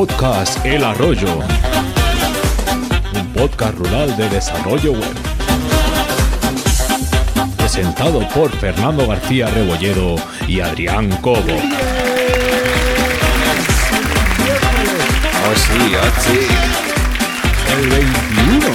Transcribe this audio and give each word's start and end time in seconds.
Podcast 0.00 0.64
El 0.64 0.82
Arroyo. 0.82 1.40
Un 3.12 3.26
podcast 3.34 3.76
rural 3.76 4.16
de 4.16 4.30
desarrollo 4.30 4.92
web. 4.92 5.14
Presentado 7.58 8.26
por 8.30 8.50
Fernando 8.50 9.06
García 9.06 9.48
Rebolledo 9.48 10.16
y 10.48 10.60
Adrián 10.60 11.10
Cobo. 11.20 11.36
Oh, 15.36 15.54
sí, 15.54 15.94
oh, 15.94 16.10
sí. 16.18 16.48
El 17.76 17.90
21. 17.90 18.66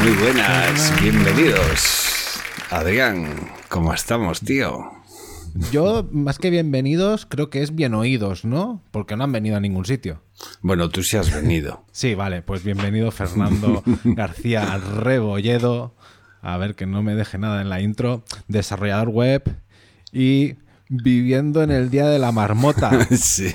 Muy 0.00 0.12
buenas, 0.22 1.00
bienvenidos. 1.00 2.42
Adrián, 2.68 3.50
¿cómo 3.70 3.94
estamos, 3.94 4.40
tío? 4.40 4.93
Yo, 5.70 6.08
más 6.10 6.38
que 6.38 6.50
bienvenidos, 6.50 7.26
creo 7.26 7.48
que 7.48 7.62
es 7.62 7.74
bien 7.74 7.94
oídos, 7.94 8.44
¿no? 8.44 8.82
Porque 8.90 9.16
no 9.16 9.22
han 9.22 9.30
venido 9.30 9.56
a 9.56 9.60
ningún 9.60 9.84
sitio. 9.84 10.20
Bueno, 10.62 10.88
tú 10.88 11.02
sí 11.04 11.16
has 11.16 11.32
venido. 11.32 11.84
Sí, 11.92 12.16
vale, 12.16 12.42
pues 12.42 12.64
bienvenido 12.64 13.12
Fernando 13.12 13.84
García 14.04 14.78
Rebolledo. 14.78 15.94
A 16.42 16.58
ver 16.58 16.74
que 16.74 16.86
no 16.86 17.02
me 17.04 17.14
deje 17.14 17.38
nada 17.38 17.62
en 17.62 17.68
la 17.68 17.80
intro. 17.80 18.24
Desarrollador 18.48 19.10
web 19.10 19.44
y 20.12 20.56
viviendo 20.88 21.62
en 21.62 21.70
el 21.70 21.88
día 21.88 22.06
de 22.08 22.18
la 22.18 22.32
marmota. 22.32 22.90
Sí. 23.16 23.48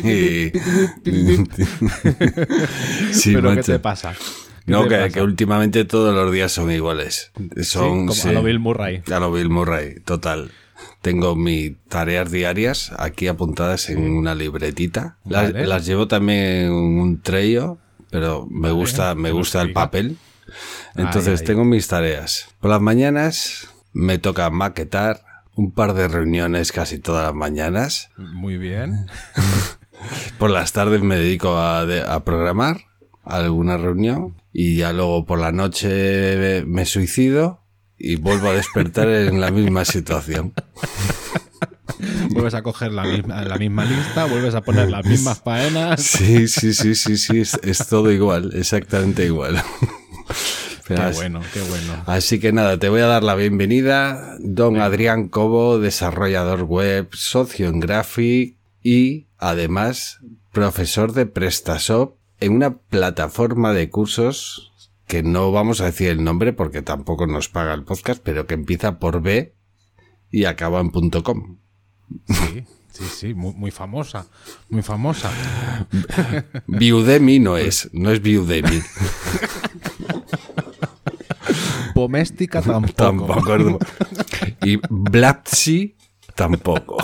sí, 3.11 3.33
Pero 3.33 3.55
¿qué 3.55 3.61
te 3.63 3.79
pasa? 3.79 4.13
¿Qué 4.65 4.71
No, 4.71 4.83
te 4.83 4.89
que, 4.89 4.95
pasa? 4.95 5.09
que 5.09 5.21
últimamente 5.21 5.83
todos 5.83 6.15
los 6.15 6.31
días 6.33 6.51
son 6.51 6.71
iguales. 6.71 7.31
Son, 7.61 8.07
como 8.07 8.23
a 8.23 8.31
lo 8.31 8.43
Bill 8.43 8.59
Murray. 8.59 9.03
A 9.11 9.19
lo 9.19 9.33
Bill 9.33 9.49
Murray, 9.49 9.99
total. 10.05 10.51
Tengo 11.01 11.35
mis 11.35 11.73
tareas 11.87 12.31
diarias 12.31 12.91
aquí 12.97 13.27
apuntadas 13.27 13.89
en 13.89 14.11
una 14.11 14.35
libretita. 14.35 15.17
Las, 15.25 15.53
Vale. 15.53 15.67
las 15.67 15.85
llevo 15.85 16.07
también 16.07 16.65
en 16.65 16.71
un 16.71 17.21
trello, 17.21 17.77
pero 18.11 18.47
me 18.49 18.71
gusta, 18.71 19.15
me 19.15 19.31
gusta 19.31 19.61
el 19.61 19.71
papel. 19.73 20.17
Entonces 20.95 21.43
tengo 21.43 21.63
mis 21.63 21.87
tareas. 21.87 22.47
Por 22.59 22.71
las 22.71 22.81
mañanas 22.81 23.69
me 23.93 24.17
toca 24.17 24.49
maquetar 24.49 25.21
un 25.55 25.71
par 25.71 25.93
de 25.93 26.07
reuniones 26.07 26.71
casi 26.71 26.99
todas 26.99 27.25
las 27.25 27.35
mañanas. 27.35 28.09
Muy 28.17 28.57
bien. 28.57 29.05
Por 30.37 30.49
las 30.49 30.71
tardes 30.71 31.01
me 31.01 31.17
dedico 31.17 31.57
a, 31.57 31.85
de- 31.85 32.01
a 32.01 32.23
programar 32.23 32.81
alguna 33.25 33.77
reunión 33.77 34.35
y 34.53 34.77
ya 34.77 34.93
luego 34.93 35.25
por 35.25 35.39
la 35.39 35.51
noche 35.51 36.63
me 36.65 36.85
suicido 36.85 37.61
y 37.99 38.15
vuelvo 38.15 38.49
a 38.49 38.53
despertar 38.53 39.09
en 39.09 39.41
la 39.41 39.51
misma 39.51 39.85
situación. 39.85 40.53
Vuelves 42.29 42.53
a 42.53 42.63
coger 42.63 42.93
la 42.93 43.03
misma, 43.03 43.43
la 43.43 43.57
misma 43.57 43.83
lista, 43.83 44.23
vuelves 44.25 44.55
a 44.55 44.61
poner 44.61 44.89
las 44.89 45.05
mismas 45.05 45.41
faenas. 45.41 46.01
Sí, 46.01 46.47
sí, 46.47 46.73
sí, 46.73 46.95
sí, 46.95 47.17
sí, 47.17 47.41
es, 47.41 47.59
es 47.61 47.87
todo 47.87 48.09
igual, 48.11 48.51
exactamente 48.53 49.25
igual. 49.25 49.61
Pero 50.87 51.03
Qué 51.09 51.15
bueno, 51.15 51.41
qué 51.53 51.61
bueno. 51.61 52.03
Así 52.05 52.39
que 52.39 52.53
nada, 52.53 52.79
te 52.79 52.87
voy 52.87 53.01
a 53.01 53.07
dar 53.07 53.23
la 53.23 53.35
bienvenida, 53.35 54.37
don 54.39 54.79
Adrián 54.79 55.27
Cobo, 55.27 55.79
desarrollador 55.79 56.63
web, 56.63 57.09
socio 57.11 57.67
en 57.67 57.81
Graphic 57.81 58.55
y 58.81 59.27
además 59.37 60.19
profesor 60.53 61.11
de 61.11 61.25
PrestaShop 61.25 62.15
en 62.39 62.53
una 62.53 62.77
plataforma 62.77 63.73
de 63.73 63.89
cursos 63.89 64.68
que 65.09 65.23
no 65.23 65.51
vamos 65.51 65.81
a 65.81 65.85
decir 65.85 66.09
el 66.09 66.23
nombre 66.23 66.53
porque 66.53 66.83
tampoco 66.83 67.25
nos 67.25 67.49
paga 67.49 67.73
el 67.73 67.83
podcast, 67.83 68.21
pero 68.23 68.45
que 68.45 68.53
empieza 68.53 68.99
por 68.99 69.23
B 69.23 69.55
y 70.29 70.45
acaba 70.45 70.79
en 70.79 70.91
punto 70.91 71.23
.com. 71.23 71.57
Sí, 72.27 72.63
sí, 72.91 73.03
sí, 73.05 73.33
muy, 73.33 73.55
muy 73.55 73.71
famosa, 73.71 74.27
muy 74.69 74.83
famosa. 74.83 75.31
Viudemi 76.67 77.39
no 77.39 77.57
es, 77.57 77.89
no 77.91 78.11
es 78.11 78.21
Viudemi. 78.21 78.83
Poméstica 81.95 82.61
tampoco. 82.61 82.93
tampoco. 82.93 83.79
Y 84.61 84.79
Blapsi 84.89 85.97
tampoco. 86.35 86.97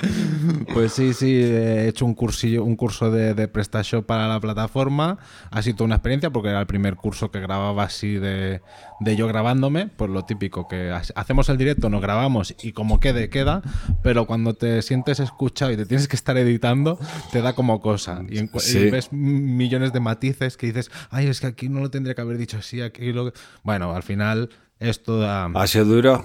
Pues 0.72 0.92
sí, 0.92 1.12
sí, 1.14 1.32
he 1.34 1.88
hecho 1.88 2.04
un 2.04 2.14
cursillo, 2.14 2.62
un 2.64 2.76
curso 2.76 3.10
de, 3.10 3.34
de 3.34 3.48
PrestaShop 3.48 4.04
para 4.06 4.28
la 4.28 4.38
plataforma. 4.40 5.18
Ha 5.50 5.62
sido 5.62 5.84
una 5.84 5.96
experiencia 5.96 6.30
porque 6.30 6.50
era 6.50 6.60
el 6.60 6.66
primer 6.66 6.96
curso 6.96 7.30
que 7.30 7.40
grababa 7.40 7.84
así 7.84 8.14
de, 8.14 8.60
de 9.00 9.16
yo 9.16 9.26
grabándome. 9.26 9.88
Pues 9.88 10.10
lo 10.10 10.24
típico, 10.24 10.68
que 10.68 10.90
ha- 10.90 11.02
hacemos 11.14 11.48
el 11.48 11.56
directo, 11.58 11.88
nos 11.90 12.00
grabamos 12.00 12.54
y 12.62 12.72
como 12.72 13.00
quede, 13.00 13.28
queda. 13.30 13.62
Pero 14.02 14.26
cuando 14.26 14.54
te 14.54 14.82
sientes 14.82 15.20
escuchado 15.20 15.72
y 15.72 15.76
te 15.76 15.86
tienes 15.86 16.06
que 16.08 16.16
estar 16.16 16.36
editando, 16.36 16.98
te 17.32 17.42
da 17.42 17.54
como 17.54 17.80
cosa. 17.80 18.22
Y, 18.28 18.38
en 18.38 18.48
cu- 18.48 18.58
y 18.58 18.62
Sí. 18.62 18.90
ves 18.90 19.12
millones 19.12 19.92
de 19.92 20.00
matices 20.00 20.56
que 20.56 20.66
dices, 20.66 20.90
ay, 21.10 21.26
es 21.26 21.40
que 21.40 21.46
aquí 21.48 21.68
no 21.68 21.80
lo 21.80 21.90
tendría 21.90 22.14
que 22.14 22.20
haber 22.20 22.38
dicho 22.38 22.58
así, 22.58 22.80
aquí 22.82 23.12
lo... 23.12 23.32
Bueno, 23.64 23.92
al 23.94 24.02
final 24.02 24.50
esto 24.78 25.18
da 25.18 25.46
¿Ha 25.46 25.66
sido 25.66 25.84
duro? 25.86 26.22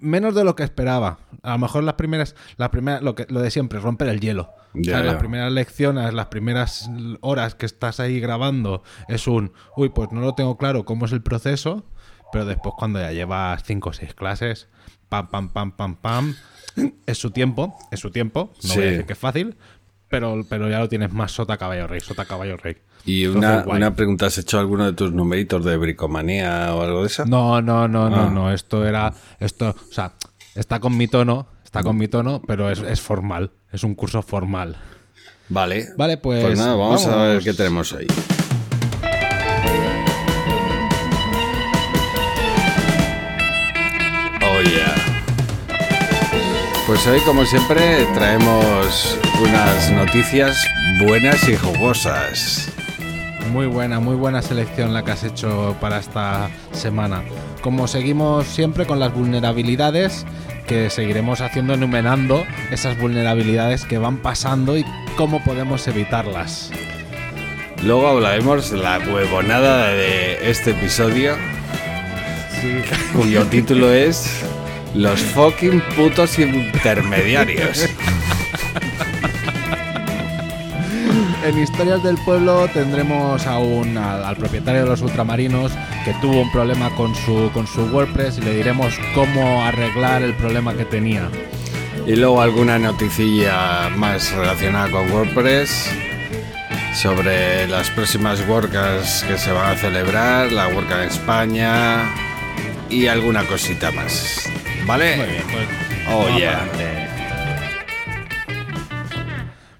menos 0.00 0.34
de 0.34 0.44
lo 0.44 0.54
que 0.54 0.62
esperaba. 0.62 1.18
A 1.42 1.52
lo 1.52 1.58
mejor 1.58 1.82
las 1.84 1.94
primeras, 1.94 2.36
las 2.56 2.68
primeras, 2.68 3.02
lo 3.02 3.14
que, 3.14 3.26
lo 3.28 3.40
de 3.40 3.50
siempre, 3.50 3.80
romper 3.80 4.08
el 4.08 4.20
hielo. 4.20 4.50
O 4.78 4.84
sea. 4.84 5.02
Las 5.02 5.16
primeras 5.16 5.52
lecciones, 5.52 6.14
las 6.14 6.26
primeras 6.26 6.88
horas 7.20 7.54
que 7.54 7.66
estás 7.66 7.98
ahí 8.00 8.20
grabando, 8.20 8.82
es 9.08 9.26
un, 9.26 9.52
uy, 9.76 9.88
pues 9.88 10.12
no 10.12 10.20
lo 10.20 10.34
tengo 10.34 10.56
claro 10.56 10.84
cómo 10.84 11.06
es 11.06 11.12
el 11.12 11.22
proceso, 11.22 11.84
pero 12.32 12.44
después 12.44 12.74
cuando 12.78 13.00
ya 13.00 13.10
llevas 13.12 13.62
cinco 13.64 13.90
o 13.90 13.92
seis 13.92 14.14
clases, 14.14 14.68
pam, 15.08 15.28
pam, 15.28 15.48
pam, 15.50 15.72
pam, 15.72 15.96
pam, 15.96 16.34
es 17.06 17.18
su 17.18 17.30
tiempo, 17.32 17.76
es 17.90 18.00
su 18.00 18.10
tiempo. 18.10 18.52
No 18.62 18.68
voy 18.68 18.70
a 18.70 18.74
Sí. 18.74 18.80
decir 18.90 19.06
que 19.06 19.12
es 19.14 19.18
fácil, 19.18 19.56
pero, 20.08 20.44
pero 20.48 20.70
ya 20.70 20.78
lo 20.78 20.88
tienes 20.88 21.12
más 21.12 21.32
sota 21.32 21.56
caballo 21.58 21.86
rey, 21.88 22.00
sota 22.00 22.24
caballo 22.24 22.56
rey. 22.56 22.76
Y 23.04 23.26
una, 23.26 23.64
una 23.66 23.96
pregunta, 23.96 24.26
¿has 24.26 24.38
hecho 24.38 24.60
alguno 24.60 24.84
de 24.84 24.92
tus 24.92 25.12
numeritos 25.12 25.64
de 25.64 25.76
bricomanía 25.76 26.72
o 26.74 26.82
algo 26.82 27.00
de 27.00 27.08
eso? 27.08 27.26
No, 27.26 27.60
no, 27.60 27.88
no, 27.88 28.06
Ah. 28.06 28.10
no, 28.10 28.30
no. 28.30 28.52
Esto 28.52 28.86
era. 28.86 29.12
Esto, 29.40 29.70
o 29.70 29.92
sea, 29.92 30.12
está 30.54 30.80
con 30.80 30.96
mi 30.96 31.08
tono, 31.08 31.46
está 31.64 31.82
con 31.82 31.96
mi 31.96 32.08
tono, 32.08 32.42
pero 32.46 32.70
es, 32.70 32.80
es 32.80 33.00
formal. 33.00 33.52
Es 33.72 33.84
un 33.84 33.94
curso 33.94 34.22
formal. 34.22 34.76
Vale. 35.48 35.88
Vale, 35.96 36.16
pues, 36.18 36.58
nada, 36.58 36.74
vamos, 36.74 37.06
a 37.06 37.10
vamos. 37.10 37.26
ver 37.28 37.42
qué 37.42 37.52
tenemos 37.54 37.92
hoy. 37.92 38.06
Oh 44.44 44.60
yeah. 44.62 44.94
Pues 46.86 47.06
hoy, 47.06 47.20
como 47.20 47.44
siempre, 47.44 48.06
traemos 48.14 49.18
unas 49.40 49.90
noticias 49.92 50.56
buenas 51.04 51.48
y 51.48 51.56
jugosas. 51.56 52.68
Muy 53.50 53.66
buena, 53.66 54.00
muy 54.00 54.14
buena 54.14 54.40
selección 54.40 54.94
la 54.94 55.04
que 55.04 55.10
has 55.10 55.24
hecho 55.24 55.76
para 55.80 55.98
esta 55.98 56.48
semana. 56.72 57.22
Como 57.60 57.88
seguimos 57.88 58.46
siempre 58.46 58.86
con 58.86 59.00
las 59.00 59.12
vulnerabilidades, 59.12 60.24
que 60.66 60.90
seguiremos 60.90 61.40
haciendo 61.40 61.74
enumerando 61.74 62.44
esas 62.70 62.98
vulnerabilidades 62.98 63.84
que 63.84 63.98
van 63.98 64.18
pasando 64.18 64.78
y 64.78 64.84
cómo 65.16 65.42
podemos 65.44 65.86
evitarlas. 65.88 66.70
Luego 67.84 68.08
hablaremos 68.08 68.70
de 68.70 68.78
la 68.78 68.98
huevonada 68.98 69.88
de 69.88 70.50
este 70.50 70.70
episodio, 70.70 71.34
cuyo 73.12 73.44
título 73.46 73.92
es 73.92 74.40
Los 74.94 75.20
fucking 75.20 75.82
putos 75.96 76.38
intermediarios. 76.38 77.88
En 81.44 81.58
Historias 81.60 82.02
del 82.04 82.16
Pueblo 82.18 82.68
tendremos 82.72 83.46
a 83.46 83.58
un, 83.58 83.96
al, 83.98 84.24
al 84.24 84.36
propietario 84.36 84.82
de 84.82 84.88
los 84.88 85.02
ultramarinos 85.02 85.72
que 86.04 86.14
tuvo 86.20 86.40
un 86.40 86.52
problema 86.52 86.90
con 86.94 87.14
su, 87.16 87.50
con 87.52 87.66
su 87.66 87.82
WordPress 87.86 88.38
y 88.38 88.42
le 88.42 88.54
diremos 88.54 88.94
cómo 89.14 89.64
arreglar 89.64 90.22
el 90.22 90.34
problema 90.34 90.74
que 90.74 90.84
tenía. 90.84 91.28
Y 92.06 92.14
luego 92.14 92.40
alguna 92.40 92.78
noticilla 92.78 93.88
más 93.96 94.32
relacionada 94.32 94.90
con 94.90 95.10
WordPress 95.10 95.90
sobre 96.94 97.66
las 97.66 97.90
próximas 97.90 98.46
WordCamps 98.48 99.24
que 99.26 99.36
se 99.36 99.50
van 99.50 99.72
a 99.72 99.76
celebrar, 99.76 100.52
la 100.52 100.68
WordCamp 100.68 101.02
en 101.02 101.08
España 101.08 102.14
y 102.88 103.08
alguna 103.08 103.42
cosita 103.44 103.90
más. 103.90 104.48
¿Vale? 104.86 105.16
Muy 105.16 105.26
bien, 105.26 105.44
pues, 105.50 105.68
Oh, 106.08 106.28
yeah. 106.36 106.68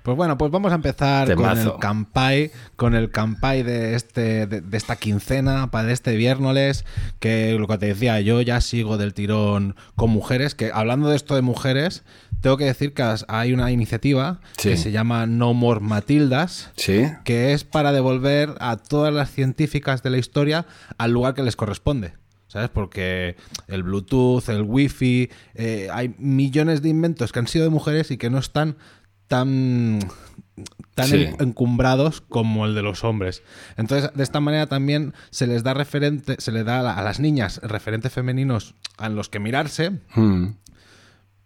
Pues 0.03 0.17
bueno, 0.17 0.37
pues 0.39 0.51
vamos 0.51 0.73
a 0.73 0.75
empezar 0.75 1.29
Temazo. 1.29 1.63
con 1.65 1.73
el 1.75 1.79
campai, 1.81 2.51
con 2.77 2.95
el 2.95 3.11
campai 3.11 3.63
de 3.63 3.95
este 3.95 4.47
de, 4.47 4.61
de 4.61 4.77
esta 4.77 4.97
quincena 4.97 5.71
para 5.71 5.93
este 5.93 6.17
viernes, 6.17 6.85
que 7.21 7.57
lo 7.59 7.69
que 7.69 7.79
te 7.79 7.87
decía, 7.87 8.21
yo 8.21 8.41
ya 8.41 8.61
sigo 8.61 8.99
del 8.99 9.15
tirón 9.15 9.77
con 9.95 10.11
mujeres, 10.11 10.55
que 10.55 10.71
hablando 10.75 11.09
de 11.09 11.17
esto 11.17 11.35
de 11.37 11.43
mujeres, 11.43 12.03
tengo 12.41 12.57
que 12.57 12.65
decir 12.65 12.93
que 12.95 13.05
hay 13.29 13.53
una 13.53 13.71
iniciativa 13.71 14.41
Sí. 14.59 14.71
que 14.71 14.77
se 14.77 14.91
llama 14.91 15.27
No 15.27 15.55
More 15.55 15.79
Matildas, 15.81 16.71
¿Sí? 16.77 17.05
que 17.25 17.53
es 17.53 17.63
para 17.63 17.93
devolver 17.93 18.55
a 18.59 18.77
todas 18.77 19.15
las 19.15 19.31
científicas 19.31 20.03
de 20.03 20.11
la 20.11 20.19
historia 20.19 20.67
al 20.99 21.13
lugar 21.13 21.35
que 21.35 21.43
les 21.45 21.55
corresponde. 21.57 22.15
¿Sabes? 22.49 22.69
Porque 22.69 23.37
el 23.67 23.83
Bluetooth, 23.83 24.51
el 24.51 24.61
Wi-Fi, 24.61 25.31
eh, 25.55 25.89
hay 25.91 26.15
millones 26.19 26.83
de 26.83 26.91
inventos 26.91 27.33
que 27.33 27.39
han 27.39 27.47
sido 27.47 27.65
de 27.65 27.71
mujeres 27.71 28.11
y 28.11 28.19
que 28.19 28.29
no 28.29 28.37
están 28.39 28.77
tan 29.33 29.99
tan 30.95 31.07
Sí. 31.09 31.27
encumbrados 31.41 32.21
como 32.21 32.67
el 32.67 32.75
de 32.75 32.83
los 32.83 33.03
hombres. 33.03 33.43
Entonces, 33.79 34.11
de 34.15 34.23
esta 34.23 34.41
manera 34.41 34.67
también 34.67 35.15
se 35.31 35.47
les 35.47 35.63
da 35.63 35.73
referente, 35.73 36.37
se 36.39 36.53
le 36.53 36.65
da 36.65 36.81
a 36.81 36.83
la- 36.83 36.93
a 36.95 37.03
las 37.03 37.19
niñas 37.19 37.61
referentes 37.63 38.13
femeninos 38.13 38.75
a 38.99 39.09
los 39.09 39.31
que 39.31 39.39
mirarse, 39.41 39.93
Hmm. 40.15 40.49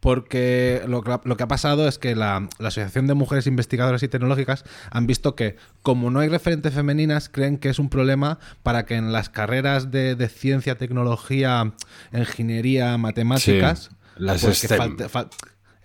porque 0.00 0.82
lo 0.88 1.02
que, 1.02 1.18
lo 1.24 1.36
que 1.36 1.42
ha 1.44 1.48
pasado 1.48 1.86
es 1.88 1.98
que 1.98 2.14
la, 2.16 2.48
la 2.58 2.68
Asociación 2.68 3.06
de 3.06 3.14
Mujeres 3.14 3.46
Investigadoras 3.46 4.02
y 4.02 4.08
Tecnológicas 4.08 4.64
han 4.90 5.06
visto 5.06 5.34
que, 5.36 5.56
como 5.82 6.10
no 6.10 6.20
hay 6.20 6.28
referentes 6.28 6.74
femeninas, 6.74 7.28
creen 7.28 7.56
que 7.58 7.68
es 7.68 7.78
un 7.78 7.88
problema 7.88 8.38
para 8.64 8.84
que 8.84 8.96
en 8.96 9.12
las 9.12 9.30
carreras 9.30 9.90
de, 9.92 10.16
de 10.16 10.28
ciencia, 10.28 10.76
tecnología, 10.76 11.72
ingeniería, 12.12 12.98
matemáticas, 12.98 13.90
las 14.16 14.42
pues 14.42 14.60
que 14.60 14.66
STEM. 14.68 14.78
falte- 14.78 15.08
fal- 15.08 15.28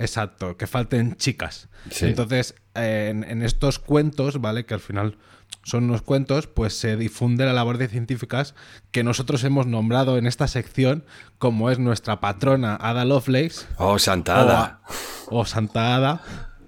exacto, 0.01 0.57
que 0.57 0.67
falten 0.67 1.15
chicas. 1.15 1.69
Sí. 1.89 2.05
Entonces, 2.07 2.55
eh, 2.75 3.07
en, 3.11 3.23
en 3.23 3.41
estos 3.43 3.79
cuentos, 3.79 4.41
¿vale? 4.41 4.65
Que 4.65 4.73
al 4.73 4.79
final 4.79 5.17
son 5.63 5.83
unos 5.85 6.01
cuentos, 6.01 6.47
pues 6.47 6.73
se 6.77 6.95
difunde 6.97 7.45
la 7.45 7.53
labor 7.53 7.77
de 7.77 7.87
científicas 7.87 8.55
que 8.91 9.03
nosotros 9.03 9.43
hemos 9.43 9.67
nombrado 9.67 10.17
en 10.17 10.25
esta 10.25 10.47
sección, 10.47 11.05
como 11.37 11.69
es 11.69 11.77
nuestra 11.79 12.19
patrona 12.19 12.75
Ada 12.75 13.05
Lovelace, 13.05 13.65
Oh, 13.77 13.99
Santa 13.99 14.41
Ada. 14.41 14.81
o, 15.27 15.45
Santa 15.45 15.95
Ada, 15.95 16.21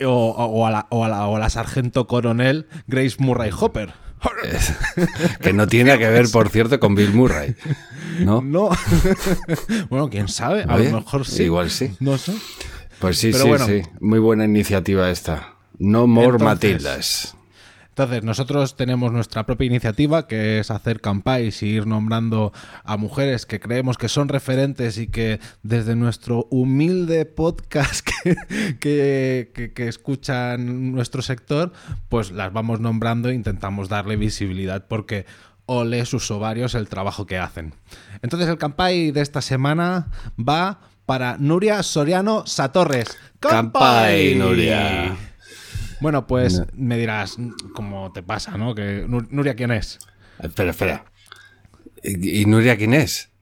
o, 0.05 0.29
o- 0.31 0.67
a 0.67 0.71
la, 0.71 0.87
o, 0.89 1.05
a 1.05 1.09
la, 1.09 1.27
o 1.27 1.35
a 1.35 1.39
la 1.39 1.49
sargento 1.49 2.05
coronel 2.07 2.67
Grace 2.87 3.15
Murray 3.19 3.51
Hopper. 3.57 3.93
que 5.41 5.51
no 5.53 5.67
tiene 5.67 5.97
que 5.97 6.07
ver, 6.09 6.27
por 6.31 6.49
cierto, 6.49 6.79
con 6.79 6.95
Bill 6.95 7.13
Murray. 7.13 7.55
¿No? 8.19 8.41
No. 8.45 8.69
bueno, 9.89 10.09
quién 10.09 10.27
sabe, 10.27 10.63
a 10.67 10.75
Oye, 10.75 10.91
lo 10.91 10.99
mejor 11.01 11.25
sí. 11.25 11.43
igual 11.43 11.71
sí. 11.71 11.95
No 11.99 12.17
sé. 12.17 12.33
Pues 13.03 13.17
sí, 13.19 13.31
Pero 13.31 13.43
sí, 13.43 13.49
bueno. 13.49 13.65
sí. 13.67 13.81
Muy 13.99 14.19
buena 14.19 14.45
iniciativa 14.45 15.09
esta. 15.09 15.53
No 15.77 16.07
more 16.07 16.37
Entonces- 16.37 16.45
Matildas. 16.45 17.37
Entonces, 17.89 18.23
nosotros 18.23 18.75
tenemos 18.75 19.11
nuestra 19.11 19.45
propia 19.45 19.67
iniciativa, 19.67 20.25
que 20.27 20.57
es 20.57 20.71
hacer 20.71 20.99
campais 20.99 21.61
y 21.61 21.67
ir 21.67 21.85
nombrando 21.85 22.51
a 22.83 22.97
mujeres 22.97 23.45
que 23.45 23.59
creemos 23.59 23.99
que 23.99 24.09
son 24.09 24.29
referentes 24.29 24.97
y 24.97 25.05
que 25.05 25.39
desde 25.61 25.95
nuestro 25.95 26.47
humilde 26.49 27.25
podcast 27.25 28.03
que, 28.23 28.35
que, 28.79 29.51
que- 29.53 29.73
que 29.73 29.87
escuchan 29.87 30.91
nuestro 30.91 31.21
sector, 31.21 31.71
pues 32.09 32.31
las 32.31 32.51
vamos 32.51 32.79
nombrando 32.79 33.29
e 33.29 33.35
intentamos 33.35 33.89
darle 33.89 34.15
visibilidad 34.15 34.87
porque 34.87 35.27
ole 35.67 36.03
sus 36.07 36.31
ovarios 36.31 36.73
el 36.73 36.89
trabajo 36.89 37.27
que 37.27 37.37
hacen. 37.37 37.75
Entonces, 38.23 38.49
el 38.49 38.57
campai 38.57 39.11
de 39.11 39.21
esta 39.21 39.41
semana 39.41 40.07
va 40.37 40.79
para 41.05 41.37
Nuria 41.37 41.83
Soriano 41.83 42.45
Satorres. 42.45 43.17
Campai, 43.39 44.35
Nuria. 44.35 45.15
Bueno, 45.99 46.27
pues 46.27 46.63
me 46.73 46.97
dirás, 46.97 47.37
¿cómo 47.73 48.11
te 48.11 48.23
pasa, 48.23 48.57
no? 48.57 48.75
Que 48.75 49.05
Nu- 49.07 49.27
Nuria, 49.29 49.55
¿quién 49.55 49.71
es? 49.71 49.99
Espera, 50.39 50.71
espera. 50.71 51.05
¿Y 52.03 52.45
Nuria 52.45 52.77
quién 52.77 52.93
es? 52.93 53.29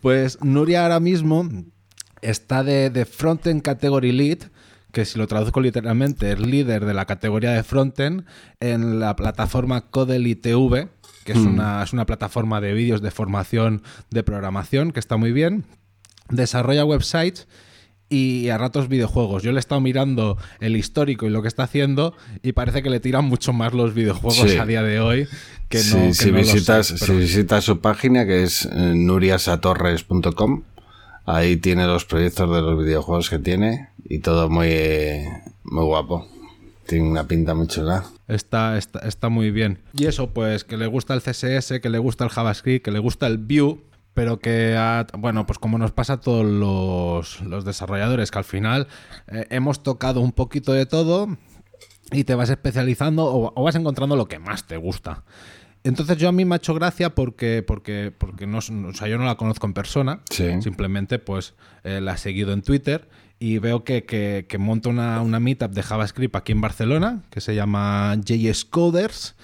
Pues 0.00 0.38
Nuria 0.42 0.82
ahora 0.82 1.00
mismo 1.00 1.48
está 2.20 2.62
de, 2.62 2.90
de 2.90 3.04
Frontend 3.04 3.62
Category 3.62 4.12
Lead, 4.12 4.38
que 4.92 5.04
si 5.04 5.18
lo 5.18 5.26
traduzco 5.26 5.60
literalmente 5.60 6.32
es 6.32 6.38
líder 6.38 6.84
de 6.84 6.94
la 6.94 7.06
categoría 7.06 7.50
de 7.52 7.62
Frontend 7.64 8.24
en 8.60 9.00
la 9.00 9.16
plataforma 9.16 9.90
Codel 9.90 10.38
TV, 10.40 10.88
que 11.24 11.32
es, 11.32 11.38
una, 11.38 11.82
es 11.82 11.92
una 11.92 12.06
plataforma 12.06 12.60
de 12.60 12.74
vídeos 12.74 13.00
de 13.02 13.10
formación 13.10 13.82
de 14.10 14.22
programación 14.22 14.92
que 14.92 15.00
está 15.00 15.16
muy 15.16 15.32
bien. 15.32 15.64
Desarrolla 16.28 16.84
websites 16.84 17.46
y 18.08 18.48
a 18.50 18.58
ratos 18.58 18.88
videojuegos. 18.88 19.42
Yo 19.42 19.52
le 19.52 19.58
he 19.58 19.60
estado 19.60 19.80
mirando 19.80 20.36
el 20.60 20.76
histórico 20.76 21.26
y 21.26 21.30
lo 21.30 21.40
que 21.42 21.48
está 21.48 21.62
haciendo 21.62 22.14
y 22.42 22.52
parece 22.52 22.82
que 22.82 22.90
le 22.90 23.00
tiran 23.00 23.24
mucho 23.24 23.52
más 23.52 23.72
los 23.72 23.94
videojuegos 23.94 24.50
Sí. 24.50 24.58
a 24.58 24.66
día 24.66 24.82
de 24.82 25.00
hoy 25.00 25.28
que 25.68 25.78
no, 25.78 25.84
Sí, 25.84 25.96
que 25.96 26.14
si, 26.14 26.30
no 26.30 26.38
los 26.38 26.52
visitas, 26.52 26.86
sé, 26.88 26.98
si 26.98 27.06
pero- 27.06 27.18
visitas 27.18 27.64
su 27.64 27.80
página, 27.80 28.26
que 28.26 28.42
es 28.42 28.66
eh, 28.66 28.92
nuriasatorres.com, 28.94 30.62
ahí 31.24 31.56
tiene 31.56 31.86
los 31.86 32.04
proyectos 32.04 32.54
de 32.54 32.60
los 32.62 32.84
videojuegos 32.84 33.30
que 33.30 33.38
tiene 33.38 33.88
y 34.04 34.18
todo 34.18 34.50
muy, 34.50 34.68
eh, 34.70 35.26
muy 35.64 35.84
guapo. 35.84 36.26
Tiene 36.86 37.08
una 37.08 37.26
pinta 37.26 37.54
muy 37.54 37.66
chula. 37.68 38.04
Está, 38.28 38.76
está, 38.76 38.98
está 39.00 39.28
muy 39.28 39.50
bien. 39.50 39.78
Y 39.94 40.06
eso, 40.06 40.30
pues, 40.30 40.64
que 40.64 40.76
le 40.76 40.86
gusta 40.86 41.14
el 41.14 41.20
CSS, 41.22 41.80
que 41.80 41.88
le 41.90 41.98
gusta 41.98 42.24
el 42.24 42.30
JavaScript, 42.30 42.84
que 42.84 42.90
le 42.90 42.98
gusta 42.98 43.26
el 43.26 43.38
Vue, 43.38 43.78
pero 44.14 44.38
que, 44.40 44.74
ha- 44.76 45.06
bueno, 45.16 45.46
pues 45.46 45.58
como 45.58 45.78
nos 45.78 45.92
pasa 45.92 46.14
a 46.14 46.20
todos 46.20 46.44
los, 46.44 47.40
los 47.42 47.64
desarrolladores, 47.64 48.30
que 48.30 48.38
al 48.38 48.44
final 48.44 48.88
eh, 49.28 49.46
hemos 49.50 49.82
tocado 49.82 50.20
un 50.20 50.32
poquito 50.32 50.72
de 50.72 50.84
todo 50.86 51.28
y 52.10 52.24
te 52.24 52.34
vas 52.34 52.50
especializando 52.50 53.24
o, 53.24 53.52
o 53.54 53.62
vas 53.62 53.74
encontrando 53.74 54.16
lo 54.16 54.26
que 54.28 54.38
más 54.38 54.66
te 54.66 54.76
gusta. 54.76 55.24
Entonces 55.84 56.16
yo 56.18 56.28
a 56.28 56.32
mí 56.32 56.44
me 56.44 56.54
ha 56.54 56.58
hecho 56.58 56.74
gracia 56.74 57.14
porque, 57.14 57.64
porque, 57.66 58.12
porque 58.16 58.46
no, 58.46 58.58
o 58.58 58.60
sea, 58.94 59.08
yo 59.08 59.18
no 59.18 59.24
la 59.24 59.36
conozco 59.36 59.66
en 59.66 59.72
persona, 59.74 60.20
Sí. 60.30 60.60
simplemente 60.62 61.18
pues 61.18 61.54
eh, 61.82 62.00
la 62.00 62.14
he 62.14 62.18
seguido 62.18 62.52
en 62.52 62.62
Twitter 62.62 63.08
y 63.42 63.58
veo 63.58 63.82
que, 63.82 64.04
que, 64.04 64.58
una, 64.88 65.20
una 65.20 65.40
meetup 65.40 65.72
de 65.72 65.82
JavaScript 65.82 66.36
aquí 66.36 66.52
en 66.52 66.60
Barcelona 66.60 67.22
que 67.28 67.40
se 67.40 67.56
llama 67.56 68.14
JS 68.24 68.64
Coders 68.64 69.34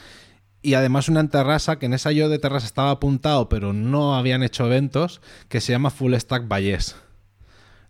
y 0.63 0.75
además 0.75 1.09
una 1.09 1.19
en 1.19 1.81
que 1.81 1.87
en 1.87 1.95
esa 1.95 2.13
yo 2.13 2.29
de 2.29 2.39
Terrassa 2.39 2.67
estaba 2.67 2.93
apuntado 2.93 3.49
pero 3.49 3.73
no 3.73 4.15
habían 4.15 4.45
hecho 4.45 4.67
eventos, 4.67 5.21
que 5.49 5.61
se 5.61 5.73
llama 5.73 5.91
Full 5.91 6.15
Stack 6.15 6.47
Valles. 6.47 6.95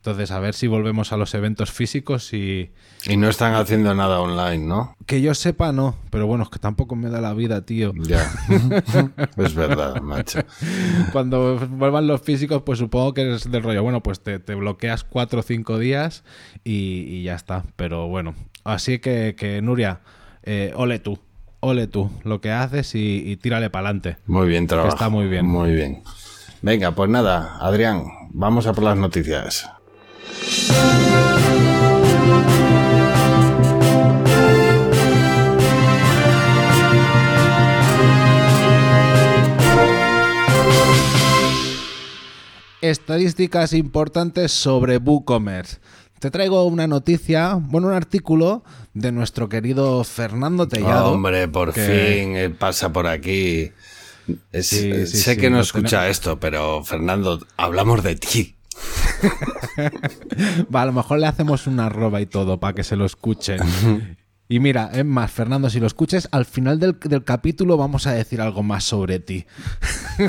Entonces 0.08 0.30
a 0.30 0.40
ver 0.40 0.54
si 0.54 0.68
volvemos 0.68 1.12
a 1.12 1.18
los 1.18 1.34
eventos 1.34 1.70
físicos 1.70 2.32
y... 2.32 2.70
Y 3.06 3.18
no 3.18 3.28
están 3.28 3.52
haciendo 3.52 3.94
nada 3.94 4.20
online, 4.20 4.64
¿no? 4.64 4.96
Que 5.04 5.20
yo 5.20 5.34
sepa 5.34 5.70
no, 5.70 5.96
pero 6.08 6.26
bueno, 6.26 6.44
es 6.44 6.48
que 6.48 6.58
tampoco 6.58 6.96
me 6.96 7.10
da 7.10 7.20
la 7.20 7.34
vida, 7.34 7.60
tío. 7.66 7.92
Ya. 7.94 8.26
es 9.36 9.54
verdad, 9.54 10.00
macho. 10.00 10.38
Cuando 11.12 11.58
vuelvan 11.58 12.06
los 12.06 12.22
físicos, 12.22 12.62
pues 12.62 12.78
supongo 12.78 13.12
que 13.12 13.34
es 13.34 13.50
del 13.50 13.62
rollo. 13.62 13.82
Bueno, 13.82 14.02
pues 14.02 14.20
te, 14.20 14.38
te 14.38 14.54
bloqueas 14.54 15.04
cuatro 15.04 15.40
o 15.40 15.42
cinco 15.42 15.78
días 15.78 16.24
y, 16.64 17.04
y 17.06 17.22
ya 17.24 17.34
está. 17.34 17.64
Pero 17.76 18.08
bueno, 18.08 18.34
así 18.64 19.00
que, 19.00 19.34
que 19.36 19.60
Nuria, 19.60 20.00
eh, 20.42 20.72
ole 20.74 21.00
tú, 21.00 21.18
ole 21.60 21.86
tú 21.86 22.10
lo 22.24 22.40
que 22.40 22.50
haces 22.50 22.94
y, 22.94 23.24
y 23.26 23.36
tírale 23.36 23.68
para 23.68 23.88
adelante. 23.88 24.16
Muy 24.26 24.48
bien 24.48 24.66
trabajo. 24.66 24.88
Está 24.88 25.10
muy 25.10 25.26
bien. 25.26 25.44
Muy 25.44 25.72
bien. 25.72 26.02
Venga, 26.62 26.92
pues 26.92 27.10
nada, 27.10 27.58
Adrián, 27.60 28.06
vamos 28.30 28.66
a 28.66 28.72
por 28.72 28.84
las 28.84 28.96
noticias. 28.96 29.70
Estadísticas 42.80 43.72
importantes 43.72 44.52
sobre 44.52 44.98
WooCommerce. 44.98 45.78
Te 46.20 46.30
traigo 46.30 46.64
una 46.64 46.86
noticia, 46.86 47.54
bueno, 47.60 47.88
un 47.88 47.94
artículo 47.94 48.64
de 48.94 49.12
nuestro 49.12 49.48
querido 49.48 50.02
Fernando 50.04 50.66
Tellado. 50.68 51.12
Hombre, 51.12 51.48
por 51.48 51.72
que- 51.72 51.80
fin 51.82 52.36
eh, 52.36 52.50
pasa 52.50 52.92
por 52.92 53.06
aquí. 53.06 53.72
Es- 54.52 54.66
Sí, 54.68 54.90
eh, 54.90 55.06
sí, 55.06 55.16
sé 55.18 55.34
sí, 55.34 55.40
que 55.40 55.50
no 55.50 55.60
escucha 55.60 55.98
tenemos. 56.00 56.10
esto, 56.10 56.40
pero 56.40 56.84
Fernando, 56.84 57.44
hablamos 57.56 58.02
de 58.02 58.16
ti. 58.16 58.54
Va, 60.74 60.82
a 60.82 60.86
lo 60.86 60.92
mejor 60.92 61.18
le 61.18 61.26
hacemos 61.26 61.66
una 61.66 61.86
arroba 61.86 62.20
y 62.20 62.26
todo 62.26 62.60
para 62.60 62.74
que 62.74 62.84
se 62.84 62.96
lo 62.96 63.04
escuchen. 63.04 63.60
Y 64.50 64.60
mira, 64.60 64.88
es 64.94 65.04
más, 65.04 65.30
Fernando, 65.30 65.68
si 65.68 65.78
lo 65.78 65.86
escuches, 65.86 66.26
al 66.32 66.46
final 66.46 66.80
del, 66.80 66.98
del 66.98 67.22
capítulo 67.22 67.76
vamos 67.76 68.06
a 68.06 68.12
decir 68.12 68.40
algo 68.40 68.62
más 68.62 68.82
sobre 68.82 69.20
ti. 69.20 69.44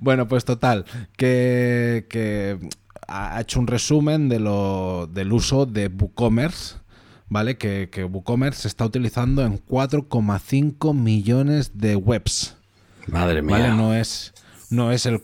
bueno, 0.00 0.26
pues 0.26 0.44
total, 0.44 0.86
que, 1.16 2.08
que 2.10 2.58
ha 3.06 3.40
hecho 3.40 3.60
un 3.60 3.68
resumen 3.68 4.28
de 4.28 4.40
lo, 4.40 5.08
del 5.12 5.32
uso 5.32 5.66
de 5.66 5.86
WooCommerce, 5.86 6.78
¿vale? 7.28 7.56
Que, 7.56 7.90
que 7.92 8.02
WooCommerce 8.02 8.62
se 8.62 8.68
está 8.68 8.84
utilizando 8.84 9.44
en 9.44 9.64
4,5 9.64 10.92
millones 10.94 11.78
de 11.78 11.94
webs. 11.94 12.56
Madre 13.06 13.40
mía. 13.40 13.58
¿vale? 13.58 13.70
No 13.70 13.94
es, 13.94 14.34
no 14.70 14.92
es, 14.92 15.06
el, 15.06 15.20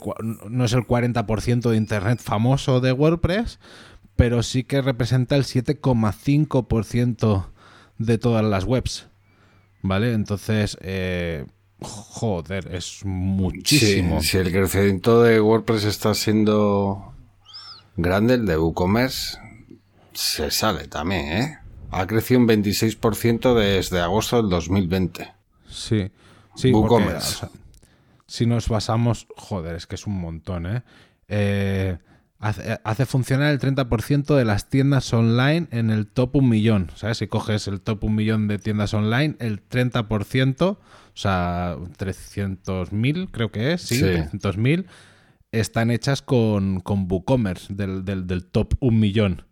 no 0.49 0.65
es 0.65 0.73
el 0.73 0.83
40% 0.83 1.71
de 1.71 1.77
Internet 1.77 2.21
famoso 2.21 2.81
de 2.81 2.91
WordPress, 2.93 3.61
pero 4.17 4.43
sí 4.43 4.65
que 4.65 4.83
representa 4.83 5.37
el 5.37 5.45
7,5% 5.45 7.47
de 7.99 8.19
todas 8.19 8.45
las 8.45 8.65
webs. 8.65 9.07
¿Vale? 9.83 10.15
Entonces, 10.15 10.77
eh, 10.81 11.47
joder, 11.81 12.75
es 12.75 13.05
muchísimo. 13.05 14.21
Sí, 14.21 14.29
si 14.29 14.39
el 14.39 14.51
crecimiento 14.51 15.23
de 15.23 15.41
WordPress 15.41 15.85
está 15.85 16.13
siendo 16.15 17.13
grande, 17.97 18.35
el 18.35 18.47
de 18.47 18.59
WooCommerce 18.59 19.39
se 20.13 20.51
sale 20.51 20.89
también, 20.89 21.27
¿eh? 21.27 21.59
Ha 21.91 22.07
crecido 22.07 22.41
un 22.41 22.49
26% 22.49 23.55
desde 23.55 24.01
agosto 24.01 24.39
del 24.39 24.49
2020. 24.51 25.33
Sí, 25.69 26.11
sí, 26.57 26.73
porque, 26.73 26.75
WooCommerce. 26.95 27.29
o 27.29 27.39
sea, 27.39 27.51
si 28.27 28.47
nos 28.47 28.69
basamos, 28.69 29.27
joder, 29.37 29.77
es 29.77 29.87
que 29.87 29.95
es 29.95 30.07
un 30.07 30.19
montón, 30.21 30.67
¿eh? 30.67 30.83
Eh, 31.29 31.99
Hace, 32.39 32.79
hace 32.85 33.07
funcionar 33.07 33.51
el 33.51 33.59
30% 33.59 34.37
de 34.37 34.45
las 34.45 34.69
tiendas 34.69 35.11
online 35.15 35.69
en 35.71 35.89
el 35.89 36.07
top 36.07 36.37
un 36.37 36.51
millón. 36.51 36.91
¿Sabes? 36.95 37.17
Si 37.17 37.29
coges 37.29 37.67
el 37.67 37.81
top 37.81 38.05
un 38.05 38.15
millón 38.15 38.47
de 38.47 38.59
tiendas 38.59 38.93
online, 38.93 39.37
el 39.39 39.67
30%, 39.67 40.63
o 40.63 40.79
sea, 41.15 41.77
300.000 41.99 43.31
creo 43.31 43.51
que 43.51 43.73
es, 43.73 43.81
sí, 43.83 43.97
Sí. 43.97 44.03
300.000, 44.05 44.85
están 45.51 45.91
hechas 45.91 46.21
con, 46.21 46.81
con 46.81 47.11
WooCommerce 47.11 47.73
del, 47.73 48.05
del, 48.05 48.27
del 48.27 48.45
top 48.45 48.75
un 48.81 49.01
millón. 49.01 49.47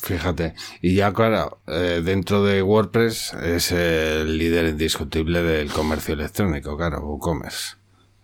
Fíjate. 0.00 0.54
Y 0.80 0.94
ya, 0.94 1.12
claro, 1.12 1.60
eh, 1.66 2.02
dentro 2.04 2.44
de 2.44 2.62
WordPress 2.62 3.34
es 3.34 3.72
el 3.72 4.38
líder 4.38 4.68
indiscutible 4.68 5.42
del 5.42 5.72
comercio 5.72 6.14
electrónico, 6.14 6.76
claro, 6.76 7.00
WooCommerce. 7.00 7.77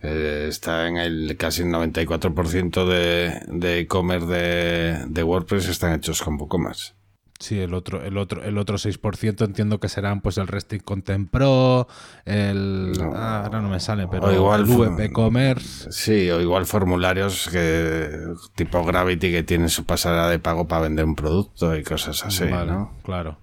Eh, 0.06 0.46
está 0.48 0.86
en 0.86 0.98
el 0.98 1.36
casi 1.38 1.62
el 1.62 1.68
94% 1.68 2.86
de 2.86 3.40
de 3.48 3.78
e-commerce 3.80 4.26
de, 4.26 5.04
de 5.08 5.22
WordPress 5.22 5.68
están 5.68 5.94
hechos 5.94 6.20
con 6.22 6.34
WooCommerce. 6.38 6.92
Sí, 7.40 7.58
el 7.58 7.74
otro, 7.74 8.02
el 8.02 8.16
otro, 8.16 8.42
el 8.44 8.56
otro 8.58 8.76
6% 8.76 9.44
entiendo 9.44 9.80
que 9.80 9.88
serán 9.88 10.20
pues 10.20 10.38
el 10.38 10.46
Resting 10.46 10.78
Content 10.80 11.28
Pro, 11.30 11.88
el 12.24 12.92
No. 12.92 13.12
ah, 13.14 13.42
ahora 13.44 13.60
no 13.60 13.68
me 13.68 13.80
sale, 13.80 14.06
pero 14.08 14.26
O 14.26 14.32
igual 14.32 14.60
el 14.62 14.66
VP 14.66 15.12
Commerce. 15.12 15.90
Sí, 15.90 16.30
o 16.30 16.40
igual 16.40 16.64
formularios 16.64 17.48
que 17.50 18.08
tipo 18.54 18.84
Gravity 18.84 19.32
que 19.32 19.42
tienen 19.42 19.68
su 19.68 19.84
pasarela 19.84 20.28
de 20.28 20.38
pago 20.38 20.68
para 20.68 20.82
vender 20.82 21.04
un 21.06 21.16
producto 21.16 21.76
y 21.76 21.82
cosas 21.82 22.24
así, 22.24 22.44
vale, 22.44 22.70
¿no? 22.72 22.92
claro. 23.02 23.38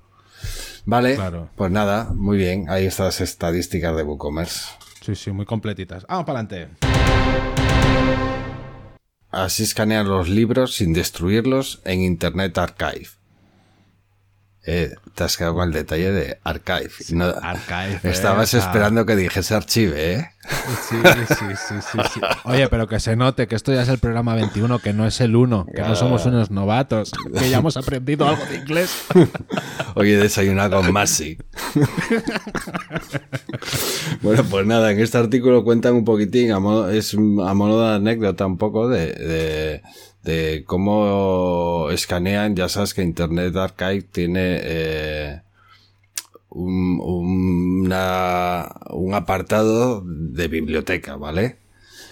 Vale, 0.86 1.16
Claro. 1.16 1.50
pues 1.56 1.70
nada, 1.72 2.10
muy 2.16 2.38
bien. 2.38 2.66
Ahí 2.70 2.86
están 2.88 3.06
las 3.08 3.22
estadísticas 3.22 3.96
de 3.96 4.02
WooCommerce. 4.04 4.66
Sí, 5.02 5.16
sí, 5.16 5.32
muy 5.32 5.46
completitas. 5.46 6.06
Vamos 6.08 6.26
para 6.26 6.40
adelante. 6.40 6.76
Así 9.32 9.64
escanean 9.64 10.08
los 10.08 10.30
libros 10.30 10.76
sin 10.76 10.94
destruirlos 10.94 11.82
en 11.86 12.02
Internet 12.02 12.58
Archive. 12.58 13.21
Eh, 14.64 14.94
te 15.16 15.24
has 15.24 15.38
quedado 15.38 15.56
con 15.56 15.68
el 15.70 15.74
detalle 15.74 16.12
de 16.12 16.38
Archive. 16.44 16.92
no- 17.14 17.26
Archive, 17.42 18.00
Estabas 18.04 18.54
eh, 18.54 18.60
esperando 18.60 19.08
que 19.08 19.16
dijese 19.16 19.56
archive, 19.56 20.14
¿eh? 20.14 20.30
Sí, 20.88 20.96
sí, 21.30 21.36
sí, 21.58 21.76
sí, 21.92 21.98
sí. 22.14 22.22
Oye, 22.44 22.68
pero 22.68 22.88
que 22.88 23.00
se 23.00 23.16
note 23.16 23.48
que 23.48 23.56
esto 23.56 23.74
ya 23.74 23.82
es 23.82 23.90
el 23.90 23.98
programa 23.98 24.36
21, 24.36 24.78
que 24.80 24.94
no 24.94 25.08
es 25.08 25.20
el 25.22 25.36
1, 25.36 25.66
que 25.74 25.82
no 25.82 25.96
somos 25.96 26.26
unos 26.28 26.52
novatos, 26.52 27.12
que 27.40 27.50
ya 27.50 27.58
hemos 27.58 27.76
aprendido 27.78 28.28
algo 28.28 28.44
de 28.46 28.58
inglés. 28.58 28.92
Hoy 29.96 30.12
he 30.12 30.18
desayunado 30.18 30.82
con 30.82 30.92
Masi. 30.94 31.38
bueno, 34.22 34.44
pues 34.50 34.66
nada, 34.66 34.92
en 34.92 35.00
este 35.00 35.18
artículo 35.18 35.64
cuentan 35.64 35.96
un 35.96 36.06
poquitín, 36.06 36.52
a 36.52 36.60
modo, 36.60 36.90
es 36.90 37.14
a 37.14 37.18
modo 37.54 37.88
de 37.90 37.96
anécdota 37.96 38.46
un 38.46 38.58
poco 38.58 38.88
de, 38.90 39.08
de, 39.14 39.82
de 40.24 40.64
cómo 40.66 41.90
escanean, 41.92 42.56
ya 42.56 42.70
sabes 42.70 42.94
que 42.94 43.02
Internet 43.04 43.56
Archive 43.56 44.04
tiene 44.04 44.60
eh, 44.62 45.42
un, 46.50 47.00
una- 47.02 48.72
un 48.92 49.14
apartado 49.14 50.04
de 50.06 50.48
biblioteca, 50.48 51.16
¿vale? 51.16 51.58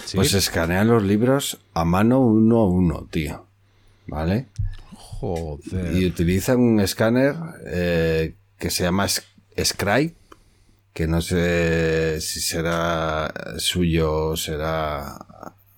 Sí. 0.05 0.15
Pues 0.17 0.33
escanean 0.33 0.87
los 0.87 1.03
libros 1.03 1.59
a 1.73 1.85
mano 1.85 2.19
uno 2.21 2.59
a 2.61 2.67
uno, 2.67 3.07
tío. 3.11 3.45
¿Vale? 4.07 4.47
Joder. 4.95 5.95
Y 5.95 6.05
utilizan 6.07 6.59
un 6.59 6.79
escáner 6.79 7.35
eh, 7.67 8.33
que 8.57 8.71
se 8.71 8.83
llama 8.83 9.05
Sc- 9.05 9.23
Scribe, 9.63 10.15
que 10.93 11.05
no 11.05 11.21
sé 11.21 12.19
si 12.21 12.39
será 12.39 13.31
suyo 13.57 14.29
o 14.29 14.37
será 14.37 15.17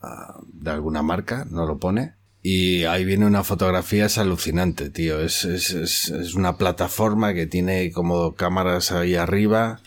ah, 0.02 0.40
de 0.54 0.72
alguna 0.72 1.02
marca, 1.04 1.46
no 1.50 1.66
lo 1.66 1.78
pone. 1.78 2.14
Y 2.44 2.86
ahí 2.86 3.06
viene 3.06 3.26
una 3.26 3.44
fotografía, 3.44 4.06
es 4.08 4.18
alucinante, 4.18 4.90
tío. 4.90 5.20
Es, 5.22 5.46
es, 5.46 5.72
es, 5.72 6.10
es 6.10 6.34
una 6.34 6.58
plataforma 6.58 7.34
que 7.34 7.46
tiene 7.46 7.92
como 7.92 8.34
cámaras 8.36 8.92
ahí 8.92 9.16
arriba. 9.16 9.80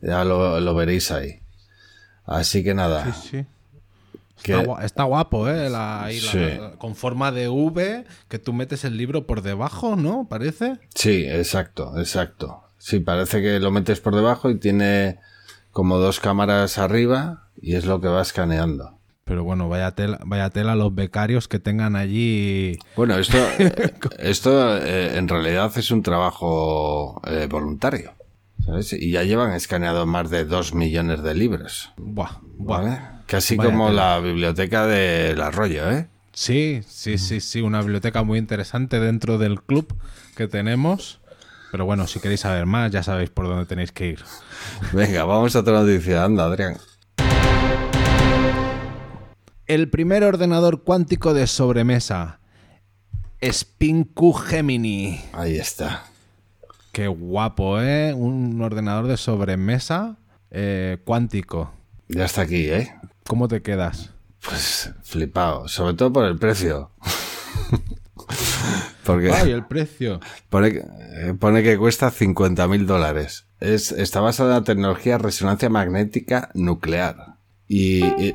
Ya 0.00 0.24
lo, 0.24 0.60
lo 0.60 0.74
veréis 0.74 1.10
ahí. 1.10 1.40
Así 2.24 2.62
que 2.62 2.74
nada. 2.74 3.12
Sí, 3.12 3.28
sí. 3.30 3.46
que- 4.42 4.52
Está, 4.52 4.64
gua- 4.64 4.84
está 4.84 5.02
guapo, 5.04 5.48
¿eh? 5.48 5.68
La- 5.68 6.04
ahí 6.04 6.20
la- 6.20 6.30
Sí. 6.32 6.38
la- 6.38 6.72
con 6.78 6.94
forma 6.94 7.32
de 7.32 7.48
V, 7.48 8.04
que 8.28 8.38
tú 8.38 8.52
metes 8.52 8.84
el 8.84 8.96
libro 8.96 9.26
por 9.26 9.42
debajo, 9.42 9.96
¿no? 9.96 10.26
Parece. 10.28 10.78
Sí, 10.94 11.24
exacto, 11.26 11.98
exacto. 11.98 12.62
Sí, 12.78 13.00
parece 13.00 13.42
que 13.42 13.58
lo 13.58 13.70
metes 13.72 13.98
por 14.00 14.14
debajo 14.14 14.50
y 14.50 14.58
tiene 14.58 15.18
como 15.72 15.98
dos 15.98 16.20
cámaras 16.20 16.78
arriba 16.78 17.48
y 17.60 17.74
es 17.74 17.84
lo 17.86 18.00
que 18.00 18.08
va 18.08 18.22
escaneando. 18.22 18.95
Pero 19.26 19.42
bueno, 19.42 19.68
vaya 19.68 19.90
tela, 19.90 20.20
vaya 20.24 20.50
tela 20.50 20.76
los 20.76 20.94
becarios 20.94 21.48
que 21.48 21.58
tengan 21.58 21.96
allí. 21.96 22.78
Bueno, 22.94 23.18
esto, 23.18 23.36
eh, 23.58 23.92
esto 24.20 24.78
eh, 24.78 25.18
en 25.18 25.26
realidad 25.26 25.72
es 25.76 25.90
un 25.90 26.02
trabajo 26.02 27.20
eh, 27.26 27.48
voluntario. 27.50 28.12
¿sabes? 28.64 28.92
Y 28.92 29.10
ya 29.10 29.24
llevan 29.24 29.52
escaneado 29.52 30.06
más 30.06 30.30
de 30.30 30.44
dos 30.44 30.74
millones 30.74 31.22
de 31.24 31.34
libros. 31.34 31.92
Buah, 31.96 32.38
buah. 32.56 32.78
¿vale? 32.82 32.98
Casi 33.26 33.56
Vaya 33.56 33.70
como 33.70 33.88
tela. 33.88 34.14
la 34.14 34.20
biblioteca 34.20 34.86
del 34.86 35.40
arroyo, 35.40 35.90
¿eh? 35.90 36.06
Sí, 36.32 36.82
sí, 36.86 37.18
sí, 37.18 37.40
sí, 37.40 37.62
una 37.62 37.80
biblioteca 37.80 38.22
muy 38.22 38.38
interesante 38.38 39.00
dentro 39.00 39.38
del 39.38 39.60
club 39.60 39.92
que 40.36 40.46
tenemos. 40.46 41.20
Pero 41.72 41.84
bueno, 41.84 42.06
si 42.06 42.20
queréis 42.20 42.40
saber 42.40 42.64
más, 42.66 42.92
ya 42.92 43.02
sabéis 43.02 43.30
por 43.30 43.48
dónde 43.48 43.66
tenéis 43.66 43.90
que 43.90 44.06
ir. 44.06 44.20
Venga, 44.92 45.24
vamos 45.24 45.56
a 45.56 45.60
otra 45.60 45.80
noticia. 45.80 46.22
Anda, 46.24 46.44
Adrián. 46.44 46.76
El 49.66 49.90
primer 49.90 50.22
ordenador 50.24 50.82
cuántico 50.84 51.34
de 51.34 51.46
sobremesa. 51.46 52.40
Spinku 53.42 54.32
Gemini. 54.32 55.20
Ahí 55.32 55.56
está. 55.56 56.04
Qué 56.92 57.08
guapo, 57.08 57.80
¿eh? 57.80 58.14
Un 58.14 58.60
ordenador 58.62 59.06
de 59.06 59.16
sobremesa 59.16 60.16
eh, 60.50 60.98
cuántico. 61.04 61.72
Ya 62.08 62.24
está 62.24 62.42
aquí, 62.42 62.68
¿eh? 62.70 62.94
¿Cómo 63.26 63.48
te 63.48 63.60
quedas? 63.62 64.10
Pues 64.42 64.90
flipado, 65.02 65.66
sobre 65.68 65.94
todo 65.94 66.12
por 66.12 66.24
el 66.24 66.38
precio. 66.38 66.92
Porque 69.04 69.30
¡Ay, 69.32 69.50
el 69.50 69.64
precio! 69.66 70.20
pone, 70.48 70.72
que- 70.72 70.78
eh, 70.80 71.34
pone 71.38 71.62
que 71.62 71.76
cuesta 71.78 72.10
50 72.10 72.66
mil 72.68 72.86
dólares. 72.86 73.46
Es, 73.60 73.92
está 73.92 74.20
basada 74.20 74.50
en 74.50 74.60
la 74.60 74.64
tecnología 74.64 75.18
resonancia 75.18 75.68
magnética 75.68 76.50
nuclear. 76.54 77.36
Y, 77.68 78.04
y- 78.04 78.34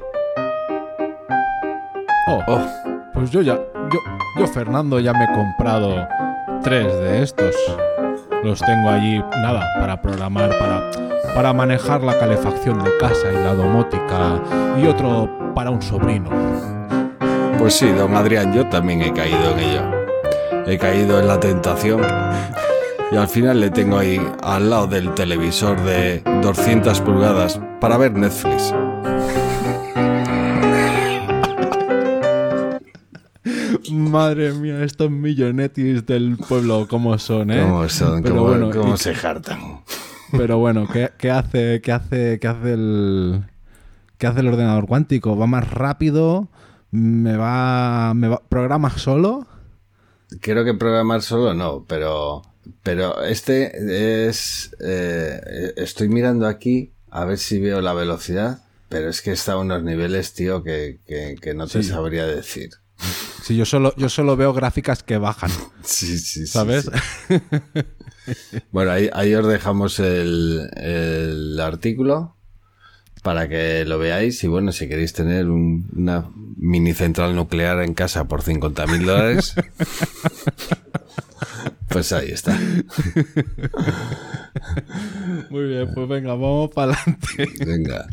Oh, 2.48 2.60
pues 3.14 3.30
yo 3.32 3.42
ya, 3.42 3.56
yo, 3.92 4.00
yo 4.38 4.48
Fernando 4.48 5.00
ya 5.00 5.14
me 5.14 5.26
he 5.26 5.34
comprado 5.34 6.08
tres 6.64 6.94
de 7.00 7.22
estos. 7.22 7.56
Los 8.44 8.60
tengo 8.60 8.90
allí, 8.90 9.20
nada, 9.42 9.64
para 9.80 10.02
programar, 10.02 10.50
para, 10.58 10.90
para 11.36 11.54
manejar 11.54 12.02
la 12.02 12.18
calefacción 12.18 12.84
de 12.84 12.98
casa 12.98 13.32
y 13.32 13.36
la 13.36 13.54
domótica 13.54 14.42
y 14.82 14.88
otro 14.88 15.30
para 15.54 15.70
un 15.70 15.82
sobrino. 15.82 16.30
pues 17.60 17.76
sí, 17.76 17.88
don 17.92 18.16
Adrián, 18.16 18.54
yo 18.54 18.68
también 18.68 19.02
he 19.02 19.14
caído 19.14 19.52
en 19.52 19.60
ello. 19.60 19.82
He 20.66 20.78
caído 20.78 21.20
en 21.20 21.28
la 21.28 21.40
tentación. 21.40 22.02
Y 23.12 23.18
al 23.18 23.28
final 23.28 23.60
le 23.60 23.70
tengo 23.70 23.98
ahí 23.98 24.20
al 24.42 24.70
lado 24.70 24.88
del 24.88 25.14
televisor 25.14 25.80
de 25.82 26.24
200 26.42 27.02
pulgadas 27.02 27.60
para 27.80 27.98
ver 27.98 28.14
Netflix. 28.14 28.74
Madre 33.92 34.54
mía, 34.54 34.84
estos 34.84 35.12
millonetis 35.12 36.06
del 36.06 36.38
pueblo, 36.38 36.88
¿cómo 36.90 37.18
son, 37.18 37.52
eh? 37.52 37.62
¿Cómo 37.62 37.88
son? 37.90 38.22
Pero 38.24 38.36
¿Cómo, 38.36 38.48
bueno, 38.48 38.70
cómo 38.72 38.96
y- 38.96 38.98
se 38.98 39.14
jartan? 39.14 39.82
Pero 40.32 40.58
bueno, 40.60 40.88
¿qué, 40.92 41.10
qué 41.18 41.30
hace, 41.30 41.82
qué 41.82 41.92
hace, 41.92 42.40
qué 42.40 42.48
hace 42.48 42.74
el, 42.74 43.44
qué 44.18 44.28
hace 44.28 44.40
el 44.40 44.48
ordenador 44.48 44.88
cuántico? 44.88 45.36
¿Va 45.38 45.46
más 45.46 45.70
rápido? 45.70 46.48
¿Me 46.92 47.36
va, 47.36 48.14
me 48.16 48.30
va, 48.30 48.42
programa 48.48 48.98
solo? 48.98 49.46
Creo 50.40 50.64
que 50.64 50.74
programar 50.74 51.22
solo 51.22 51.54
no, 51.54 51.84
pero, 51.86 52.44
pero 52.84 53.22
este 53.24 54.28
es, 54.30 54.74
eh, 54.80 55.74
estoy 55.76 56.08
mirando 56.08 56.48
aquí 56.48 56.94
a 57.10 57.26
ver 57.26 57.38
si 57.38 57.60
veo 57.60 57.82
la 57.82 57.92
velocidad, 57.94 58.62
pero 58.88 59.10
es 59.10 59.22
que 59.22 59.32
está 59.34 59.54
a 59.54 59.58
unos 59.58 59.84
niveles, 59.84 60.34
tío, 60.34 60.64
que, 60.64 61.00
que, 61.06 61.36
que 61.42 61.54
no 61.54 61.68
te 61.68 61.84
Sí. 61.84 61.90
sabría 61.90 62.26
decir. 62.26 62.70
Sí, 63.44 63.56
yo 63.56 63.66
solo, 63.66 63.94
yo 63.98 64.08
solo 64.10 64.36
veo 64.38 64.54
gráficas 64.54 65.04
que 65.04 65.18
bajan, 65.18 65.50
Sí, 65.84 66.18
sí, 66.20 66.46
sí. 66.46 66.48
¿sabes? 66.48 66.90
sí. 67.28 67.34
Bueno, 68.72 68.92
ahí, 68.92 69.10
ahí 69.14 69.34
os 69.34 69.48
dejamos 69.48 70.00
el, 70.00 70.70
el 70.76 71.60
artículo 71.60 72.36
para 73.24 73.48
que 73.50 73.84
lo 73.86 73.98
veáis 74.00 74.44
y 74.44 74.48
bueno, 74.48 74.72
si 74.72 74.88
queréis 74.88 75.14
tener 75.14 75.48
un- 75.50 75.90
una 75.96 76.30
mini 76.58 76.94
central 76.94 77.36
nuclear 77.36 77.82
en 77.82 77.94
casa 77.94 78.28
por 78.28 78.42
50 78.44 78.86
mil 78.88 79.06
dólares, 79.06 79.56
pues 81.88 82.12
ahí 82.14 82.30
está. 82.32 82.58
Muy 85.50 85.64
bien, 85.68 85.92
pues 85.94 86.08
venga, 86.08 86.30
vamos 86.34 86.70
para 86.74 86.94
adelante. 86.94 87.48
Venga. 87.66 88.08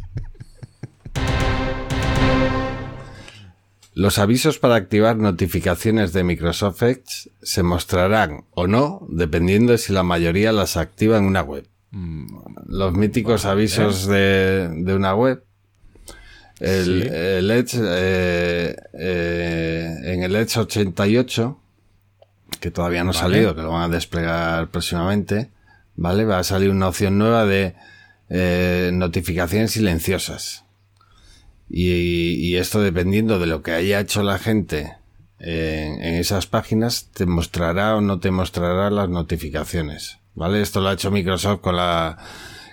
Los 3.98 4.20
avisos 4.20 4.60
para 4.60 4.76
activar 4.76 5.16
notificaciones 5.16 6.12
de 6.12 6.22
Microsoft 6.22 6.80
Edge 6.84 7.30
se 7.42 7.64
mostrarán 7.64 8.44
o 8.54 8.68
no, 8.68 9.04
dependiendo 9.10 9.72
de 9.72 9.78
si 9.78 9.92
la 9.92 10.04
mayoría 10.04 10.52
las 10.52 10.76
activa 10.76 11.18
en 11.18 11.24
una 11.24 11.42
web. 11.42 11.66
Los 12.68 12.92
míticos 12.94 13.44
avisos 13.44 14.06
de, 14.06 14.68
de 14.72 14.94
una 14.94 15.16
web. 15.16 15.42
El, 16.60 16.84
Sí. 16.84 17.08
el 17.10 17.50
Edge, 17.50 17.76
eh, 17.82 18.76
eh, 18.92 19.96
en 20.04 20.22
el 20.22 20.36
Edge 20.36 20.56
88, 20.60 21.60
que 22.60 22.70
todavía 22.70 23.02
no 23.02 23.10
ha 23.10 23.14
Vale. 23.14 23.34
salido, 23.34 23.56
que 23.56 23.62
lo 23.62 23.70
van 23.72 23.90
a 23.90 23.94
desplegar 23.94 24.68
próximamente, 24.70 25.50
¿vale? 25.96 26.24
Va 26.24 26.38
a 26.38 26.44
salir 26.44 26.70
una 26.70 26.86
opción 26.86 27.18
nueva 27.18 27.46
de 27.46 27.74
eh, 28.30 28.90
notificaciones 28.92 29.72
silenciosas. 29.72 30.64
Y, 31.70 32.34
y 32.34 32.56
esto 32.56 32.80
dependiendo 32.80 33.38
de 33.38 33.46
lo 33.46 33.62
que 33.62 33.72
haya 33.72 34.00
hecho 34.00 34.22
la 34.22 34.38
gente 34.38 34.96
en, 35.38 36.02
en 36.02 36.14
esas 36.14 36.46
páginas, 36.46 37.10
te 37.12 37.26
mostrará 37.26 37.96
o 37.96 38.00
no 38.00 38.20
te 38.20 38.30
mostrará 38.30 38.90
las 38.90 39.08
notificaciones. 39.08 40.18
¿Vale? 40.34 40.62
Esto 40.62 40.80
lo 40.80 40.88
ha 40.88 40.92
hecho 40.92 41.10
Microsoft 41.10 41.60
con 41.60 41.76
la, 41.76 42.16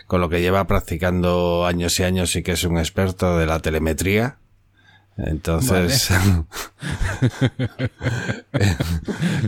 con 0.07 0.21
lo 0.21 0.29
que 0.29 0.41
lleva 0.41 0.67
practicando 0.67 1.65
años 1.65 1.99
y 1.99 2.03
años 2.03 2.35
y 2.35 2.43
que 2.43 2.51
es 2.51 2.63
un 2.63 2.77
experto 2.77 3.37
de 3.37 3.47
la 3.47 3.59
telemetría. 3.59 4.37
Entonces, 5.17 6.09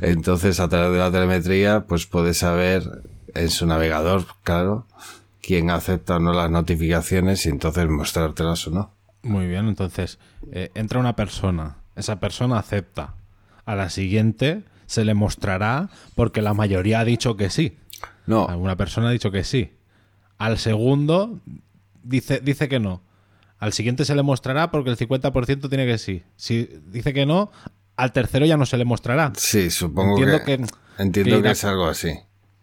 entonces 0.01 0.60
a 0.60 0.70
través 0.70 0.94
de 0.94 0.98
la 0.98 1.12
telemetría, 1.12 1.86
pues 1.88 2.06
puedes 2.06 2.38
saber 2.38 3.04
en 3.36 3.50
su 3.50 3.68
navegador, 3.68 4.25
claro, 4.44 4.88
quién 5.42 5.70
acepta 5.70 6.16
o 6.16 6.20
no 6.20 6.34
las 6.34 6.50
notificaciones 6.50 7.46
y 7.46 7.50
entonces 7.50 7.88
mostrártelas 7.88 8.66
o 8.68 8.72
no. 8.72 8.97
Muy 9.24 9.48
bien, 9.48 9.68
entonces 9.68 10.20
eh, 10.52 10.72
entra 10.76 11.00
una 11.00 11.16
persona, 11.16 11.78
esa 11.96 12.20
persona 12.20 12.58
acepta. 12.60 13.16
A 13.66 13.76
la 13.76 13.90
siguiente 13.90 14.64
se 14.86 15.04
le 15.04 15.14
mostrará 15.14 15.90
porque 16.16 16.42
la 16.42 16.54
mayoría 16.54 17.00
ha 17.02 17.06
dicho 17.06 17.36
que 17.36 17.50
sí. 17.50 17.78
No, 18.26 18.48
Alguna 18.48 18.78
persona 18.78 19.10
ha 19.10 19.12
dicho 19.12 19.32
que 19.32 19.44
sí. 19.44 19.74
Al 20.38 20.58
segundo 20.58 21.42
dice, 22.04 22.40
dice 22.42 22.70
que 22.70 22.80
no. 22.80 23.02
Al 23.58 23.74
siguiente 23.74 24.06
se 24.06 24.16
le 24.16 24.22
mostrará 24.24 24.70
porque 24.72 24.92
el 24.92 24.98
50% 24.98 25.68
tiene 25.68 25.86
que 25.88 25.98
sí. 25.98 26.24
Si 26.36 26.70
dice 26.88 27.12
que 27.14 27.26
no, 27.26 27.52
al 27.96 28.12
tercero 28.14 28.46
ya 28.46 28.56
no 28.56 28.66
se 28.66 28.78
le 28.78 28.86
mostrará. 28.86 29.34
sí, 29.36 29.70
supongo 29.72 30.12
Entiendo 30.20 30.46
que, 30.46 30.58
que- 30.60 31.02
entiendo 31.04 31.42
que 31.42 31.50
es 31.52 31.64
algo 31.66 31.88
así. 31.88 32.14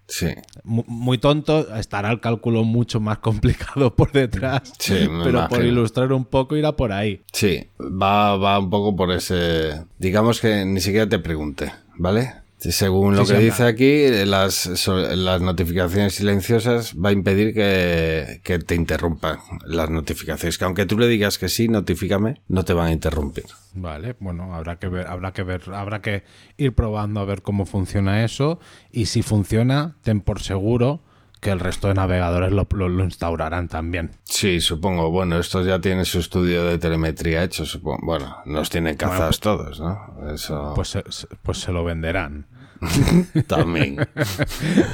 Sí. 0.06 0.28
Mu- 0.64 0.84
Muy 0.86 1.18
tonto, 1.18 1.74
estará 1.76 2.10
el 2.10 2.20
cálculo 2.20 2.62
mucho 2.64 3.00
más 3.00 3.18
complicado 3.18 3.94
por 3.94 4.12
detrás. 4.12 4.72
Sí, 4.78 5.08
me 5.08 5.24
pero 5.24 5.48
por 5.48 5.64
ilustrar 5.64 6.12
un 6.12 6.24
poco 6.26 6.56
irá 6.56 6.72
por 6.72 6.92
ahí. 6.92 7.22
Sí, 7.32 7.66
va, 7.80 8.36
va 8.36 8.58
un 8.58 8.70
poco 8.70 8.94
por 8.94 9.10
ese. 9.12 9.82
Digamos 9.98 10.40
que 10.40 10.64
ni 10.64 10.80
siquiera 10.80 11.08
te 11.08 11.18
pregunte, 11.18 11.72
¿vale? 11.96 12.34
Según 12.72 13.16
lo 13.16 13.24
Sí, 13.24 13.32
que 13.34 13.38
dice 13.40 13.62
anda. 13.62 13.66
aquí, 13.72 14.08
las, 14.26 14.88
las 14.88 15.40
notificaciones 15.40 16.14
silenciosas 16.14 16.94
va 16.94 17.10
a 17.10 17.12
impedir 17.12 17.52
que, 17.54 18.40
que 18.42 18.58
te 18.58 18.74
interrumpan 18.74 19.38
las 19.66 19.90
notificaciones. 19.90 20.56
Que 20.58 20.64
aunque 20.64 20.86
tú 20.86 20.98
le 20.98 21.06
digas 21.08 21.38
que 21.38 21.48
sí, 21.48 21.68
notifícame, 21.68 22.42
no 22.48 22.64
te 22.64 22.72
van 22.72 22.86
a 22.88 22.92
interrumpir. 22.92 23.44
Vale, 23.74 24.16
bueno, 24.20 24.54
habrá 24.54 24.78
que 24.78 24.88
ver, 24.88 25.06
habrá 25.08 25.32
que 25.32 25.42
ver, 25.42 25.62
habrá 25.74 26.00
que 26.00 26.22
ir 26.56 26.74
probando 26.74 27.20
a 27.20 27.24
ver 27.24 27.42
cómo 27.42 27.66
funciona 27.66 28.24
eso. 28.24 28.58
Y 28.90 29.06
si 29.06 29.22
funciona, 29.22 29.96
ten 30.02 30.20
por 30.20 30.40
seguro 30.40 31.02
que 31.40 31.50
el 31.50 31.60
resto 31.60 31.88
de 31.88 31.94
navegadores 31.94 32.52
lo, 32.52 32.66
lo- 32.70 32.88
lo 32.88 33.04
instaurarán 33.04 33.68
también. 33.68 34.12
Sí, 34.24 34.62
supongo. 34.62 35.10
Bueno, 35.10 35.38
estos 35.38 35.66
ya 35.66 35.78
tienen 35.78 36.06
su 36.06 36.18
estudio 36.18 36.64
de 36.64 36.78
telemetría 36.78 37.44
hecho, 37.44 37.66
supongo. 37.66 37.98
Bueno, 38.02 38.36
nos 38.46 38.70
tienen 38.70 38.96
cazados 38.96 39.40
todos, 39.40 39.78
¿no? 39.78 39.98
Eso 40.32 40.72
Pues 40.74 40.96
pues 41.42 41.58
se 41.58 41.70
lo 41.72 41.84
venderán. 41.84 42.46
también. 43.46 43.96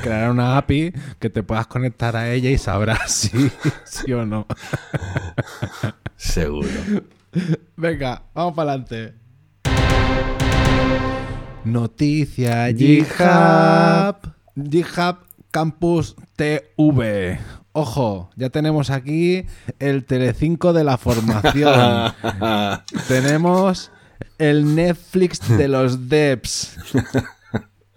Crearán 0.03 0.33
una 0.33 0.57
API 0.57 0.93
que 1.19 1.31
te 1.31 1.43
puedas 1.43 1.67
conectar 1.67 2.17
a 2.17 2.31
ella 2.31 2.51
y 2.51 2.59
sabrás 2.59 3.11
si 3.13 3.51
sí 3.85 4.13
o 4.13 4.25
no. 4.25 4.47
Seguro. 6.17 6.69
Venga, 7.77 8.23
vamos 8.35 8.55
para 8.55 8.73
adelante. 8.73 9.15
Noticia 11.65 12.69
GitHub. 12.73 14.35
GitHub 14.57 15.19
Campus 15.51 16.17
TV. 16.37 17.39
Ojo, 17.73 18.31
ya 18.37 18.51
tenemos 18.51 18.91
aquí 18.91 19.47
el 19.79 20.05
Telecinco 20.05 20.73
de 20.73 20.85
la 20.85 20.99
formación. 20.99 22.13
tenemos 23.07 23.93
el 24.39 24.75
Netflix 24.75 25.49
de 25.57 25.69
los 25.69 26.09
devs. 26.09 26.77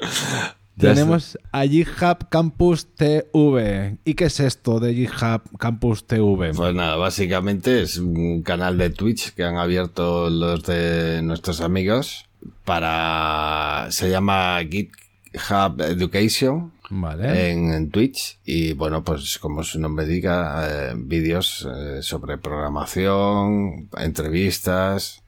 Tenemos 0.78 1.38
a 1.52 1.63
GitHub 1.66 2.30
Campus 2.30 2.88
TV. 2.96 3.98
¿Y 4.06 4.13
qué 4.16 4.26
es 4.26 4.39
esto 4.39 4.80
de 4.80 4.94
GitHub 4.96 5.42
Campus 5.60 6.08
TV? 6.08 6.52
Pues 6.54 6.74
nada, 6.74 6.96
básicamente 6.96 7.82
es 7.82 7.98
un 7.98 8.42
canal 8.42 8.78
de 8.78 8.89
Twitch 8.89 9.34
que 9.34 9.44
han 9.44 9.58
abierto 9.58 10.30
los 10.30 10.63
de 10.63 11.22
nuestros 11.22 11.62
amigos 11.62 12.26
para... 12.66 13.88
Se 13.92 14.10
llama 14.10 14.60
GitHub 14.68 15.80
Education 15.80 16.72
Vale. 16.89 17.52
en, 17.52 17.72
en 17.72 17.89
Twitch 17.92 18.39
y 18.44 18.74
bueno, 18.74 19.04
pues 19.04 19.38
como 19.39 19.63
su 19.63 19.80
nombre 19.80 20.06
diga, 20.06 20.68
eh, 20.68 20.94
vídeos 20.96 21.68
eh, 21.72 22.02
sobre 22.02 22.38
programación, 22.38 23.89
entrevistas. 23.98 25.23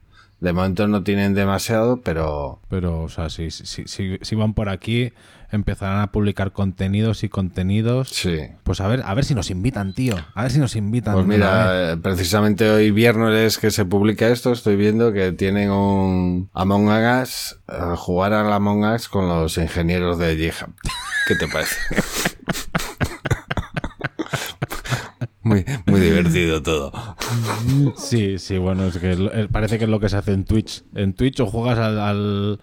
De 0.45 0.53
momento 0.53 0.88
no 0.88 1.01
tienen 1.01 1.34
demasiado, 1.34 2.01
pero 2.01 2.60
Pero, 2.69 3.01
o 3.01 3.10
sea, 3.10 3.31
si, 3.31 3.49
si, 3.49 3.88
si, 3.88 4.19
si 4.21 4.36
van 4.36 4.53
por 4.53 4.69
aquí, 4.69 5.12
empezarán 5.49 6.01
a 6.01 6.12
publicar 6.12 6.51
contenidos 6.51 7.23
y 7.23 7.29
contenidos. 7.29 8.10
sí. 8.10 8.41
Pues 8.63 8.79
a 8.79 8.88
ver, 8.88 9.01
a 9.03 9.15
ver 9.15 9.25
si 9.25 9.34
nos 9.34 9.49
invitan, 9.49 9.93
tío. 9.93 10.15
A 10.36 10.43
ver 10.43 10.51
si 10.51 10.60
nos 10.60 10.75
invitan. 10.75 11.15
Pues 11.15 11.25
mira, 11.25 11.93
eh, 11.93 11.97
precisamente 11.97 12.69
hoy 12.69 12.91
viernes 12.91 13.58
que 13.58 13.71
se 13.71 13.86
publica 13.86 14.27
esto, 14.27 14.51
estoy 14.51 14.75
viendo 14.75 15.12
que 15.13 15.31
tienen 15.31 15.71
un 15.71 16.47
Among 16.53 16.89
Us, 16.89 17.58
eh, 17.67 17.95
jugar 17.95 18.34
al 18.34 18.53
Among 18.53 18.84
Us 18.86 19.10
con 19.10 19.27
los 19.27 19.58
ingenieros 19.58 20.19
de 20.19 20.36
GitHub. 20.38 20.75
¿Qué 21.27 21.36
te 21.38 21.47
parece? 21.47 21.75
muy, 25.45 25.63
muy 25.86 25.99
divertido 26.01 26.62
todo. 26.62 26.91
Sí, 27.97 28.38
sí, 28.39 28.58
bueno, 28.58 28.88
es 28.88 28.97
que 28.97 29.12
eh, 29.13 29.47
parece 29.51 29.77
que 29.77 29.86
es 29.86 29.89
lo 29.89 29.99
que 29.99 30.10
se 30.10 30.17
hace 30.17 30.34
en 30.34 30.43
Twitch. 30.43 30.84
En 30.95 31.13
Twitch 31.13 31.39
o 31.39 31.45
juegas 31.45 31.77
al, 31.77 31.99
al, 31.99 32.60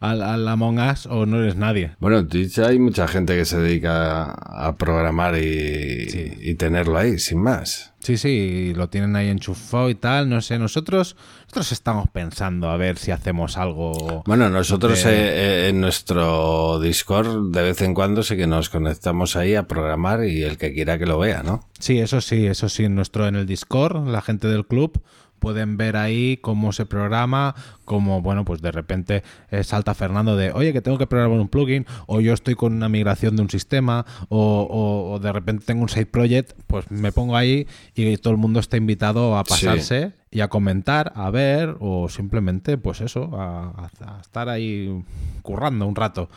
al, 0.00 0.22
al 0.22 0.48
Among 0.48 0.78
Us 0.78 1.06
o 1.06 1.26
no 1.26 1.42
eres 1.42 1.56
nadie. 1.56 1.92
Bueno, 2.00 2.18
en 2.18 2.28
Twitch 2.28 2.58
hay 2.60 2.78
mucha 2.78 3.06
gente 3.08 3.36
que 3.36 3.44
se 3.44 3.58
dedica 3.58 4.24
a, 4.24 4.68
a 4.68 4.76
programar 4.76 5.36
y, 5.36 6.08
Sí. 6.08 6.32
y 6.40 6.54
tenerlo 6.54 6.96
ahí, 6.98 7.18
sin 7.18 7.42
más. 7.42 7.89
Sí, 8.02 8.16
sí, 8.16 8.72
lo 8.74 8.88
tienen 8.88 9.14
ahí 9.14 9.28
enchufado 9.28 9.90
y 9.90 9.94
tal, 9.94 10.28
no 10.28 10.40
sé, 10.40 10.58
nosotros 10.58 11.16
nosotros 11.42 11.72
estamos 11.72 12.08
pensando 12.10 12.70
a 12.70 12.76
ver 12.78 12.96
si 12.96 13.10
hacemos 13.10 13.56
algo... 13.58 14.22
Bueno, 14.24 14.48
nosotros 14.48 15.04
De- 15.04 15.10
eh, 15.10 15.66
eh, 15.66 15.68
en 15.68 15.80
nuestro 15.80 16.80
Discord 16.80 17.50
de 17.52 17.62
vez 17.62 17.82
en 17.82 17.92
cuando 17.92 18.22
sí 18.22 18.36
que 18.36 18.46
nos 18.46 18.70
conectamos 18.70 19.36
ahí 19.36 19.54
a 19.54 19.68
programar 19.68 20.24
y 20.24 20.42
el 20.44 20.56
que 20.58 20.72
quiera 20.72 20.98
que 20.98 21.06
lo 21.06 21.18
vea, 21.18 21.42
¿no? 21.42 21.68
Sí, 21.78 21.98
eso 21.98 22.20
sí, 22.20 22.46
eso 22.46 22.68
sí, 22.68 22.84
en 22.84 22.94
nuestro 22.94 23.26
en 23.26 23.36
el 23.36 23.46
Discord, 23.46 24.08
la 24.08 24.22
gente 24.22 24.48
del 24.48 24.66
club 24.66 25.02
pueden 25.40 25.76
ver 25.76 25.96
ahí 25.96 26.36
cómo 26.36 26.70
se 26.72 26.86
programa, 26.86 27.54
cómo, 27.84 28.22
bueno, 28.22 28.44
pues 28.44 28.62
de 28.62 28.70
repente 28.70 29.24
eh, 29.50 29.64
salta 29.64 29.94
Fernando 29.94 30.36
de, 30.36 30.52
oye, 30.52 30.72
que 30.72 30.80
tengo 30.82 30.98
que 30.98 31.06
programar 31.08 31.40
un 31.40 31.48
plugin, 31.48 31.86
o 32.06 32.20
yo 32.20 32.32
estoy 32.32 32.54
con 32.54 32.74
una 32.74 32.88
migración 32.88 33.34
de 33.34 33.42
un 33.42 33.50
sistema, 33.50 34.06
o, 34.28 34.38
o- 34.70 35.12
o 35.14 35.18
de 35.18 35.32
repente 35.32 35.64
tengo 35.66 35.82
un 35.82 35.88
side 35.88 36.06
project, 36.06 36.52
pues 36.68 36.88
me 36.90 37.10
pongo 37.10 37.36
ahí 37.36 37.66
y 37.96 38.16
todo 38.18 38.32
el 38.32 38.38
mundo 38.38 38.60
está 38.60 38.76
invitado 38.76 39.36
a 39.36 39.42
Sí. 39.44 39.50
pasarse 39.50 40.12
y 40.30 40.40
a 40.42 40.48
comentar, 40.48 41.12
a 41.16 41.30
ver, 41.30 41.74
o 41.80 42.08
simplemente, 42.08 42.78
pues 42.78 43.00
eso, 43.00 43.30
a 43.34 43.88
estar 44.20 44.48
ahí 44.48 45.02
currando 45.42 45.86
un 45.86 45.96
rato 45.96 46.28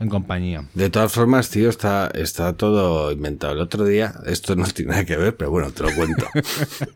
en 0.00 0.08
compañía. 0.08 0.64
De 0.74 0.88
todas 0.88 1.12
formas, 1.12 1.50
tío, 1.50 1.68
está, 1.68 2.10
está 2.14 2.54
todo 2.54 3.12
inventado. 3.12 3.52
El 3.52 3.60
otro 3.60 3.84
día, 3.84 4.14
esto 4.26 4.56
no 4.56 4.64
tiene 4.66 4.92
nada 4.92 5.04
que 5.04 5.16
ver, 5.16 5.36
pero 5.36 5.50
bueno, 5.50 5.70
te 5.70 5.82
lo 5.82 5.94
cuento. 5.94 6.26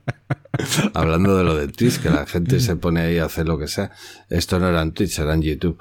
Hablando 0.95 1.37
de 1.37 1.45
lo 1.45 1.55
de 1.55 1.69
Twitch, 1.69 2.01
que 2.01 2.09
la 2.09 2.27
gente 2.27 2.61
se 2.61 2.77
pone 2.77 3.01
ahí 3.01 3.19
a 3.19 3.27
hacer 3.27 3.47
lo 3.47 3.59
que 3.59 3.69
sea. 3.69 3.91
Esto 4.31 4.59
no 4.59 4.69
era 4.69 4.81
en 4.81 4.93
Twitch, 4.93 5.19
era 5.19 5.35
en 5.35 5.43
YouTube. 5.43 5.79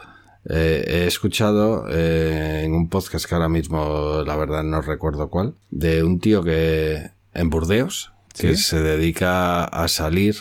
Eh, 0.50 0.84
he 0.86 1.08
escuchado 1.08 1.86
eh, 1.90 2.64
en 2.66 2.74
un 2.74 2.90
podcast 2.90 3.26
que 3.26 3.36
ahora 3.36 3.48
mismo, 3.48 4.24
la 4.26 4.36
verdad, 4.36 4.64
no 4.64 4.82
recuerdo 4.82 5.30
cuál, 5.30 5.56
de 5.72 6.04
un 6.04 6.20
tío 6.20 6.44
que 6.44 7.12
en 7.34 7.50
Burdeos, 7.50 8.12
que 8.38 8.58
se 8.58 8.82
dedica 8.82 9.64
a 9.64 9.88
salir 9.88 10.36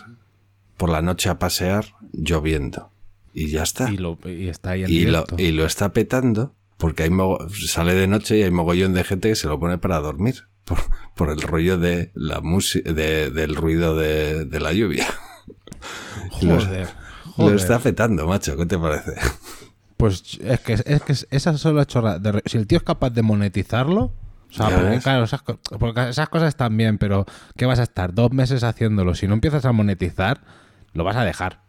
por 0.76 0.90
la 0.90 1.00
noche 1.00 1.28
a 1.28 1.38
pasear 1.38 1.94
lloviendo. 2.12 2.90
Y 3.34 3.50
ya 3.50 3.62
está 3.62 3.88
Y, 3.90 3.98
lo, 3.98 4.18
y 4.24 4.48
está 4.48 4.70
ahí 4.70 4.82
en 4.82 4.90
y 4.90 5.04
lo, 5.04 5.20
directo. 5.20 5.36
y 5.38 5.52
lo 5.52 5.64
está 5.64 5.92
petando 5.92 6.54
porque 6.82 7.04
hay 7.04 7.10
sale 7.66 7.94
de 7.94 8.08
noche 8.08 8.38
y 8.38 8.42
hay 8.42 8.50
mogollón 8.50 8.92
de 8.92 9.04
gente 9.04 9.28
que 9.28 9.36
se 9.36 9.46
lo 9.46 9.60
pone 9.60 9.78
para 9.78 10.00
dormir 10.00 10.48
por, 10.64 10.78
por 11.14 11.30
el 11.30 11.40
rollo 11.40 11.78
de 11.78 12.10
la 12.14 12.40
música 12.40 12.92
de, 12.92 13.30
del 13.30 13.54
ruido 13.54 13.96
de, 13.96 14.44
de 14.44 14.58
la 14.60 14.72
lluvia 14.72 15.06
Joder, 16.32 16.88
Lo 17.24 17.32
Joder. 17.32 17.56
está 17.56 17.76
afectando, 17.76 18.26
macho. 18.26 18.56
¿Qué 18.56 18.66
te 18.66 18.78
parece? 18.78 19.12
Pues 19.96 20.38
es 20.42 20.60
que, 20.60 20.72
es 20.72 21.02
que 21.02 21.14
esas 21.30 21.60
son 21.60 21.76
las. 21.76 21.86
De 22.20 22.32
re- 22.32 22.42
Si 22.46 22.58
el 22.58 22.66
tío 22.66 22.78
es 22.78 22.84
capaz 22.84 23.10
de 23.10 23.22
monetizarlo. 23.22 24.12
O 24.50 24.54
sea, 24.54 24.68
porque, 24.68 24.98
claro, 24.98 25.24
esas, 25.24 25.42
porque 25.78 26.10
esas 26.10 26.28
cosas 26.28 26.48
están 26.48 26.76
bien, 26.76 26.98
pero 26.98 27.24
¿qué 27.56 27.64
vas 27.64 27.78
a 27.78 27.84
estar 27.84 28.12
dos 28.12 28.32
meses 28.32 28.64
haciéndolo? 28.64 29.14
Si 29.14 29.26
no 29.26 29.34
empiezas 29.34 29.64
a 29.64 29.72
monetizar, 29.72 30.42
lo 30.92 31.04
vas 31.04 31.16
a 31.16 31.24
dejar. 31.24 31.62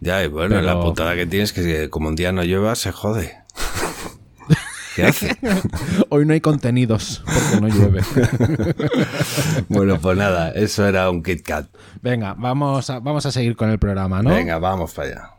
Ya, 0.00 0.24
y 0.24 0.28
bueno, 0.28 0.56
Pero- 0.56 0.62
la 0.66 0.80
putada 0.80 1.14
que 1.14 1.26
tienes 1.26 1.56
es 1.56 1.64
que 1.66 1.90
como 1.90 2.08
un 2.08 2.16
día 2.16 2.32
no 2.32 2.42
llueva, 2.42 2.74
se 2.74 2.90
jode. 2.90 3.36
¿Qué 4.98 5.06
hace? 5.06 5.36
Hoy 6.08 6.26
no 6.26 6.32
hay 6.32 6.40
contenidos 6.40 7.22
porque 7.24 7.60
no 7.60 7.68
llueve. 7.68 8.02
bueno, 9.68 10.00
pues 10.00 10.18
nada, 10.18 10.50
eso 10.50 10.88
era 10.88 11.08
un 11.08 11.22
Kit 11.22 11.42
Kat. 11.42 11.68
Venga, 12.02 12.34
vamos 12.36 12.90
a, 12.90 12.98
vamos 12.98 13.24
a 13.24 13.30
seguir 13.30 13.54
con 13.54 13.70
el 13.70 13.78
programa, 13.78 14.24
¿no? 14.24 14.30
Venga, 14.30 14.58
vamos 14.58 14.92
para 14.94 15.08
allá. 15.08 15.30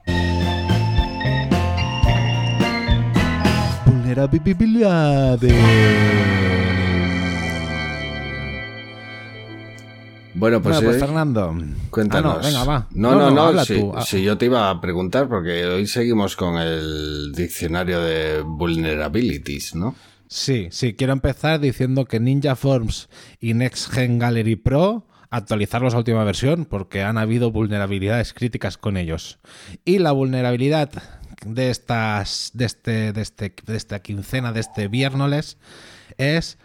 Bueno, 10.39 10.61
pues, 10.61 10.77
Bueno, 10.77 10.89
pues 10.89 10.97
eh, 10.97 11.05
Fernando. 11.05 11.57
cuéntanos. 11.89 12.37
Ah, 12.37 12.37
no, 12.37 12.47
venga, 12.47 12.63
va. 12.63 12.87
No, 12.91 13.15
no, 13.15 13.29
no, 13.29 13.41
habla 13.43 13.65
si. 13.65 13.83
Ah, 13.93 14.01
si 14.01 14.23
yo 14.23 14.37
te 14.37 14.45
iba 14.45 14.69
a 14.69 14.79
preguntar, 14.79 15.27
porque 15.27 15.65
hoy 15.65 15.85
seguimos 15.85 16.37
con 16.37 16.57
el 16.57 17.33
diccionario 17.35 17.99
de 18.01 18.41
vulnerabilities, 18.41 19.75
¿no? 19.75 19.95
Sí, 20.27 20.69
sí, 20.71 20.93
quiero 20.93 21.11
empezar 21.11 21.59
diciendo 21.59 22.05
que 22.05 22.19
Ninja 22.21 22.55
Forms 22.55 23.09
y 23.39 23.53
Next 23.53 23.91
Gen 23.91 24.17
Gallery 24.17 24.55
Pro 24.55 25.07
actualizarlos 25.29 25.93
a 25.93 25.97
última 25.97 26.23
versión 26.23 26.65
porque 26.65 27.03
han 27.03 27.17
habido 27.17 27.51
vulnerabilidades 27.51 28.33
críticas 28.33 28.77
con 28.77 28.95
ellos. 28.95 29.39
Y 29.83 29.99
la 29.99 30.11
vulnerabilidad 30.11 30.89
de 31.45 31.69
estas 31.69 32.51
de 32.53 32.65
este 32.65 33.13
de 33.13 33.21
este 33.21 33.53
de 33.65 33.75
esta 33.75 34.01
quincena 34.01 34.51
de 34.51 34.61
este 34.61 34.87
viernes 34.87 35.57
es 36.17 36.57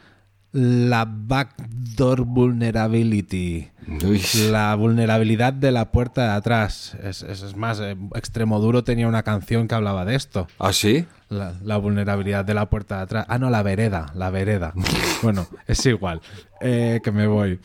la 0.56 1.04
backdoor 1.06 2.22
vulnerability. 2.24 3.68
Uy, 3.88 4.22
La 4.50 4.74
vulnerabilidad 4.76 5.52
de 5.52 5.72
la 5.72 5.90
puerta 5.90 6.22
de 6.22 6.30
atrás. 6.30 6.96
Es, 7.02 7.22
es- 7.22 7.42
es 7.42 7.56
más, 7.56 7.80
eh, 7.80 7.96
Extremo 8.14 8.60
Duro 8.60 8.84
tenía 8.84 9.08
una 9.08 9.24
canción 9.24 9.66
que 9.68 9.74
hablaba 9.74 10.04
de 10.04 10.14
esto. 10.14 10.46
¿Ah, 10.58 10.72
sí? 10.72 11.06
La, 11.28 11.54
la 11.62 11.76
vulnerabilidad 11.78 12.44
de 12.44 12.54
la 12.54 12.70
puerta 12.70 12.98
de 12.98 13.02
atrás. 13.02 13.26
Ah, 13.28 13.38
no, 13.38 13.50
la 13.50 13.62
vereda, 13.62 14.12
la 14.14 14.30
vereda. 14.30 14.72
Bueno, 15.22 15.46
es 15.66 15.84
igual. 15.86 16.20
Eh, 16.60 17.00
que 17.02 17.10
me 17.10 17.26
voy. 17.26 17.58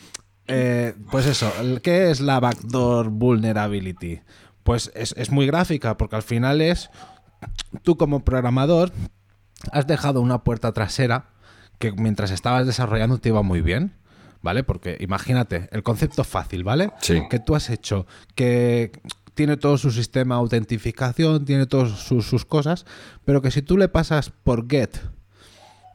Eh, 0.48 0.96
pues 1.12 1.26
eso, 1.28 1.52
¿qué 1.84 2.10
es 2.10 2.22
la 2.22 2.40
backdoor 2.40 3.10
vulnerability? 3.10 4.22
Pues 4.64 4.92
es, 4.96 5.14
es 5.18 5.30
muy 5.30 5.46
gráfica, 5.46 5.96
porque 5.96 6.16
al 6.16 6.24
final 6.24 6.60
es 6.62 6.90
tú 7.84 7.98
como 7.98 8.24
programador 8.26 8.92
has 9.72 9.86
dejado 9.88 10.22
una 10.22 10.44
puerta 10.44 10.72
trasera 10.72 11.26
que 11.80 11.92
mientras 11.94 12.32
estabas 12.32 12.66
desarrollando 12.68 13.18
te 13.18 13.30
iba 13.30 13.42
muy 13.42 13.62
bien, 13.62 13.94
¿vale? 14.42 14.64
Porque 14.64 14.98
imagínate, 15.00 15.68
el 15.72 15.82
concepto 15.84 16.24
fácil, 16.24 16.64
¿vale? 16.64 16.92
Sí. 17.02 17.22
Que 17.30 17.40
tú 17.40 17.56
has 17.56 17.70
hecho, 17.70 18.06
que 18.36 18.92
tiene 19.34 19.58
todo 19.58 19.78
su 19.78 19.90
sistema 19.92 20.36
de 20.36 20.42
autentificación, 20.42 21.46
tiene 21.46 21.66
todas 21.66 21.92
sus, 21.92 22.26
sus 22.28 22.46
cosas, 22.46 22.86
pero 23.26 23.42
que 23.42 23.52
si 23.52 23.62
tú 23.62 23.78
le 23.78 23.88
pasas 23.88 24.30
por 24.30 24.70
get 24.70 24.98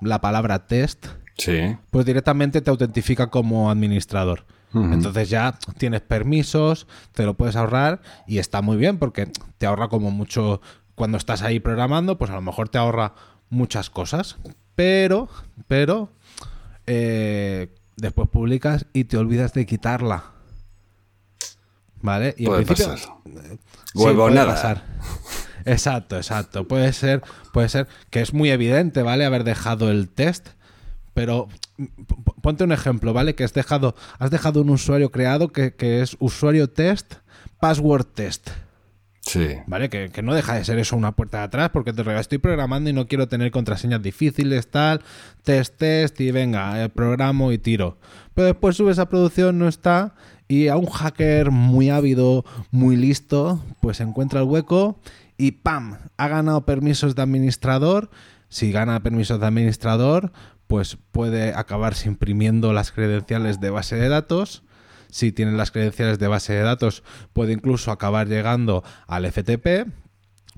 la 0.01 0.21
palabra 0.21 0.67
test, 0.67 1.07
Sí. 1.37 1.77
pues 1.91 2.07
directamente 2.07 2.61
te 2.61 2.71
autentifica 2.71 3.29
como 3.29 3.71
administrador. 3.71 4.45
Entonces 4.73 5.31
ya 5.31 5.57
tienes 5.79 6.01
permisos, 6.01 6.89
te 7.13 7.25
lo 7.25 7.35
puedes 7.35 7.55
ahorrar 7.55 8.01
y 8.27 8.39
está 8.39 8.61
muy 8.61 8.77
bien 8.77 8.99
porque 8.99 9.29
te 9.59 9.67
ahorra 9.67 9.87
como 9.89 10.11
mucho 10.11 10.61
cuando 10.97 11.17
estás 11.17 11.43
ahí 11.43 11.61
programando, 11.61 12.19
pues 12.19 12.33
a 12.33 12.35
lo 12.35 12.41
mejor 12.43 12.69
te 12.69 12.79
ahorra 12.79 13.15
muchas 13.51 13.89
cosas, 13.89 14.37
pero, 14.75 15.29
pero 15.69 16.11
eh, 16.87 17.69
después 17.97 18.29
publicas 18.29 18.87
y 18.93 19.05
te 19.05 19.17
olvidas 19.17 19.53
de 19.55 19.67
quitarla. 19.67 20.25
¿Vale? 22.01 22.35
Y 22.37 22.47
Puede 22.47 22.61
en 22.61 22.67
principio, 22.67 22.93
pasar. 22.93 23.15
Sí, 23.25 23.59
Huevonada. 23.95 24.45
puede 24.45 24.57
pasar. 24.57 24.85
Exacto, 25.65 26.17
exacto. 26.17 26.69
Puede 26.69 26.93
ser, 26.93 27.23
puede 27.53 27.69
ser 27.71 27.89
que 28.11 28.21
es 28.21 28.35
muy 28.35 28.51
evidente, 28.51 29.03
¿vale? 29.03 29.25
Haber 29.25 29.45
dejado 29.45 29.91
el 29.91 30.11
test, 30.11 30.49
pero 31.15 31.49
ponte 32.43 32.65
un 32.65 32.73
ejemplo, 32.73 33.15
¿vale? 33.15 33.35
Que 33.35 33.45
has 33.45 33.55
dejado, 33.55 33.95
has 34.19 34.31
dejado 34.31 34.61
un 34.61 34.71
usuario 34.71 35.11
creado 35.11 35.49
que, 35.49 35.75
que 35.75 36.03
es 36.03 36.17
usuario 36.21 36.69
test, 36.69 37.15
password 37.61 38.05
test. 38.05 38.51
¿Vale? 39.67 39.89
Que, 39.89 40.11
que 40.11 40.23
no 40.23 40.35
deja 40.35 40.55
de 40.55 40.65
ser 40.65 40.79
eso 40.79 40.97
una 40.97 41.13
puerta 41.13 41.39
de 41.39 41.45
atrás 41.45 41.71
porque 41.73 41.93
te 41.93 42.19
estoy 42.19 42.39
programando 42.39 42.91
y 42.91 42.93
no 42.93 43.07
quiero 43.07 43.29
tener 43.29 43.51
contraseñas 43.51 44.03
difíciles, 44.03 44.71
tal, 44.71 45.03
test, 45.43 45.77
test 45.77 46.21
y 46.21 46.31
venga, 46.31 46.83
eh, 46.83 46.89
programo 46.89 47.53
y 47.53 47.59
tiro. 47.59 47.99
Pero 48.35 48.47
después 48.47 48.77
subes 48.77 48.99
a 48.99 49.09
producción, 49.09 49.59
no 49.59 49.69
está 49.69 50.15
y 50.49 50.69
a 50.69 50.77
un 50.77 50.87
hacker 50.87 51.51
muy 51.51 51.91
ávido, 51.91 52.45
muy 52.71 52.97
listo, 52.97 53.65
pues 53.81 54.01
encuentra 54.01 54.41
el 54.41 54.47
hueco 54.47 54.99
y 55.37 55.53
¡pam! 55.53 55.99
Ha 56.17 56.29
ganado 56.29 56.65
permisos 56.65 57.15
de 57.15 57.23
administrador. 57.23 58.11
Si 58.49 58.71
gana 58.71 59.03
permisos 59.03 59.41
de 59.41 59.47
administrador, 59.47 60.33
pues 60.67 60.99
puede 61.13 61.55
acabarse 61.55 62.09
imprimiendo 62.09 62.73
las 62.73 62.93
credenciales 62.93 63.61
de 63.61 63.71
base 63.71 63.97
de 63.97 64.09
datos 64.09 64.64
si 65.15 65.31
tienes 65.31 65.55
las 65.55 65.71
credenciales 65.71 66.19
de 66.19 66.27
base 66.27 66.55
de 66.55 66.63
datos, 66.63 67.05
puede 67.33 67.53
incluso 67.53 67.93
acabar 67.93 68.27
llegando 68.27 68.83
al 69.07 69.31
FTP, 69.31 69.87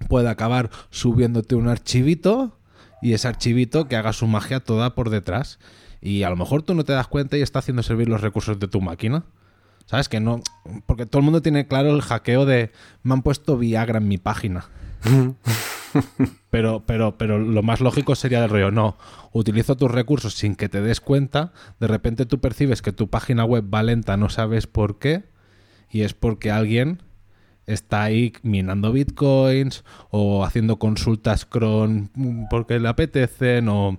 puede 0.08 0.30
acabar 0.30 0.70
subiéndote 0.88 1.56
un 1.56 1.68
archivito 1.68 2.58
y 3.02 3.12
ese 3.12 3.28
archivito 3.28 3.86
que 3.86 3.96
haga 3.96 4.14
su 4.14 4.26
magia 4.26 4.60
toda 4.60 4.94
por 4.94 5.10
detrás. 5.10 5.58
Y 6.00 6.22
a 6.22 6.30
lo 6.30 6.36
mejor 6.36 6.62
tú 6.62 6.74
no 6.74 6.84
te 6.84 6.94
das 6.94 7.06
cuenta 7.06 7.36
y 7.36 7.42
está 7.42 7.58
haciendo 7.58 7.82
servir 7.82 8.08
los 8.08 8.22
recursos 8.22 8.58
de 8.58 8.66
tu 8.66 8.80
máquina. 8.80 9.24
¿Sabes? 9.84 10.08
Que 10.08 10.20
no. 10.20 10.40
Porque 10.86 11.04
todo 11.04 11.18
el 11.18 11.24
mundo 11.24 11.42
tiene 11.42 11.68
claro 11.68 11.94
el 11.94 12.00
hackeo 12.00 12.46
de. 12.46 12.72
Me 13.02 13.12
han 13.12 13.20
puesto 13.20 13.58
Viagra 13.58 13.98
en 13.98 14.08
mi 14.08 14.16
página. 14.16 14.70
Pero, 16.50 16.84
pero, 16.86 17.16
pero 17.18 17.38
lo 17.38 17.62
más 17.62 17.80
lógico 17.80 18.14
sería 18.14 18.40
del 18.40 18.50
rollo, 18.50 18.70
no, 18.70 18.96
utilizo 19.32 19.76
tus 19.76 19.90
recursos 19.90 20.34
sin 20.34 20.54
que 20.54 20.68
te 20.68 20.80
des 20.82 21.00
cuenta, 21.00 21.52
de 21.80 21.86
repente 21.86 22.24
tú 22.26 22.38
percibes 22.40 22.82
que 22.82 22.92
tu 22.92 23.08
página 23.08 23.44
web 23.44 23.64
va 23.72 23.82
lenta, 23.82 24.16
no 24.16 24.28
sabes 24.28 24.66
por 24.66 24.98
qué, 24.98 25.24
y 25.90 26.02
es 26.02 26.12
porque 26.14 26.50
alguien 26.50 27.02
está 27.66 28.02
ahí 28.04 28.32
minando 28.42 28.92
bitcoins 28.92 29.84
o 30.10 30.44
haciendo 30.44 30.78
consultas 30.78 31.44
cron 31.46 32.10
porque 32.50 32.78
le 32.78 32.88
apetecen 32.88 33.68
o 33.68 33.98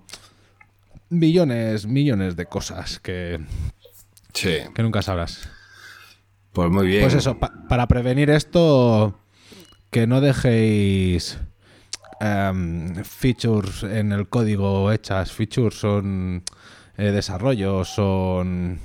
millones, 1.09 1.85
millones 1.87 2.35
de 2.35 2.45
cosas 2.45 2.99
que, 2.99 3.39
Sí. 4.33 4.57
que 4.73 4.83
nunca 4.83 5.01
sabrás. 5.01 5.49
Pues 6.53 6.69
muy 6.71 6.87
bien. 6.87 7.01
Pues 7.03 7.13
eso, 7.15 7.37
pa- 7.39 7.53
para 7.67 7.87
prevenir 7.87 8.29
esto, 8.29 9.19
que 9.91 10.07
no 10.07 10.21
dejéis 10.21 11.37
em, 12.19 13.03
features 13.03 13.83
en 13.83 14.11
el 14.11 14.27
código 14.27 14.91
hechas. 14.91 15.31
Features 15.31 15.75
son 15.75 16.43
eh, 16.97 17.11
desarrollos, 17.11 17.89
son 17.89 18.79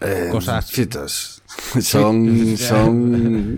Eh, 0.00 0.28
cosas. 0.30 0.68
chitos. 0.70 1.42
Son. 1.80 2.56
Son. 2.56 3.56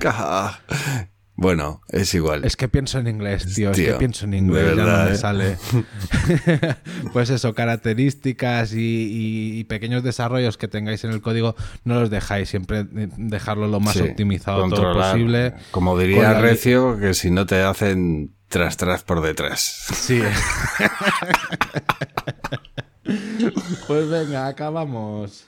Bueno, 1.40 1.82
es 1.88 2.12
igual. 2.14 2.44
Es 2.44 2.56
que 2.56 2.66
pienso 2.68 2.98
en 2.98 3.06
inglés, 3.06 3.54
tío. 3.54 3.70
Es 3.70 3.76
que 3.76 3.84
Tío, 3.84 3.98
pienso 3.98 4.24
en 4.24 4.34
inglés, 4.34 4.74
ya 4.76 4.84
verdad, 4.84 4.98
no 4.98 5.04
me 5.04 5.12
¿eh? 5.14 5.16
sale. 5.16 5.56
pues 7.12 7.30
eso, 7.30 7.54
características 7.54 8.72
y, 8.72 8.78
y- 8.80 9.58
y 9.60 9.64
pequeños 9.64 10.02
desarrollos 10.02 10.56
que 10.58 10.66
tengáis 10.66 11.04
en 11.04 11.12
el 11.12 11.20
código, 11.22 11.54
no 11.84 12.00
los 12.00 12.10
dejáis. 12.10 12.48
Siempre 12.48 12.86
dejarlo 12.90 13.68
lo 13.68 13.78
más 13.78 13.94
Sí, 13.94 14.00
optimizado 14.00 14.68
todo 14.68 14.92
posible. 14.94 15.54
Como 15.70 15.96
diría 15.96 16.32
la- 16.32 16.40
Recio, 16.40 16.98
que 16.98 17.14
si 17.14 17.30
no 17.30 17.46
te 17.46 17.62
hacen 17.62 18.34
tras 18.48 18.76
tras 18.76 19.04
por 19.04 19.20
detrás. 19.20 19.60
Sí. 19.94 20.20
pues 23.86 24.08
venga, 24.10 24.48
acabamos. 24.48 25.44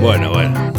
Bueno, 0.00 0.30
bueno. 0.30 0.72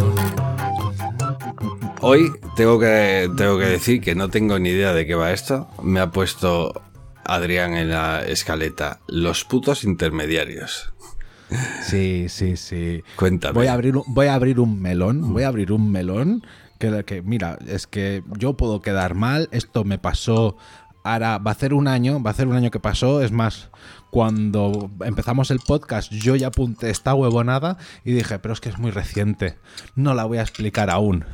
Hoy 2.02 2.32
tengo 2.56 2.80
que, 2.80 3.30
tengo 3.38 3.60
que 3.60 3.65
decir 3.65 4.02
que 4.02 4.15
no 4.15 4.30
tengo 4.30 4.58
ni 4.60 4.69
idea 4.69 4.93
de 4.93 5.06
qué 5.06 5.15
va 5.15 5.32
esto. 5.32 5.67
Me 5.84 6.00
ha 6.00 6.12
puesto 6.12 6.82
Adrián 7.26 7.76
en 7.76 7.89
la 7.89 8.23
escaleta 8.26 9.00
los 9.08 9.43
putos 9.43 9.84
intermediarios. 9.84 10.93
Sí, 11.84 12.28
sí, 12.30 12.58
sí. 12.58 13.04
Cuéntame. 13.15 13.54
Voy 13.54 13.67
a 13.67 13.73
abrir, 13.73 13.97
un- 13.97 14.04
voy 14.08 14.28
a 14.28 14.34
abrir 14.34 14.60
un 14.60 14.82
melón, 14.82 15.34
voy 15.34 15.43
a 15.43 15.47
abrir 15.47 15.71
un 15.71 15.91
melón 15.91 16.43
que, 16.80 17.04
que, 17.06 17.21
mira, 17.21 17.58
es 17.67 17.88
que 17.88 18.23
yo 18.38 18.54
puedo 18.58 18.82
quedar 18.82 19.13
mal, 19.15 19.47
esto 19.52 19.84
me 19.84 19.97
pasó, 19.97 20.58
ahora 21.13 21.37
va 21.37 21.51
a 21.51 21.55
ser 21.55 21.73
un 21.73 21.87
año, 21.87 22.21
va 22.21 22.31
a 22.31 22.33
ser 22.33 22.47
un 22.47 22.55
año 22.55 22.71
que 22.71 22.79
pasó, 22.79 23.21
es 23.21 23.31
más, 23.31 23.69
cuando 24.11 24.91
empezamos 25.01 25.51
el 25.51 25.59
podcast 25.59 26.11
yo 26.11 26.35
ya 26.35 26.47
apunté 26.47 26.89
esta 26.89 27.13
huevonada 27.13 27.77
y 28.03 28.13
dije, 28.13 28.39
pero 28.39 28.53
es 28.53 28.59
que 28.59 28.69
es 28.69 28.77
muy 28.77 28.91
reciente, 28.91 29.57
no 29.95 30.13
la 30.13 30.25
voy 30.25 30.37
a 30.37 30.41
explicar 30.41 30.89
aún. 30.89 31.25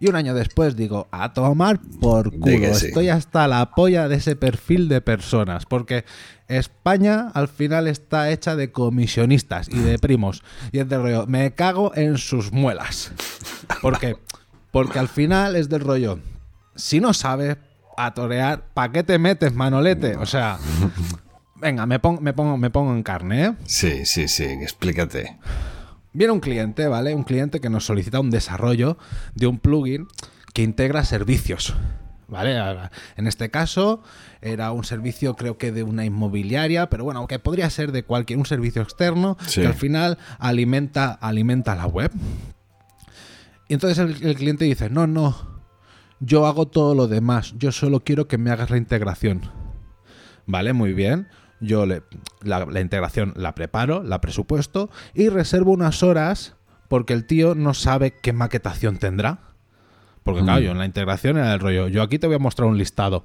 Y 0.00 0.08
un 0.08 0.16
año 0.16 0.34
después 0.34 0.76
digo, 0.76 1.08
a 1.12 1.32
tomar 1.32 1.80
por 2.00 2.30
culo, 2.30 2.74
sí. 2.74 2.86
estoy 2.86 3.08
hasta 3.08 3.46
la 3.46 3.70
polla 3.70 4.08
de 4.08 4.16
ese 4.16 4.36
perfil 4.36 4.88
de 4.88 5.00
personas, 5.00 5.66
porque 5.66 6.04
España 6.48 7.30
al 7.32 7.48
final 7.48 7.86
está 7.86 8.30
hecha 8.30 8.56
de 8.56 8.72
comisionistas 8.72 9.68
y 9.68 9.78
de 9.78 9.98
primos. 9.98 10.42
Y 10.72 10.80
es 10.80 10.88
del 10.88 11.02
rollo, 11.02 11.26
me 11.26 11.54
cago 11.54 11.92
en 11.94 12.18
sus 12.18 12.52
muelas. 12.52 13.12
Porque, 13.80 14.16
porque 14.72 14.98
al 14.98 15.08
final 15.08 15.56
es 15.56 15.68
del 15.68 15.80
rollo, 15.80 16.18
si 16.74 17.00
no 17.00 17.14
sabes 17.14 17.56
a 17.96 18.14
torear, 18.14 18.64
¿para 18.74 18.92
qué 18.92 19.02
te 19.02 19.18
metes, 19.18 19.54
manolete? 19.54 20.16
O 20.16 20.26
sea, 20.26 20.58
venga, 21.56 21.86
me, 21.86 21.98
pon- 21.98 22.18
me, 22.22 22.32
pongo, 22.32 22.56
me 22.56 22.70
pongo 22.70 22.92
en 22.94 23.02
carne, 23.02 23.44
¿eh? 23.46 23.52
Sí, 23.64 24.04
sí, 24.06 24.28
sí, 24.28 24.44
explícate. 24.44 25.38
Viene 26.12 26.32
un 26.32 26.40
cliente, 26.40 26.86
¿vale? 26.86 27.14
Un 27.14 27.24
cliente 27.24 27.60
que 27.60 27.68
nos 27.70 27.84
solicita 27.86 28.20
un 28.20 28.30
desarrollo 28.30 28.98
de 29.34 29.46
un 29.48 29.58
plugin 29.58 30.06
que 30.52 30.62
integra 30.62 31.04
servicios. 31.04 31.74
¿Vale? 32.26 32.56
En 33.16 33.26
este 33.26 33.50
caso 33.50 34.02
era 34.40 34.72
un 34.72 34.82
servicio 34.84 35.36
creo 35.36 35.58
que 35.58 35.72
de 35.72 35.82
una 35.82 36.06
inmobiliaria, 36.06 36.88
pero 36.88 37.04
bueno, 37.04 37.26
que 37.26 37.38
podría 37.38 37.68
ser 37.68 37.92
de 37.92 38.02
cualquier 38.02 38.38
un 38.38 38.46
servicio 38.46 38.80
externo 38.80 39.36
Sí. 39.46 39.60
que 39.60 39.66
al 39.66 39.74
final 39.74 40.18
alimenta, 40.38 41.12
alimenta 41.12 41.74
la 41.74 41.86
web. 41.86 42.10
Y 43.68 43.74
entonces 43.74 43.98
el, 43.98 44.26
el 44.26 44.34
cliente 44.36 44.64
dice, 44.64 44.88
no, 44.88 45.06
no, 45.06 45.53
yo 46.20 46.46
hago 46.46 46.66
todo 46.66 46.94
lo 46.94 47.08
demás, 47.08 47.54
yo 47.58 47.72
solo 47.72 48.00
quiero 48.00 48.26
que 48.28 48.38
me 48.38 48.50
hagas 48.50 48.70
la 48.70 48.76
integración. 48.76 49.42
Vale, 50.46 50.72
muy 50.72 50.92
bien. 50.92 51.28
Yo 51.60 51.86
le, 51.86 52.02
la, 52.42 52.66
la 52.66 52.80
integración 52.80 53.32
la 53.36 53.54
preparo, 53.54 54.02
la 54.02 54.20
presupuesto 54.20 54.90
y 55.14 55.28
reservo 55.28 55.72
unas 55.72 56.02
horas 56.02 56.56
porque 56.88 57.14
el 57.14 57.26
tío 57.26 57.54
no 57.54 57.74
sabe 57.74 58.12
qué 58.22 58.32
maquetación 58.32 58.98
tendrá. 58.98 59.54
Porque 60.22 60.42
claro, 60.42 60.60
yo 60.60 60.70
en 60.70 60.78
la 60.78 60.86
integración 60.86 61.36
era 61.36 61.52
el 61.52 61.60
rollo, 61.60 61.88
yo 61.88 62.02
aquí 62.02 62.18
te 62.18 62.26
voy 62.26 62.36
a 62.36 62.38
mostrar 62.38 62.68
un 62.68 62.78
listado. 62.78 63.24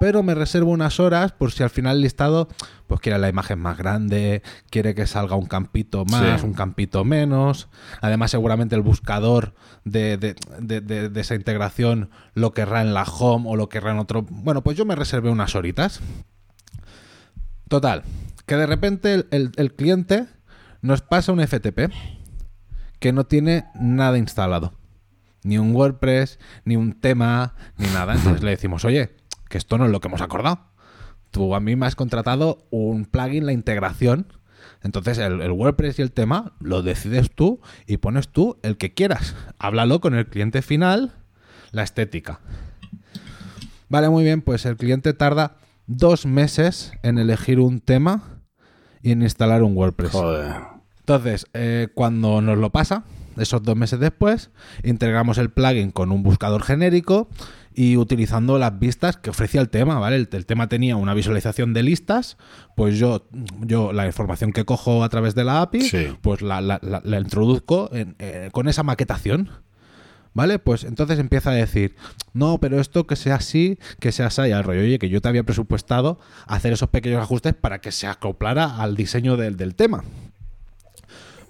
Pero 0.00 0.22
me 0.22 0.34
reservo 0.34 0.70
unas 0.70 0.98
horas 0.98 1.32
por 1.32 1.52
si 1.52 1.62
al 1.62 1.68
final 1.68 1.96
el 1.96 2.02
listado 2.02 2.48
pues 2.86 3.02
quiere 3.02 3.18
la 3.18 3.28
imagen 3.28 3.58
más 3.58 3.76
grande, 3.76 4.42
quiere 4.70 4.94
que 4.94 5.06
salga 5.06 5.36
un 5.36 5.44
campito 5.44 6.06
más, 6.06 6.40
Sí. 6.40 6.46
un 6.46 6.54
campito 6.54 7.04
menos. 7.04 7.68
Además, 8.00 8.30
seguramente 8.30 8.74
el 8.74 8.80
buscador 8.80 9.54
de, 9.84 10.16
de- 10.16 10.80
de- 10.80 11.20
esa 11.20 11.34
integración 11.34 12.08
lo 12.32 12.52
querrá 12.54 12.80
en 12.80 12.94
la 12.94 13.02
home 13.04 13.44
o 13.48 13.56
lo 13.56 13.68
querrá 13.68 13.92
en 13.92 13.98
otro. 13.98 14.22
Bueno, 14.28 14.62
pues 14.62 14.76
yo 14.78 14.86
me 14.86 14.96
reservé 14.96 15.28
unas 15.28 15.54
horitas. 15.54 16.00
Total, 17.68 18.02
que 18.46 18.56
de 18.56 18.66
repente 18.66 19.12
el, 19.14 19.28
el- 19.30 19.52
el 19.56 19.74
cliente 19.74 20.26
nos 20.80 21.02
pasa 21.02 21.30
un 21.32 21.40
FTP 21.46 21.90
que 22.98 23.12
no 23.12 23.24
tiene 23.24 23.66
nada 23.78 24.16
instalado. 24.16 24.72
Ni 25.42 25.58
un 25.58 25.74
WordPress, 25.74 26.38
ni 26.64 26.76
un 26.76 26.94
tema, 26.98 27.54
ni 27.76 27.86
nada. 27.88 28.14
Entonces 28.14 28.42
le 28.42 28.50
decimos, 28.50 28.84
oye, 28.86 29.14
que 29.50 29.58
esto 29.58 29.76
no 29.76 29.84
es 29.84 29.90
lo 29.90 30.00
que 30.00 30.08
hemos 30.08 30.22
acordado. 30.22 30.60
Tú 31.30 31.54
a 31.54 31.60
mí 31.60 31.76
me 31.76 31.84
has 31.84 31.96
contratado 31.96 32.66
un 32.70 33.04
plugin, 33.04 33.44
la 33.44 33.52
integración. 33.52 34.32
Entonces 34.82 35.18
el, 35.18 35.42
el 35.42 35.50
WordPress 35.50 35.98
y 35.98 36.02
el 36.02 36.12
tema 36.12 36.54
lo 36.60 36.82
decides 36.82 37.30
tú 37.30 37.60
y 37.86 37.98
pones 37.98 38.28
tú 38.28 38.58
el 38.62 38.78
que 38.78 38.94
quieras. 38.94 39.36
Háblalo 39.58 40.00
con 40.00 40.14
el 40.14 40.26
cliente 40.26 40.62
final, 40.62 41.12
la 41.72 41.82
estética. 41.82 42.40
Vale, 43.88 44.08
muy 44.08 44.24
bien, 44.24 44.40
pues 44.40 44.64
el 44.64 44.76
cliente 44.76 45.12
tarda 45.12 45.56
dos 45.86 46.24
meses 46.24 46.92
en 47.02 47.18
elegir 47.18 47.58
un 47.58 47.80
tema 47.80 48.40
y 49.02 49.10
en 49.12 49.22
instalar 49.22 49.62
un 49.62 49.76
WordPress. 49.76 50.12
Joder. 50.12 50.54
Entonces, 51.00 51.46
eh, 51.54 51.88
cuando 51.92 52.40
nos 52.40 52.56
lo 52.56 52.70
pasa, 52.70 53.02
esos 53.36 53.62
dos 53.62 53.76
meses 53.76 53.98
después, 53.98 54.50
integramos 54.84 55.38
el 55.38 55.50
plugin 55.50 55.90
con 55.90 56.12
un 56.12 56.22
buscador 56.22 56.62
genérico 56.62 57.28
y 57.74 57.96
utilizando 57.96 58.58
las 58.58 58.78
vistas 58.78 59.16
que 59.16 59.30
ofrecía 59.30 59.60
el 59.60 59.68
tema, 59.70 59.98
¿vale? 59.98 60.16
El, 60.16 60.28
el 60.32 60.46
tema 60.46 60.68
tenía 60.68 60.96
una 60.96 61.14
visualización 61.14 61.72
de 61.72 61.82
listas, 61.84 62.36
pues 62.76 62.98
yo, 62.98 63.26
yo 63.60 63.92
la 63.92 64.06
información 64.06 64.52
que 64.52 64.64
cojo 64.64 65.04
a 65.04 65.08
través 65.08 65.34
de 65.34 65.44
la 65.44 65.62
API, 65.62 65.82
Sí. 65.82 66.08
pues 66.20 66.42
la, 66.42 66.60
la- 66.60 66.80
la- 66.82 67.00
la 67.04 67.18
introduzco 67.20 67.88
en- 67.92 68.16
eh, 68.18 68.48
con 68.52 68.68
esa 68.68 68.82
maquetación. 68.82 69.50
¿Vale? 70.32 70.60
Pues 70.60 70.84
entonces 70.84 71.18
empieza 71.18 71.50
a 71.50 71.54
decir, 71.54 71.96
no, 72.34 72.58
pero 72.58 72.80
esto 72.80 73.04
que 73.04 73.16
sea 73.16 73.34
así, 73.34 73.80
que 73.98 74.12
sea 74.12 74.26
así, 74.26 74.42
al 74.52 74.62
rollo, 74.62 74.82
oye, 74.82 75.00
que 75.00 75.08
yo 75.08 75.20
te 75.20 75.28
había 75.28 75.42
presupuestado 75.42 76.20
hacer 76.46 76.72
esos 76.72 76.88
pequeños 76.88 77.20
ajustes 77.20 77.52
para 77.54 77.80
que 77.80 77.90
se 77.90 78.06
acoplara 78.06 78.76
al 78.80 78.94
diseño 78.94 79.36
del, 79.36 79.56
del 79.56 79.74
tema. 79.74 80.04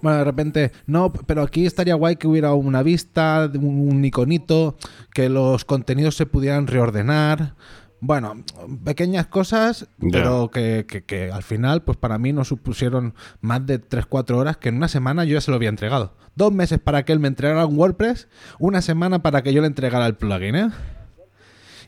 Bueno, 0.01 0.17
de 0.19 0.23
repente, 0.23 0.71
no, 0.87 1.11
pero 1.11 1.43
aquí 1.43 1.65
estaría 1.65 1.95
guay 1.95 2.15
que 2.15 2.27
hubiera 2.27 2.53
una 2.53 2.81
vista, 2.83 3.49
un, 3.53 4.03
iconito, 4.03 4.77
que 5.13 5.29
los 5.29 5.63
contenidos 5.65 6.15
se 6.15 6.25
pudieran 6.25 6.67
reordenar. 6.67 7.55
Bueno, 8.03 8.43
pequeñas 8.83 9.27
cosas, 9.27 9.87
pero 10.11 10.49
que, 10.49 10.85
que- 10.87 11.03
que 11.03 11.31
al 11.31 11.43
final, 11.43 11.83
pues 11.83 11.97
para 11.97 12.17
mí 12.17 12.33
nos 12.33 12.47
supusieron 12.47 13.13
más 13.41 13.63
de 13.67 13.79
3-4 13.79 14.31
horas 14.37 14.57
que 14.57 14.69
en 14.69 14.77
una 14.77 14.87
semana 14.87 15.23
yo 15.23 15.35
ya 15.35 15.41
se 15.41 15.51
lo 15.51 15.55
había 15.57 15.69
entregado. 15.69 16.15
Dos 16.35 16.51
meses 16.51 16.79
para 16.79 17.03
que 17.05 17.13
él 17.13 17.19
me 17.19 17.27
entregara 17.27 17.65
un 17.67 17.77
WordPress, 17.77 18.27
una 18.57 18.81
semana 18.81 19.21
para 19.21 19.43
que 19.43 19.53
yo 19.53 19.61
le 19.61 19.67
entregara 19.67 20.07
el 20.07 20.15
plugin, 20.15 20.55
¿eh? 20.55 20.69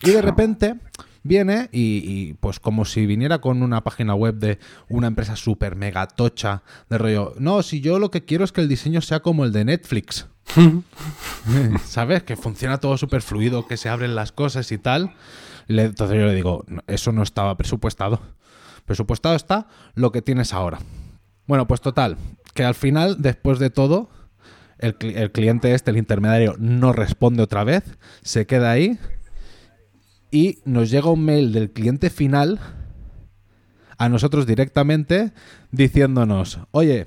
Y 0.04 0.12
de 0.12 0.22
repente 0.22 0.76
viene 1.24 1.70
y, 1.72 2.04
y, 2.06 2.34
pues 2.36 2.60
como 2.60 2.86
si 2.86 3.06
viniera 3.06 3.40
con 3.40 3.64
una 3.64 3.84
página 3.84 4.14
web 4.14 4.36
de 4.36 4.60
una 4.90 5.08
empresa 5.08 5.36
súper 5.36 5.76
mega 5.76 6.08
tocha 6.08 6.64
de 6.90 6.98
rollo, 6.98 7.34
no, 7.40 7.64
si 7.64 7.82
yo 7.82 7.98
lo 8.00 8.12
que 8.12 8.26
quiero 8.26 8.44
es 8.44 8.52
que 8.52 8.62
el 8.62 8.70
diseño 8.70 9.02
sea 9.02 9.22
como 9.22 9.46
el 9.46 9.52
de 9.52 9.66
Netflix. 9.66 10.28
¿Sabes? 11.86 12.24
Que 12.24 12.36
funciona 12.36 12.78
todo 12.78 12.98
súper 12.98 13.22
fluido, 13.22 13.66
que 13.66 13.78
se 13.78 13.90
abren 13.90 14.14
las 14.16 14.32
cosas 14.32 14.72
y 14.72 14.78
tal. 14.78 15.16
Entonces 15.68 16.18
yo 16.18 16.26
le 16.26 16.36
digo, 16.36 16.66
"No, 16.68 16.84
eso 16.88 17.12
no 17.12 17.24
estaba 17.24 17.56
presupuestado. 17.56 18.20
Presupuestado 18.86 19.36
está 19.36 19.68
lo 19.96 20.12
que 20.12 20.22
tienes 20.22 20.54
ahora. 20.54 20.80
Bueno, 21.48 21.68
pues 21.68 21.82
total, 21.82 22.18
que 22.54 22.64
al 22.66 22.76
final, 22.76 23.18
después 23.20 23.60
de 23.60 23.70
todo, 23.70 24.10
el, 24.78 24.98
el 25.02 25.32
cliente 25.32 25.74
este, 25.74 25.92
el 25.92 25.98
intermediario, 25.98 26.56
no 26.60 26.92
responde 26.92 27.42
otra 27.42 27.64
vez, 27.64 27.84
se 28.22 28.46
queda 28.46 28.72
ahí 28.72 29.00
y 30.34 30.60
nos 30.66 30.90
llega 30.90 31.12
un 31.12 31.24
mail 31.24 31.54
del 31.54 31.72
cliente 31.72 32.10
final 32.10 32.60
a 33.98 34.10
nosotros 34.10 34.48
directamente 34.48 35.32
diciéndonos, 35.72 36.60
oye, 36.72 37.06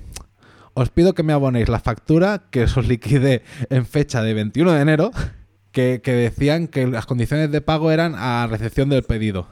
os 0.73 0.89
pido 0.89 1.13
que 1.13 1.23
me 1.23 1.33
abonéis 1.33 1.67
la 1.67 1.79
factura 1.79 2.43
que 2.49 2.63
os 2.63 2.77
liquidé 2.87 3.43
en 3.69 3.85
fecha 3.85 4.21
de 4.23 4.33
21 4.33 4.71
de 4.71 4.81
enero, 4.81 5.11
que, 5.73 5.99
que 6.03 6.13
decían 6.13 6.67
que 6.67 6.87
las 6.87 7.05
condiciones 7.05 7.51
de 7.51 7.61
pago 7.61 7.91
eran 7.91 8.15
a 8.15 8.47
recepción 8.47 8.87
del 8.89 9.03
pedido. 9.03 9.47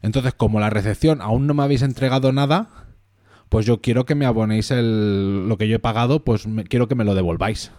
Entonces, 0.00 0.32
como 0.32 0.58
la 0.58 0.70
recepción 0.70 1.20
aún 1.20 1.46
no 1.46 1.54
me 1.54 1.64
habéis 1.64 1.82
entregado 1.82 2.32
nada, 2.32 2.86
pues 3.50 3.66
yo 3.66 3.80
quiero 3.82 4.06
que 4.06 4.14
me 4.14 4.24
abonéis 4.26 4.70
el, 4.70 5.46
lo 5.48 5.58
que 5.58 5.68
yo 5.68 5.76
he 5.76 5.80
pagado, 5.80 6.24
pues 6.24 6.46
me- 6.46 6.64
quiero 6.64 6.88
que 6.88 6.94
me 6.94 7.04
lo 7.04 7.14
devolváis. 7.14 7.70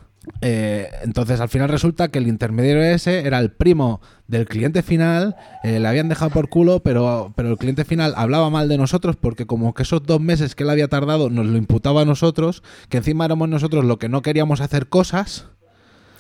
Eh, 0.42 0.90
entonces 1.04 1.40
al 1.42 1.50
final 1.50 1.68
resulta 1.70 2.08
que 2.08 2.20
el 2.20 2.28
intermediario 2.28 2.82
ese 2.84 3.26
era 3.28 3.40
el 3.40 3.52
primo 3.52 4.00
del 4.28 4.46
cliente 4.48 4.84
final, 4.84 5.36
eh, 5.64 5.80
le 5.80 5.88
habían 5.88 6.08
dejado 6.08 6.32
por 6.32 6.50
culo, 6.50 6.82
pero, 6.82 7.34
pero 7.36 7.50
el 7.50 7.58
cliente 7.58 7.84
final 7.84 8.14
hablaba 8.16 8.50
mal 8.50 8.70
de 8.70 8.78
nosotros 8.78 9.16
porque 9.18 9.46
como 9.46 9.74
que 9.74 9.84
esos 9.84 10.04
dos 10.06 10.22
meses 10.22 10.56
que 10.56 10.64
él 10.64 10.70
había 10.70 10.88
tardado 10.88 11.30
nos 11.30 11.46
lo 11.46 11.58
imputaba 11.58 12.04
a 12.04 12.06
nosotros, 12.06 12.64
que 12.90 12.98
encima 12.98 13.26
éramos 13.26 13.50
nosotros 13.50 13.84
lo 13.86 13.98
que 14.00 14.08
no 14.10 14.22
queríamos 14.22 14.62
hacer 14.62 14.88
cosas, 14.88 15.48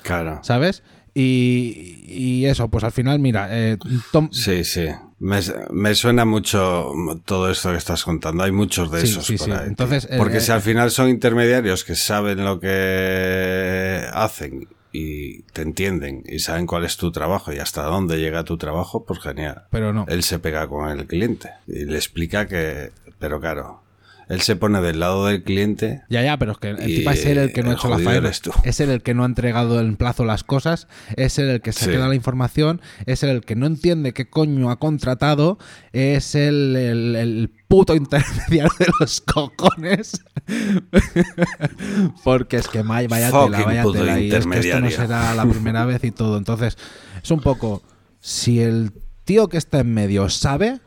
Claro. 0.03 0.39
¿sabes? 0.43 0.83
Y, 1.13 2.03
y 2.07 2.45
eso, 2.45 2.69
pues 2.69 2.83
al 2.83 2.91
final, 2.91 3.19
mira, 3.19 3.47
eh, 3.51 3.77
Tom- 4.11 4.29
Sí, 4.31 4.63
sí. 4.63 4.87
Me, 5.19 5.39
me 5.71 5.95
suena 5.95 6.23
mucho 6.25 6.91
todo 7.25 7.49
esto 7.51 7.71
que 7.71 7.77
estás 7.77 8.03
contando. 8.03 8.43
Hay 8.43 8.51
muchos 8.51 8.89
de 8.91 9.01
Sí, 9.01 9.07
esos 9.11 9.25
sí, 9.25 9.37
por 9.37 9.45
sí. 9.47 9.51
ahí. 9.51 9.67
Entonces, 9.67 10.07
tío. 10.07 10.17
Porque 10.17 10.37
eh, 10.37 10.41
si 10.41 10.51
al 10.51 10.61
final 10.61 10.91
son 10.91 11.09
intermediarios 11.09 11.83
que 11.83 11.95
saben 11.95 12.43
lo 12.45 12.59
que 12.59 14.05
hacen 14.13 14.67
y 14.91 15.41
te 15.53 15.61
entienden 15.61 16.23
y 16.25 16.39
saben 16.39 16.65
cuál 16.65 16.85
es 16.85 16.97
tu 16.97 17.11
trabajo 17.11 17.51
y 17.53 17.59
hasta 17.59 17.83
dónde 17.83 18.17
llega 18.19 18.43
tu 18.43 18.57
trabajo, 18.57 19.03
pues 19.05 19.19
genial. 19.19 19.63
pero 19.69 19.93
no. 19.93 20.05
Él 20.07 20.23
se 20.23 20.39
pega 20.39 20.67
con 20.67 20.89
el 20.89 21.05
cliente 21.05 21.51
y 21.67 21.85
le 21.85 21.97
explica 21.97 22.47
que, 22.47 22.91
pero 23.19 23.39
claro, 23.39 23.81
Él 24.29 24.41
se 24.41 24.55
pone 24.55 24.79
del 24.79 24.99
lado 24.99 25.25
del 25.25 25.43
cliente. 25.43 26.03
Ya, 26.09 26.21
ya, 26.21 26.37
pero 26.37 26.51
es 26.51 26.59
que 26.59 26.69
el 26.69 26.77
tipo 26.77 27.09
es 27.09 27.25
él 27.25 27.39
el 27.39 27.51
que 27.51 27.63
no 27.63 27.71
ha 27.71 27.73
hecho 27.73 27.89
la 27.89 27.97
faena. 27.97 28.29
Es 28.63 28.79
él 28.79 28.91
el 28.91 29.01
que 29.01 29.13
no 29.15 29.23
ha 29.23 29.25
entregado 29.25 29.79
en 29.81 29.95
plazo 29.95 30.23
las 30.23 30.43
cosas. 30.43 30.87
Es 31.17 31.39
él 31.39 31.49
el 31.49 31.61
que 31.61 31.73
se 31.73 31.85
Sí. 31.85 31.91
queda 31.91 32.07
la 32.07 32.13
información. 32.13 32.79
Es 33.07 33.23
él 33.23 33.29
el 33.31 33.41
que 33.41 33.55
no 33.55 33.65
entiende 33.65 34.13
qué 34.13 34.29
coño 34.29 34.69
ha 34.69 34.77
contratado. 34.77 35.57
Es 35.93 36.35
él 36.35 36.75
el, 36.75 37.15
el 37.15 37.51
puto 37.67 37.95
intermediario 37.95 38.71
de 38.77 38.85
los 38.99 39.19
cojones. 39.21 40.21
Porque 42.23 42.57
es 42.57 42.67
que 42.67 42.81
vaya, 42.83 43.07
tela, 43.07 43.63
vaya 43.65 43.83
tela. 43.91 44.19
Y 44.19 44.31
es 44.31 44.45
que 44.45 44.59
esto 44.59 44.79
no 44.79 44.89
será 44.91 45.33
la 45.33 45.45
primera 45.45 45.85
vez 45.85 46.03
y 46.03 46.11
todo. 46.11 46.37
Entonces, 46.37 46.77
es 47.21 47.31
un 47.31 47.39
poco. 47.41 47.81
Si 48.19 48.59
el 48.61 48.91
tío 49.23 49.47
que 49.47 49.57
está 49.57 49.79
en 49.79 49.93
medio 49.93 50.29
sabe, 50.29 50.79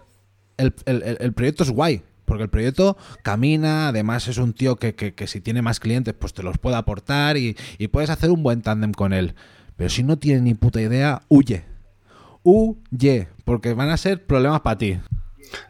el- 0.59 0.75
el- 0.87 1.17
el 1.19 1.33
proyecto 1.33 1.63
es 1.65 1.71
guay. 1.71 2.03
Porque 2.25 2.45
el 2.45 2.51
proyecto 2.51 2.97
camina, 3.23 3.89
además 3.89 4.29
es 4.29 4.39
un 4.39 4.53
tío 4.53 4.77
que, 4.77 4.95
que- 4.95 5.27
si 5.27 5.41
tiene 5.41 5.63
más 5.63 5.81
clientes, 5.81 6.15
pues 6.19 6.33
te 6.33 6.43
los 6.43 6.59
puede 6.59 6.77
aportar 6.77 7.37
y, 7.37 7.57
y 7.79 7.89
puedes 7.89 8.11
hacer 8.11 8.31
un 8.31 8.43
buen 8.43 8.63
tándem 8.63 8.93
con 8.93 9.13
él. 9.13 9.35
Pero 9.77 9.91
si 9.91 10.03
no 10.03 10.19
tiene 10.19 10.41
ni 10.43 10.55
puta 10.55 10.81
idea, 10.81 11.23
huye. 11.29 11.65
Huye, 12.43 13.29
porque 13.45 13.75
van 13.75 13.91
a 13.91 13.97
ser 13.97 14.25
problemas 14.27 14.61
para 14.63 14.79
ti. 14.79 14.99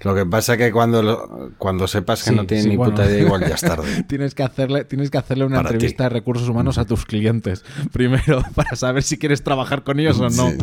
Lo 0.03 0.15
que 0.15 0.25
pasa 0.27 0.57
que 0.57 0.71
cuando, 0.73 1.03
lo- 1.03 1.51
cuando 1.59 1.87
sepas 1.89 2.23
que 2.23 2.31
Sí, 2.31 2.37
no 2.37 2.47
tiene 2.47 2.63
sí, 2.65 2.69
ni 2.71 2.77
bueno. 2.77 2.93
puta 2.95 3.07
idea, 3.07 3.21
igual 3.23 3.41
ya 3.41 3.55
es 3.55 3.61
tarde. 3.61 4.03
tienes 4.09 4.35
que 4.35 4.43
hacerle, 4.43 4.85
tienes 4.85 5.11
que 5.11 5.19
hacerle 5.19 5.45
una 5.45 5.57
Para 5.57 5.71
ti. 5.71 5.75
entrevista 5.75 6.05
de 6.05 6.11
recursos 6.11 6.49
humanos 6.49 6.79
a 6.79 6.85
tus 6.85 7.05
clientes. 7.05 7.65
Primero, 7.93 8.43
para 8.55 8.77
saber 8.77 9.03
si 9.03 9.19
quieres 9.19 9.43
trabajar 9.43 9.83
con 9.85 9.99
ellos 10.01 10.19
o 10.21 10.29
no. 10.31 10.51
Sí. 10.51 10.59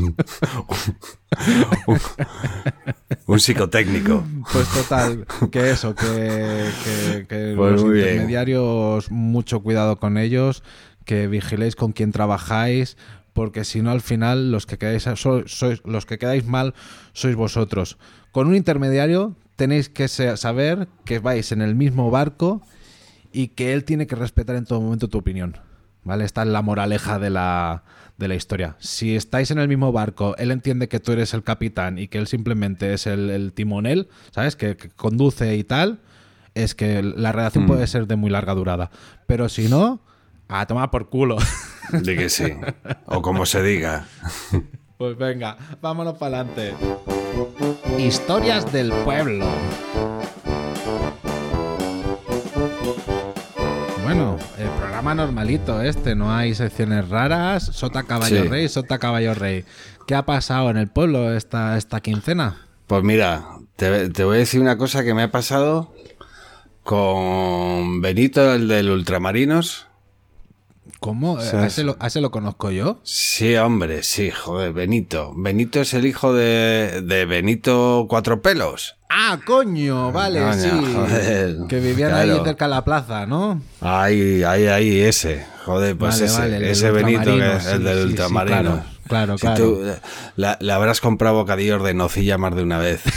un, 1.88 2.00
un 3.28 3.40
psicotécnico. 3.40 4.24
Pues 4.52 4.68
total, 4.70 5.26
que 5.52 5.72
eso, 5.72 5.96
que, 5.96 6.06
que- 6.84 7.26
que 7.28 7.54
Pues 7.56 7.74
los 7.82 7.84
bien. 7.92 8.08
intermediarios, 8.08 9.12
mucho 9.12 9.62
cuidado 9.62 10.00
con 10.00 10.18
ellos, 10.18 10.64
que 11.06 11.28
vigiléis 11.28 11.76
con 11.76 11.92
quién 11.92 12.12
trabajáis, 12.12 12.98
porque 13.34 13.64
si 13.64 13.82
no 13.82 13.92
al 13.92 14.02
final 14.02 14.52
los 14.52 14.66
que 14.66 14.78
quedáis 14.78 15.04
so- 15.16 15.48
sois 15.48 15.82
los 15.86 16.06
que 16.06 16.18
quedáis 16.18 16.46
mal 16.46 16.74
sois 17.14 17.36
vosotros. 17.36 17.98
Con 18.32 18.48
un 18.48 18.56
intermediario 18.56 19.36
tenéis 19.56 19.90
que 19.90 20.08
saber 20.08 20.88
que 21.06 21.20
vais 21.20 21.52
en 21.52 21.62
el 21.62 21.76
mismo 21.76 22.12
barco 22.12 22.62
y 23.32 23.50
que 23.50 23.74
él 23.74 23.84
tiene 23.84 24.08
que 24.08 24.16
respetar 24.16 24.56
en 24.56 24.66
todo 24.66 24.82
momento 24.82 25.08
tu 25.08 25.18
opinión. 25.18 25.58
¿Vale? 26.04 26.24
Esta 26.24 26.44
es 26.44 26.48
la 26.48 26.62
moraleja 26.62 27.20
de 27.20 27.30
la, 27.30 27.84
de 28.18 28.28
la 28.30 28.36
historia. 28.36 28.78
Si 28.80 29.16
estáis 29.16 29.52
en 29.52 29.60
el 29.60 29.68
mismo 29.68 29.92
barco, 29.92 30.34
él 30.38 30.50
entiende 30.50 30.88
que 30.88 31.00
tú 31.02 31.12
eres 31.12 31.34
el 31.34 31.44
capitán 31.44 32.00
y 32.00 32.08
que 32.08 32.18
él 32.18 32.26
simplemente 32.28 32.94
es 32.94 33.06
el, 33.06 33.30
el 33.30 33.52
timonel, 33.52 34.08
¿sabes? 34.32 34.56
Que, 34.56 34.78
que 34.78 34.90
conduce 34.90 35.58
y 35.58 35.64
tal, 35.66 36.00
es 36.56 36.74
que 36.74 37.04
la 37.04 37.34
relación 37.34 37.68
puede 37.68 37.86
ser 37.86 38.08
de 38.08 38.16
muy 38.16 38.30
larga 38.32 38.56
durada. 38.56 38.92
Pero 39.28 39.50
si 39.50 39.68
no, 39.68 40.00
a 40.50 40.66
tomar 40.66 40.92
por 40.92 41.10
culo. 41.10 41.38
De 41.92 42.16
que 42.16 42.30
sí. 42.30 42.54
O 43.06 43.22
como 43.22 43.46
se 43.46 43.62
diga. 43.64 44.06
Pues 45.00 45.18
venga, 45.18 45.56
vámonos 45.82 46.18
para 46.18 46.42
adelante. 46.42 46.74
Historias 47.98 48.70
del 48.74 48.92
pueblo. 48.92 49.46
Bueno, 54.04 54.38
el 54.58 54.68
programa 54.72 55.16
normalito 55.16 55.82
este, 55.82 56.16
no 56.16 56.34
hay 56.36 56.54
secciones 56.54 57.08
raras. 57.08 57.64
Sota 57.64 58.04
caballo 58.04 58.44
Sí. 58.44 58.50
rey, 58.50 58.68
sota 58.68 58.98
caballo 59.00 59.34
rey. 59.36 59.64
¿Qué 60.06 60.16
ha 60.16 60.26
pasado 60.26 60.70
en 60.70 60.76
el 60.76 60.90
pueblo 60.90 61.34
esta, 61.34 61.78
esta 61.78 62.02
quincena? 62.02 62.58
Pues 62.88 63.02
mira, 63.04 63.46
te, 63.78 64.10
te 64.10 64.24
voy 64.26 64.36
a 64.36 64.40
decir 64.40 64.60
una 64.60 64.78
cosa 64.78 65.06
que 65.06 65.14
me 65.14 65.24
ha 65.24 65.32
pasado 65.32 65.94
con 66.84 68.02
Benito, 68.02 68.54
el 68.54 68.68
del 68.68 68.90
Ultramarinos. 68.90 69.88
¿Cómo? 71.00 71.38
¿A 71.38 71.44
¿Sabes? 71.44 71.74
ese, 71.74 71.84
lo, 71.86 71.96
a 72.00 72.08
ese 72.08 72.20
lo 72.20 72.30
conozco 72.30 72.72
yo? 72.72 73.00
Sí, 73.04 73.56
hombre, 73.56 74.04
sí, 74.04 74.32
joder, 74.32 74.74
Benito. 74.74 75.34
Benito 75.36 75.80
es 75.80 75.94
el 75.94 76.06
hijo 76.06 76.34
de, 76.34 77.02
de 77.06 77.26
Benito 77.26 78.06
Cuatro 78.10 78.42
Pelos. 78.42 78.98
Ah, 79.10 79.40
coño, 79.46 80.12
vale, 80.12 80.40
Coño, 80.42 80.54
sí. 80.62 80.94
joder, 80.94 81.56
que 81.70 81.80
vivían 81.80 82.10
claro. 82.12 82.34
ahí 82.34 82.40
cerca 82.44 82.66
de 82.66 82.70
la 82.72 82.84
plaza, 82.84 83.26
¿no? 83.26 83.62
Ahí, 83.82 84.44
ahí, 84.44 84.68
ahí, 84.68 85.00
ese. 85.00 85.46
Joder, 85.66 85.96
pues 85.98 86.16
Vale, 86.16 86.26
ese, 86.26 86.38
vale, 86.40 86.72
ese 86.72 86.92
Benito, 86.92 87.36
que 87.38 87.56
es 87.56 87.64
sí, 87.64 87.70
el 87.72 87.84
del 87.84 87.96
sí, 87.96 88.02
sí, 88.04 88.10
ultramarino. 88.10 88.56
claro, 88.58 88.84
claro, 89.08 89.38
Si 89.38 89.42
claro. 89.42 89.64
tú, 89.66 89.82
eh, 89.86 89.96
la- 90.36 90.58
le 90.60 90.72
habrás 90.74 91.00
comprado 91.02 91.36
bocadillos 91.36 91.82
de 91.84 91.94
nocilla 91.94 92.38
más 92.38 92.54
de 92.56 92.64
una 92.64 92.78
vez. 92.78 93.02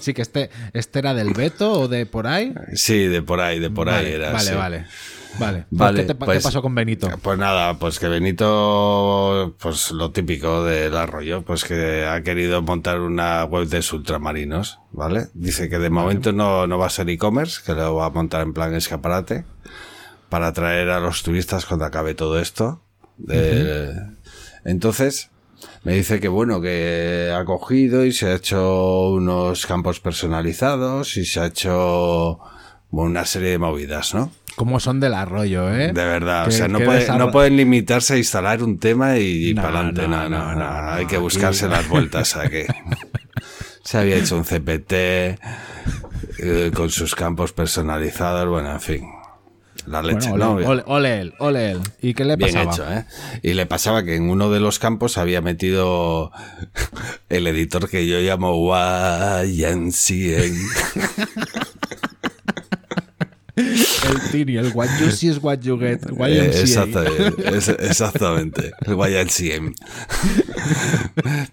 Sí, 0.00 0.12
que 0.12 0.22
este, 0.22 0.50
este 0.72 0.98
era 0.98 1.14
del 1.14 1.32
Beto 1.32 1.72
o 1.72 1.88
de 1.88 2.04
por 2.04 2.26
ahí. 2.26 2.52
Sí, 2.74 3.06
de 3.06 3.22
por 3.22 3.40
ahí, 3.40 3.58
de 3.58 3.70
por 3.70 3.88
ahí 3.88 4.12
era. 4.12 4.32
Vale, 4.32 4.54
vale. 4.54 4.86
Vale. 5.38 5.66
Pues, 5.68 5.78
Vale, 5.78 6.00
¿qué, 6.02 6.06
te 6.06 6.14
pues- 6.14 6.38
qué 6.38 6.42
pasó 6.42 6.62
con 6.62 6.74
Benito? 6.74 7.08
Pues 7.22 7.38
nada, 7.38 7.74
pues 7.78 7.98
que 7.98 8.08
Benito, 8.08 9.54
pues 9.60 9.90
lo 9.90 10.10
típico 10.10 10.64
del 10.64 10.96
arroyo, 10.96 11.42
pues 11.42 11.64
que 11.64 12.06
ha 12.06 12.22
querido 12.22 12.62
montar 12.62 13.00
una 13.00 13.44
web 13.44 13.66
de 13.68 13.84
ultramarinos, 13.92 14.78
¿vale? 14.92 15.28
Dice 15.34 15.68
que 15.68 15.78
de 15.78 15.90
momento 15.90 16.32
no, 16.32 16.66
no 16.66 16.78
va 16.78 16.86
a 16.86 16.90
ser 16.90 17.08
e-commerce, 17.10 17.60
que 17.64 17.72
lo 17.74 17.96
va 17.96 18.06
a 18.06 18.10
montar 18.10 18.42
en 18.42 18.52
plan 18.54 18.74
escaparate, 18.74 19.44
para 20.28 20.48
atraer 20.48 20.90
a 20.90 21.00
los 21.00 21.22
turistas 21.22 21.66
cuando 21.66 21.84
acabe 21.84 22.14
todo 22.14 22.38
esto. 22.38 22.82
De- 23.16 23.92
Entonces, 24.64 25.30
me 25.84 25.94
dice 25.94 26.20
que 26.20 26.28
bueno, 26.28 26.60
que 26.60 27.32
ha 27.36 27.44
cogido 27.44 28.04
y 28.04 28.12
se 28.12 28.26
ha 28.28 28.34
hecho 28.34 29.10
unos 29.10 29.66
campos 29.66 30.00
personalizados 30.00 31.16
y 31.16 31.24
se 31.24 31.40
ha 31.40 31.46
hecho 31.46 32.38
bueno, 32.90 33.10
una 33.10 33.24
serie 33.26 33.50
de 33.50 33.58
movidas, 33.58 34.14
¿no? 34.14 34.30
¿Cómo 34.56 34.78
son 34.80 35.00
del 35.00 35.14
arroyo, 35.14 35.68
eh? 35.74 35.88
De 35.92 36.04
verdad, 36.04 36.46
o 36.46 36.50
sea, 36.50 36.68
no, 36.68 36.78
que 36.78 36.84
puede- 36.84 37.00
desarro- 37.00 37.18
no 37.26 37.30
pueden 37.32 37.56
limitarse 37.56 38.14
a 38.14 38.18
instalar 38.18 38.62
un 38.62 38.78
tema 38.78 39.18
y, 39.18 39.52
No, 39.54 39.62
para 39.62 39.80
adelante. 39.80 40.08
no, 40.08 40.28
No, 40.28 40.54
no, 40.54 40.90
Hay 40.92 41.06
que 41.06 41.16
aquí- 41.16 41.22
buscarse 41.22 41.68
las 41.68 41.88
vueltas 41.88 42.36
a 42.36 42.48
que 42.48 42.66
se 43.82 43.98
había 43.98 44.16
hecho 44.16 44.36
un 44.36 44.44
CPT 44.44 44.92
eh, 46.38 46.70
con 46.74 46.90
sus 46.90 47.14
campos 47.14 47.52
personalizados, 47.52 48.48
bueno, 48.48 48.70
en 48.72 48.80
fin. 48.80 49.04
La 49.86 50.02
leche, 50.02 50.30
Bueno, 50.30 50.44
¿no? 50.46 50.52
ole, 50.54 50.66
ole, 50.66 50.82
ole 50.86 51.20
él, 51.20 51.34
ole 51.40 51.70
él. 51.72 51.80
¿Y 52.00 52.14
qué 52.14 52.24
le 52.24 52.36
Bien 52.36 52.54
pasaba? 52.54 52.72
hecho, 52.72 52.90
¿eh? 52.90 53.04
Y 53.42 53.52
le 53.52 53.66
pasaba 53.66 54.02
que 54.02 54.14
en 54.16 54.30
uno 54.30 54.48
de 54.50 54.58
los 54.60 54.78
campos 54.78 55.18
había 55.18 55.42
metido 55.42 56.32
el 57.28 57.46
editor 57.48 57.90
que 57.90 58.06
yo 58.06 58.18
llamo 58.20 58.54
YNCN. 59.44 60.54
El 64.42 64.72
what 64.74 64.88
you 65.00 65.10
see 65.10 65.28
is 65.28 65.38
what 65.42 65.60
you 65.60 65.78
get. 65.78 66.00
YMCA. 66.10 66.60
Exacto, 66.60 67.02
es- 67.04 67.68
exactamente, 67.68 68.72
el 68.86 68.94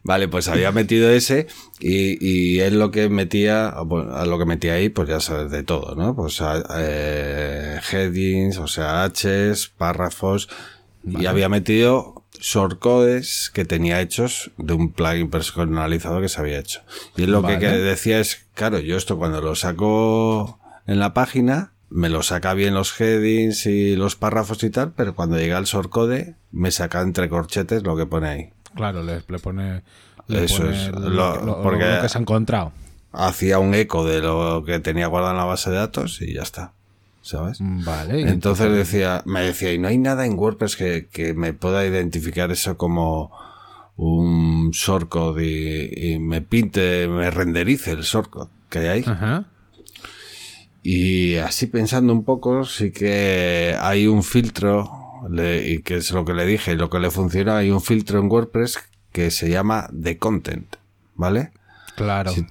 vale, 0.03 0.27
pues 0.27 0.47
había 0.47 0.71
metido 0.71 1.09
ese 1.09 1.47
y, 1.79 2.17
y 2.25 2.59
él 2.59 2.79
lo 2.79 2.91
que 2.91 3.09
metía, 3.09 3.73
bueno, 3.85 4.15
a 4.15 4.25
lo 4.25 4.37
que 4.39 4.45
metía 4.45 4.73
ahí, 4.73 4.89
pues 4.89 5.07
ya 5.09 5.19
sabes 5.19 5.51
de 5.51 5.63
todo, 5.63 5.95
¿no? 5.95 6.15
Pues 6.15 6.41
a- 6.41 6.63
eh, 6.77 7.79
headings, 7.91 8.57
o 8.57 8.67
sea, 8.67 9.05
Hs, 9.07 9.71
párrafos, 9.77 10.49
y 11.05 11.25
había 11.25 11.49
metido 11.49 12.23
shortcodes 12.39 13.51
que 13.53 13.65
tenía 13.65 14.01
hechos 14.01 14.51
de 14.57 14.73
un 14.73 14.91
plugin 14.91 15.29
personalizado 15.29 16.21
que 16.21 16.29
se 16.29 16.39
había 16.39 16.59
hecho. 16.59 16.81
Y 17.17 17.25
lo 17.25 17.41
Vale. 17.41 17.59
que 17.59 17.67
decía 17.69 18.19
es, 18.19 18.45
claro, 18.53 18.79
yo 18.79 18.97
esto 18.97 19.17
cuando 19.17 19.41
lo 19.41 19.55
saco 19.55 20.59
en 20.87 20.99
la 20.99 21.13
página, 21.13 21.73
me 21.91 22.09
lo 22.09 22.23
saca 22.23 22.53
bien 22.55 22.73
los 22.73 22.99
headings 22.99 23.65
y 23.67 23.95
los 23.95 24.15
párrafos 24.15 24.63
y 24.63 24.69
tal, 24.71 24.93
pero 24.93 25.13
cuando 25.13 25.37
llega 25.37 25.57
el 25.57 25.65
shortcode, 25.65 26.35
me 26.51 26.71
saca 26.71 27.01
entre 27.01 27.29
corchetes 27.29 27.83
lo 27.83 27.95
que 27.95 28.05
pone 28.07 28.27
ahí. 28.29 28.49
Claro, 28.75 29.03
le, 29.03 29.21
le 29.27 29.39
pone, 29.39 29.83
le 30.27 30.45
Eso 30.45 30.63
pone 30.63 30.85
es, 30.85 30.91
lo, 30.91 30.99
lo- 31.09 31.45
lo- 31.45 31.61
porque- 31.61 31.85
lo 31.95 32.01
que 32.01 32.09
se 32.09 32.17
ha 32.17 32.21
encontrado. 32.21 32.71
Hacía 33.11 33.59
un 33.59 33.75
eco 33.75 34.05
de 34.05 34.21
lo 34.21 34.63
que 34.65 34.79
tenía 34.79 35.07
guardado 35.07 35.33
en 35.33 35.37
la 35.39 35.43
base 35.45 35.69
de 35.69 35.75
datos 35.75 36.21
y 36.21 36.33
ya 36.33 36.43
está. 36.43 36.71
¿Sabes? 37.23 37.57
Vale. 37.61 38.21
Entonces 38.29 38.71
decía, 38.71 39.21
me 39.25 39.41
decía, 39.41 39.71
y 39.73 39.77
no 39.77 39.89
hay 39.89 39.97
nada 39.99 40.25
en 40.25 40.33
WordPress 40.39 40.75
que, 40.75 41.07
que 41.11 41.33
me 41.35 41.53
pueda 41.53 41.85
identificar 41.85 42.49
eso 42.51 42.77
como 42.77 43.31
un 43.95 44.71
shortcode 44.71 45.43
y, 45.45 46.13
y 46.13 46.19
me 46.19 46.41
pinte, 46.41 47.07
me 47.07 47.29
renderice 47.29 47.91
el 47.91 48.01
shortcode 48.01 48.49
que 48.69 48.79
hay 48.79 48.87
ahí. 48.87 49.03
Ajá. 49.05 49.45
Y 50.83 51.35
así 51.35 51.67
pensando 51.67 52.11
un 52.13 52.23
poco, 52.23 52.63
sí 52.65 52.91
que 52.91 53.75
hay 53.79 54.07
un 54.07 54.23
filtro, 54.23 54.89
le- 55.29 55.69
y 55.69 55.81
que 55.83 55.97
es 55.97 56.11
lo 56.11 56.25
que 56.25 56.33
le 56.33 56.45
dije, 56.45 56.71
y 56.71 56.75
lo 56.75 56.89
que 56.89 56.99
le 56.99 57.11
funciona, 57.11 57.57
hay 57.57 57.69
un 57.69 57.81
filtro 57.81 58.19
en 58.19 58.29
WordPress 58.31 58.79
que 59.11 59.29
se 59.29 59.49
llama 59.49 59.89
The 60.01 60.17
Content, 60.17 60.75
¿vale? 61.15 61.51
Claro. 61.95 62.31
Si, 62.31 62.47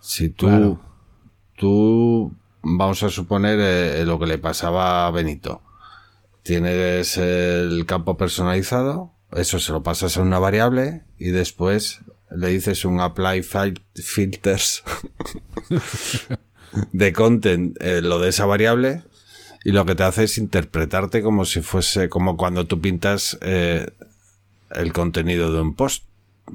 si 0.00 0.28
tú, 0.28 0.46
Claro. 0.48 0.80
tú, 1.56 2.34
vamos 2.62 3.02
a 3.02 3.08
suponer 3.08 3.58
eh, 3.60 4.04
lo 4.04 4.18
que 4.18 4.26
le 4.26 4.38
pasaba 4.38 5.06
a 5.06 5.10
Benito. 5.10 5.62
Tienes 6.42 7.16
el 7.16 7.86
campo 7.86 8.18
personalizado, 8.18 9.12
eso 9.32 9.58
se 9.58 9.72
lo 9.72 9.82
pasas 9.82 10.18
a 10.18 10.22
una 10.22 10.38
variable 10.38 11.04
y 11.18 11.30
después 11.30 12.00
le 12.30 12.48
dices 12.48 12.84
un 12.84 13.00
apply 13.00 13.42
filters 13.42 14.82
de 16.92 17.12
content 17.12 17.76
eh, 17.80 18.00
lo 18.02 18.18
de 18.18 18.30
esa 18.30 18.46
variable 18.46 19.02
y 19.64 19.72
lo 19.72 19.84
que 19.86 19.94
te 19.94 20.02
hace 20.02 20.24
es 20.24 20.38
interpretarte 20.38 21.22
como 21.22 21.44
si 21.44 21.60
fuese 21.62 22.08
como 22.08 22.36
cuando 22.36 22.66
tú 22.66 22.80
pintas 22.80 23.38
eh, 23.40 23.86
el 24.70 24.92
contenido 24.92 25.52
de 25.52 25.60
un 25.60 25.74
post 25.74 26.04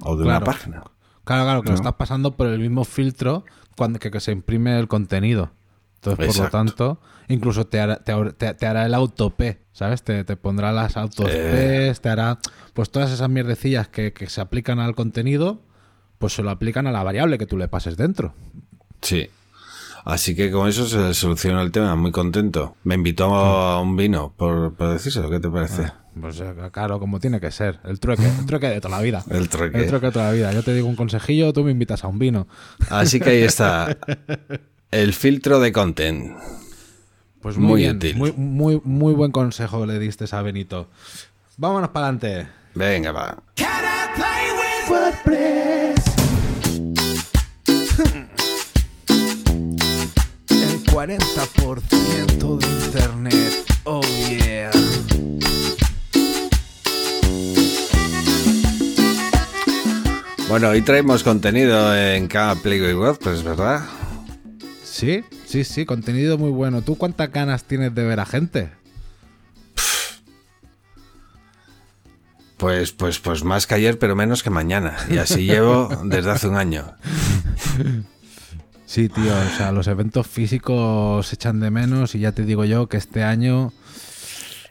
o 0.01 0.15
de 0.15 0.23
una 0.25 0.41
página. 0.41 0.83
Claro, 1.23 1.43
claro, 1.43 1.61
que 1.61 1.67
¿No? 1.69 1.73
lo 1.73 1.77
estás 1.77 1.93
pasando 1.93 2.35
por 2.35 2.47
el 2.47 2.59
mismo 2.59 2.83
filtro 2.85 3.45
cuando 3.77 3.99
que, 3.99 4.11
que 4.11 4.19
se 4.19 4.31
imprime 4.31 4.77
el 4.79 4.87
contenido. 4.87 5.51
Entonces, 5.95 6.27
por 6.35 6.45
lo 6.45 6.49
tanto, 6.49 7.01
incluso 7.27 7.67
te 7.67 7.79
hará, 7.79 7.97
te, 7.97 8.11
har- 8.13 8.33
te- 8.33 8.53
te 8.53 8.65
hará 8.67 8.85
el 8.85 8.93
autop, 8.93 9.41
¿sabes? 9.73 10.01
Te, 10.03 10.23
te 10.23 10.37
pondrá 10.37 10.71
las 10.71 10.95
autos 10.95 11.27
Eh. 11.29 11.93
te 12.01 12.09
hará 12.09 12.39
pues 12.73 12.89
todas 12.89 13.11
esas 13.11 13.29
mierdecillas 13.29 13.87
que, 13.89 14.13
que 14.13 14.29
se 14.29 14.39
aplican 14.41 14.79
al 14.79 14.95
contenido, 14.95 15.61
pues 16.19 16.33
se 16.33 16.41
lo 16.43 16.51
aplican 16.51 16.87
a 16.87 16.91
la 16.91 17.03
variable 17.03 17.37
que 17.37 17.45
tú 17.45 17.57
le 17.57 17.67
pases 17.67 17.97
dentro. 17.97 18.33
Sí. 19.01 19.29
Así 20.05 20.35
que 20.35 20.51
con 20.51 20.67
eso 20.67 20.87
se 20.87 21.13
soluciona 21.13 21.61
el 21.61 21.71
tema, 21.71 21.95
muy 21.95 22.11
contento. 22.11 22.75
Me 22.83 22.95
invitó 22.95 23.35
a 23.35 23.81
un 23.81 23.95
vino 23.95 24.33
por, 24.35 24.73
por 24.75 24.93
decírselo, 24.93 25.29
¿qué 25.29 25.39
te 25.39 25.49
parece? 25.49 25.91
Pues 26.19 26.39
eh, 26.39 26.53
claro, 26.71 26.99
como 26.99 27.19
tiene 27.19 27.39
que 27.39 27.51
ser. 27.51 27.79
El 27.83 27.99
trueque, 27.99 28.25
el 28.25 28.45
trueque 28.45 28.67
de 28.67 28.81
toda 28.81 28.97
la 28.97 29.03
vida. 29.03 29.23
El 29.29 29.49
trueque. 29.49 29.77
El 29.77 29.87
trueque 29.87 30.07
de 30.07 30.11
toda 30.11 30.25
la 30.25 30.31
vida. 30.31 30.51
Yo 30.53 30.63
te 30.63 30.73
digo 30.73 30.87
un 30.87 30.95
consejillo, 30.95 31.53
tú 31.53 31.63
me 31.63 31.71
invitas 31.71 32.03
a 32.03 32.07
un 32.07 32.19
vino. 32.19 32.47
Así 32.89 33.19
que 33.19 33.29
ahí 33.29 33.43
está. 33.43 33.97
El 34.91 35.13
filtro 35.13 35.59
de 35.59 35.71
content. 35.71 36.35
Pues 37.41 37.57
muy, 37.57 37.67
Muy 37.67 37.81
bien, 37.81 37.95
útil. 37.95 38.17
Muy, 38.17 38.33
muy, 38.33 38.81
muy 38.83 39.13
buen 39.13 39.31
consejo 39.31 39.85
le 39.85 39.97
diste 39.97 40.25
a 40.31 40.41
Benito. 40.41 40.89
Vámonos 41.57 41.89
para 41.89 42.07
adelante. 42.07 42.47
Venga, 42.75 43.11
va. 43.11 43.37
40% 50.99 52.57
de 52.57 52.67
internet. 52.67 53.53
Oh 53.85 54.01
yeah. 54.27 54.69
Bueno, 60.49 60.67
hoy 60.67 60.81
traemos 60.81 61.23
contenido 61.23 61.95
en 61.95 62.27
cada 62.27 62.55
Play 62.55 62.81
with 62.81 62.95
WordPress, 62.95 63.43
¿verdad? 63.43 63.85
Sí, 64.83 65.23
sí, 65.45 65.63
sí, 65.63 65.85
contenido 65.85 66.37
muy 66.37 66.51
bueno. 66.51 66.81
¿Tú 66.81 66.97
cuántas 66.97 67.31
ganas 67.31 67.63
tienes 67.63 67.95
de 67.95 68.03
ver 68.03 68.19
a 68.19 68.25
gente? 68.25 68.69
Pues, 72.57 72.91
pues, 72.91 73.19
pues 73.19 73.45
más 73.45 73.67
que 73.67 73.75
ayer, 73.75 73.97
pero 73.97 74.17
menos 74.17 74.43
que 74.43 74.49
mañana. 74.49 74.97
Y 75.09 75.17
así 75.17 75.45
llevo 75.45 75.87
desde 76.03 76.31
hace 76.31 76.49
un 76.49 76.57
año. 76.57 76.93
Sí, 78.89 79.07
tío, 79.07 79.31
o 79.35 79.55
sea, 79.55 79.71
los 79.71 79.85
eventos 79.85 80.25
físicos 80.25 81.27
se 81.27 81.35
echan 81.35 81.59
de 81.59 81.69
menos 81.69 82.15
y 82.15 82.19
ya 82.21 82.31
te 82.31 82.43
digo 82.43 82.65
yo 82.65 82.87
que 82.87 82.97
este 82.97 83.21
año 83.21 83.71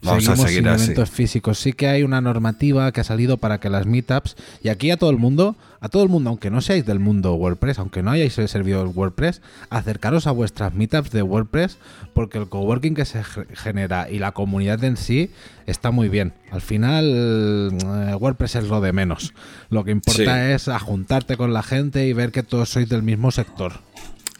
Vamos 0.03 0.25
a 0.29 0.37
seguimos 0.37 0.47
seguir 0.49 0.63
sin 0.65 0.69
así. 0.69 0.85
eventos 0.85 1.11
físicos. 1.11 1.59
Sí 1.59 1.73
que 1.73 1.89
hay 1.89 2.03
una 2.03 2.21
normativa 2.21 2.91
que 2.93 3.01
ha 3.01 3.05
salido 3.05 3.37
para 3.39 3.59
que 3.59 3.69
las 3.71 3.87
meetups 3.87 4.37
y 4.63 4.69
aquí 4.69 4.91
a 4.91 4.97
todo 4.97 5.11
el 5.11 5.17
mundo, 5.19 5.57
a 5.81 5.89
todo 5.89 6.03
el 6.03 6.09
mundo, 6.09 6.31
aunque 6.31 6.51
no 6.51 6.61
seáis 6.61 6.87
del 6.87 6.99
mundo 7.01 7.35
WordPress, 7.35 7.79
aunque 7.79 8.03
no 8.03 8.11
hayáis 8.11 8.35
servido 8.35 8.89
WordPress, 8.89 9.43
acercaros 9.71 10.27
a 10.27 10.31
vuestras 10.31 10.73
meetups 10.75 11.11
de 11.11 11.23
WordPress 11.23 11.79
porque 12.15 12.39
el 12.39 12.49
coworking 12.49 12.95
que 12.95 13.05
se 13.05 13.23
ge- 13.25 13.47
genera 13.55 14.09
y 14.11 14.19
la 14.19 14.33
comunidad 14.33 14.83
en 14.85 14.97
sí 14.97 15.31
está 15.67 15.91
muy 15.91 16.09
bien. 16.09 16.33
Al 16.51 16.61
final 16.63 17.71
eh, 17.73 18.15
WordPress 18.15 18.57
es 18.57 18.65
lo 18.69 18.81
de 18.81 18.93
menos. 18.93 19.35
Lo 19.71 19.85
que 19.85 19.91
importa 19.91 20.47
Sí. 20.47 20.53
es 20.53 20.69
a 20.69 20.79
juntarte 20.79 21.37
con 21.37 21.53
la 21.53 21.63
gente 21.63 22.07
y 22.07 22.13
ver 22.13 22.33
que 22.33 22.43
todos 22.43 22.69
sois 22.71 22.89
del 22.89 23.03
mismo 23.03 23.31
sector. 23.31 23.73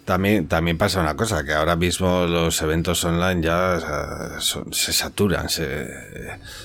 También, 0.09 0.49
también 0.49 0.79
pasa 0.79 1.03
una 1.03 1.17
cosa, 1.17 1.45
que 1.45 1.53
ahora 1.53 1.77
mismo 1.77 2.25
los 2.27 2.63
eventos 2.63 3.05
online 3.05 3.43
ya 3.43 3.79
son- 4.41 4.73
se 4.73 4.95
saturan. 4.95 5.51
se- 5.51 5.87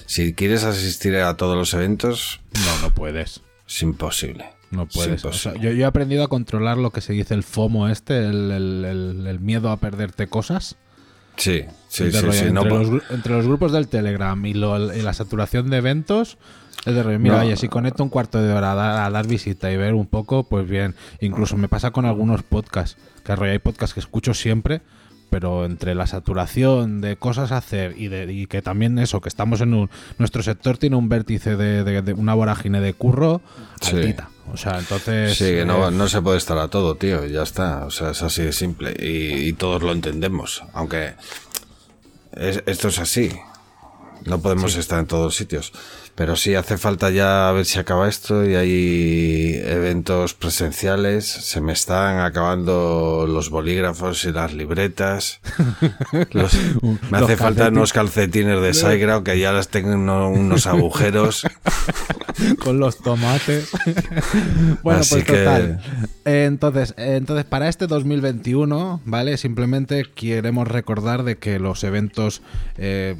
si 0.05 0.33
quieres 0.33 0.63
asistir 0.63 1.17
a 1.17 1.35
todos 1.35 1.57
los 1.57 1.73
eventos, 1.73 2.39
No, 2.53 2.87
no 2.87 2.93
puedes. 2.93 3.41
es 3.67 3.81
imposible. 3.81 4.45
No 4.71 4.83
Es 4.83 4.93
puedes. 4.93 5.25
O 5.25 5.33
sea, 5.33 5.51
imposible. 5.51 5.73
yo, 5.73 5.77
yo 5.77 5.83
he 5.83 5.85
aprendido 5.85 6.23
a 6.23 6.29
controlar 6.29 6.77
lo 6.77 6.91
que 6.91 7.01
se 7.01 7.11
dice 7.11 7.33
el 7.33 7.43
FOMO 7.43 7.89
este, 7.89 8.17
el, 8.19 8.49
el- 8.49 8.85
el- 8.85 9.27
el 9.27 9.39
miedo 9.41 9.71
a 9.71 9.77
perderte 9.77 10.27
cosas. 10.27 10.77
Sí, 11.35 11.65
sí, 11.89 12.09
sí, 12.13 12.17
entre, 12.19 12.51
no 12.51 12.63
los, 12.63 12.87
gru- 12.89 13.03
entre 13.09 13.33
los 13.33 13.45
grupos 13.45 13.73
del 13.73 13.89
Telegram 13.89 14.45
y, 14.45 14.53
lo- 14.53 14.95
y 14.95 15.01
la 15.01 15.11
saturación 15.13 15.69
de 15.69 15.77
eventos, 15.77 16.37
es 16.85 16.95
de 16.95 17.03
rollo, 17.03 17.19
mira, 17.19 17.35
No. 17.35 17.41
oye, 17.41 17.57
si 17.57 17.67
conecto 17.67 18.03
un 18.03 18.09
cuarto 18.09 18.41
de 18.41 18.53
hora 18.53 18.71
a 18.71 18.75
dar, 18.75 19.01
a 19.03 19.09
dar 19.09 19.27
visita 19.27 19.69
y 19.69 19.75
ver 19.75 19.95
un 19.95 20.05
poco, 20.07 20.43
pues 20.43 20.65
bien. 20.69 20.95
Incluso 21.19 21.57
me 21.57 21.67
pasa 21.67 21.91
con 21.91 22.05
algunos 22.05 22.43
podcasts, 22.43 22.97
que 23.23 23.35
rollo, 23.35 23.51
hay 23.51 23.59
podcasts 23.59 23.93
que 23.93 23.99
escucho 23.99 24.33
siempre, 24.33 24.81
pero 25.29 25.65
entre 25.65 25.95
la 25.95 26.05
saturación 26.05 27.01
de 27.01 27.15
cosas 27.15 27.51
a 27.51 27.57
hacer 27.57 27.95
y, 27.97 28.07
de, 28.07 28.31
y 28.31 28.45
que 28.45 28.61
también 28.61 28.99
eso, 28.99 29.19
que 29.19 29.29
estamos 29.29 29.61
en 29.61 29.73
un... 29.73 29.89
Nuestro 30.19 30.43
sector 30.43 30.77
tiene 30.77 30.95
un 30.95 31.09
vértice 31.09 31.55
de, 31.55 31.83
de- 31.83 32.01
de 32.03 32.13
una 32.13 32.35
vorágine 32.35 32.81
de 32.81 32.93
curro 32.93 33.41
Sí. 33.81 33.95
altita. 33.95 34.29
O 34.51 34.57
sea, 34.57 34.77
entonces... 34.77 35.35
Sí, 35.37 35.45
que 35.45 35.65
no, 35.65 35.87
eh, 35.87 35.91
no 35.91 36.07
se 36.07 36.21
puede 36.21 36.37
estar 36.37 36.57
a 36.59 36.67
todo, 36.67 36.95
tío. 36.97 37.25
Ya 37.25 37.41
está. 37.43 37.85
O 37.85 37.91
sea, 37.91 38.11
es 38.11 38.21
así 38.21 38.43
de 38.43 38.51
simple. 38.53 38.93
Y, 38.99 39.47
y 39.47 39.53
todos 39.53 39.81
lo 39.81 39.91
entendemos. 39.91 40.63
Aunque 40.73 41.13
es- 42.33 42.61
esto 42.65 42.89
es 42.89 42.99
así. 42.99 43.31
No 44.25 44.39
podemos 44.39 44.75
estar 44.75 44.99
en 44.99 45.07
todos 45.07 45.35
sitios. 45.35 45.73
Pero 46.15 46.35
sí 46.35 46.53
hace 46.53 46.77
falta 46.77 47.09
ya 47.09 47.51
ver 47.53 47.65
si 47.65 47.79
acaba 47.79 48.07
esto 48.07 48.45
y 48.47 48.53
hay 48.53 49.61
eventos 49.65 50.35
presenciales. 50.35 51.25
Se 51.25 51.59
me 51.59 51.73
están 51.73 52.19
acabando 52.19 53.25
los 53.27 53.49
bolígrafos 53.49 54.23
y 54.25 54.31
las 54.31 54.53
libretas. 54.53 55.39
Los- 56.31 56.53
me 57.09 57.17
hace 57.17 57.35
falta 57.35 57.69
unos 57.69 57.93
calcetines 57.93 58.61
de 58.61 58.73
SiteGround 58.75 59.25
que 59.25 59.39
ya 59.39 59.51
las 59.53 59.69
tengo 59.69 59.91
uno- 59.93 60.29
unos 60.29 60.67
agujeros. 60.67 61.47
con 62.63 62.79
los 62.79 62.97
tomates. 62.99 63.69
bueno, 64.83 64.99
Así 65.01 65.15
pues 65.15 65.25
total. 65.25 65.81
Entonces, 66.25 66.93
entonces, 66.97 67.45
para 67.45 67.69
este 67.69 67.87
2021, 67.87 69.01
¿vale? 69.05 69.37
Simplemente 69.37 70.05
queremos 70.13 70.67
recordar 70.67 71.23
de 71.23 71.37
que 71.37 71.57
los 71.59 71.83
eventos, 71.83 72.41
eh, 72.77 73.15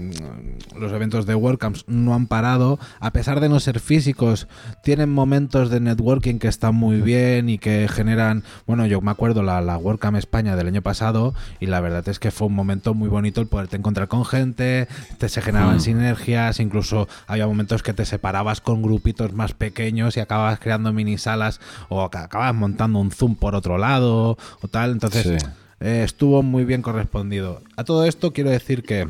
los 0.78 0.92
eventos 0.94 1.26
de 1.26 1.34
WordCamps 1.36 1.86
no 1.88 2.14
han 2.14 2.28
parado. 2.28 2.80
A 3.00 3.12
pesar 3.12 3.40
de 3.40 3.50
no 3.50 3.60
ser 3.60 3.80
físicos, 3.80 4.48
tienen 4.84 5.10
momentos 5.12 5.70
de 5.70 5.80
networking 5.80 6.40
que 6.40 6.48
están 6.48 6.76
muy 6.76 7.02
bien 7.02 7.50
y 7.50 7.58
que 7.58 7.88
generan, 7.88 8.44
bueno, 8.68 8.86
yo 8.86 9.02
me 9.02 9.12
acuerdo 9.12 9.44
la, 9.44 9.62
la 9.62 9.78
WordCamp 9.78 10.18
España 10.18 10.56
del 10.56 10.68
año 10.68 10.82
pasado 10.82 11.34
y 11.60 11.66
la 11.68 11.82
verdad 11.82 12.08
es 12.10 12.20
que 12.20 12.32
fue 12.32 12.48
un 12.48 12.54
momento 12.56 12.94
muy 12.94 13.10
bonito 13.10 13.42
el 13.42 13.48
poderte 13.48 13.78
encontrar 13.78 14.08
con 14.08 14.26
gente, 14.26 14.88
te 15.18 15.30
se 15.30 15.42
generaban 15.42 15.82
sinergias, 15.82 16.60
incluso 16.60 17.08
había 17.28 17.48
momentos 17.48 17.84
que 17.84 17.94
te 17.94 18.06
separabas 18.06 18.62
con 18.62 18.82
grupitos 18.82 19.34
más 19.34 19.54
pequeños 19.54 20.18
y 20.18 20.20
acababas 20.20 20.60
creando 20.60 20.94
mini 20.94 21.18
salas 21.18 21.60
o 21.90 22.04
ac- 22.10 22.24
acababas 22.24 22.56
montando 22.56 23.00
un 23.00 23.12
Zoom 23.12 23.36
por 23.36 23.56
otro 23.56 23.78
lado 23.78 24.38
o 24.62 24.68
tal. 24.70 24.92
Entonces 24.92 25.24
Sí. 25.24 25.48
eh, 25.80 26.04
estuvo 26.04 26.44
muy 26.44 26.66
bien 26.66 26.82
correspondido. 26.82 27.62
A 27.78 27.84
todo 27.84 28.06
esto 28.06 28.32
quiero 28.34 28.50
decir 28.50 28.84
que, 28.84 29.08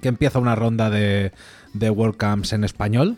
que 0.00 0.08
empieza 0.08 0.38
una 0.38 0.54
ronda 0.54 0.90
de, 0.90 1.32
de 1.74 1.90
WordCamps 1.90 2.54
en 2.54 2.64
español. 2.64 3.16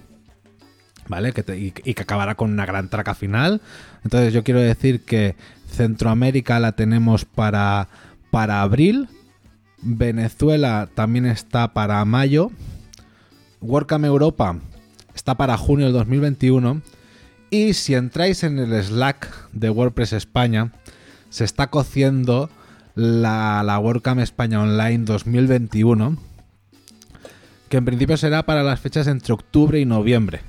¿Vale? 1.09 1.33
Que 1.33 1.45
y 1.57 1.95
que 1.95 2.03
acabará 2.03 2.35
con 2.35 2.51
una 2.51 2.67
gran 2.67 2.89
traca 2.89 3.15
final. 3.15 3.61
Entonces 4.03 4.35
yo 4.35 4.43
quiero 4.43 4.59
decir 4.59 5.05
que 5.05 5.37
Centroamérica 5.71 6.59
la 6.59 6.73
tenemos 6.73 7.25
para, 7.25 7.89
para 8.33 8.63
abril. 8.63 9.09
Venezuela 9.83 10.89
también 10.95 11.27
está 11.27 11.73
para 11.73 12.05
mayo. 12.05 12.51
WordCamp 13.61 14.05
Europa 14.05 14.59
está 15.15 15.37
para 15.37 15.57
junio 15.57 15.87
del 15.87 15.95
2021. 15.95 16.83
Y 17.51 17.75
si 17.75 17.95
entráis 17.95 18.43
en 18.43 18.59
el 18.59 18.83
Slack 18.83 19.51
de 19.53 19.71
WordPress 19.71 20.13
España, 20.13 20.73
se 21.31 21.45
está 21.45 21.69
cociendo 21.69 22.51
la, 22.95 23.63
la 23.65 23.79
WordCamp 23.79 24.21
España 24.21 24.61
Online 24.61 25.05
2021, 25.05 26.17
en 27.77 27.85
principio 27.85 28.17
será 28.17 28.45
para 28.45 28.63
las 28.63 28.81
fechas 28.81 29.07
entre 29.07 29.33
octubre 29.33 29.79
y 29.79 29.85
noviembre. 29.85 30.41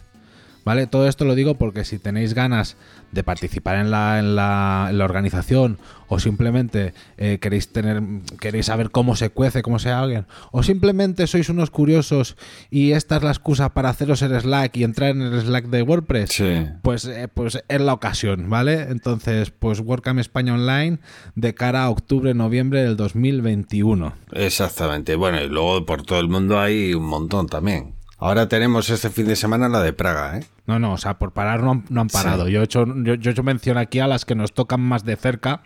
¿Vale? 0.68 0.86
Todo 0.86 1.08
esto 1.08 1.24
lo 1.24 1.34
digo 1.34 1.56
porque 1.58 1.86
si 1.86 1.98
tenéis 1.98 2.34
ganas 2.34 2.76
de 3.14 3.24
participar 3.24 3.78
en 3.78 3.90
la, 3.90 4.20
en 4.20 4.36
la, 4.36 4.88
en 4.90 4.98
la 4.98 5.06
organización 5.06 5.80
o 6.10 6.20
simplemente 6.20 6.94
eh, 7.16 7.38
queréis 7.40 7.72
tener 7.72 8.04
queréis 8.38 8.66
saber 8.66 8.92
cómo 8.92 9.16
se 9.16 9.30
cuece, 9.30 9.62
cómo 9.62 9.80
se 9.80 9.92
alguien, 9.92 10.26
o 10.52 10.64
simplemente 10.64 11.26
sois 11.26 11.48
unos 11.48 11.70
curiosos 11.72 12.36
y 12.70 12.92
esta 12.92 13.16
es 13.16 13.24
la 13.24 13.30
excusa 13.32 13.70
para 13.74 13.88
haceros 13.88 14.22
el 14.24 14.38
Slack 14.38 14.76
y 14.76 14.84
entrar 14.84 15.12
en 15.12 15.22
el 15.22 15.40
Slack 15.40 15.68
de 15.68 15.84
WordPress, 15.84 16.32
Sí. 16.32 16.66
pues, 16.82 17.06
eh, 17.06 17.30
pues 17.34 17.64
es 17.66 17.80
la 17.82 17.94
ocasión, 17.94 18.50
¿vale? 18.50 18.88
Entonces, 18.90 19.52
pues 19.52 19.80
WordCamp 19.80 20.20
España 20.20 20.54
Online 20.54 21.00
de 21.36 21.54
cara 21.54 21.86
a 21.86 21.90
octubre-noviembre 21.90 22.84
del 22.84 22.98
2021. 22.98 24.14
Exactamente. 24.34 25.16
Bueno, 25.16 25.42
y 25.42 25.48
luego 25.48 25.86
por 25.86 26.04
todo 26.04 26.20
el 26.20 26.28
mundo 26.28 26.60
hay 26.60 26.94
un 26.94 27.06
montón 27.06 27.48
también. 27.48 27.97
Ahora 28.20 28.48
tenemos 28.48 28.90
este 28.90 29.10
fin 29.12 29.28
de 29.28 29.36
semana 29.36 29.70
la 29.70 29.82
de 29.82 29.94
Praga, 29.94 30.40
¿eh? 30.40 30.46
No, 30.66 30.80
no, 30.80 30.94
o 30.94 30.98
sea, 30.98 31.20
por 31.20 31.34
parar 31.34 31.62
no 31.62 31.72
han, 31.72 31.86
no 31.90 32.02
han 32.02 32.08
parado. 32.08 32.48
Yo, 32.48 32.62
he 32.62 32.64
hecho, 32.64 32.84
yo, 33.04 33.14
yo 33.14 33.30
he 33.30 33.34
hecho 33.34 33.44
mención 33.44 33.78
aquí 33.78 34.00
a 34.00 34.08
las 34.08 34.26
que 34.26 34.34
nos 34.36 34.54
tocan 34.54 34.82
más 34.82 35.04
de 35.06 35.16
cerca, 35.18 35.62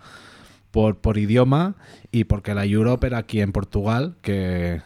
por, 0.72 0.98
por 0.98 1.18
idioma 1.18 1.76
y 2.12 2.26
porque 2.26 2.54
la 2.54 2.66
Europe 2.66 3.08
era 3.08 3.20
aquí 3.20 3.40
en 3.42 3.52
Portugal, 3.54 4.16
que, 4.22 4.82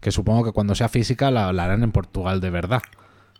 que 0.00 0.12
supongo 0.12 0.44
que 0.44 0.52
cuando 0.52 0.74
sea 0.76 0.88
física 0.88 1.30
la, 1.32 1.52
la 1.52 1.64
harán 1.64 1.82
en 1.82 1.90
Portugal 1.92 2.40
de 2.40 2.50
verdad. 2.50 2.82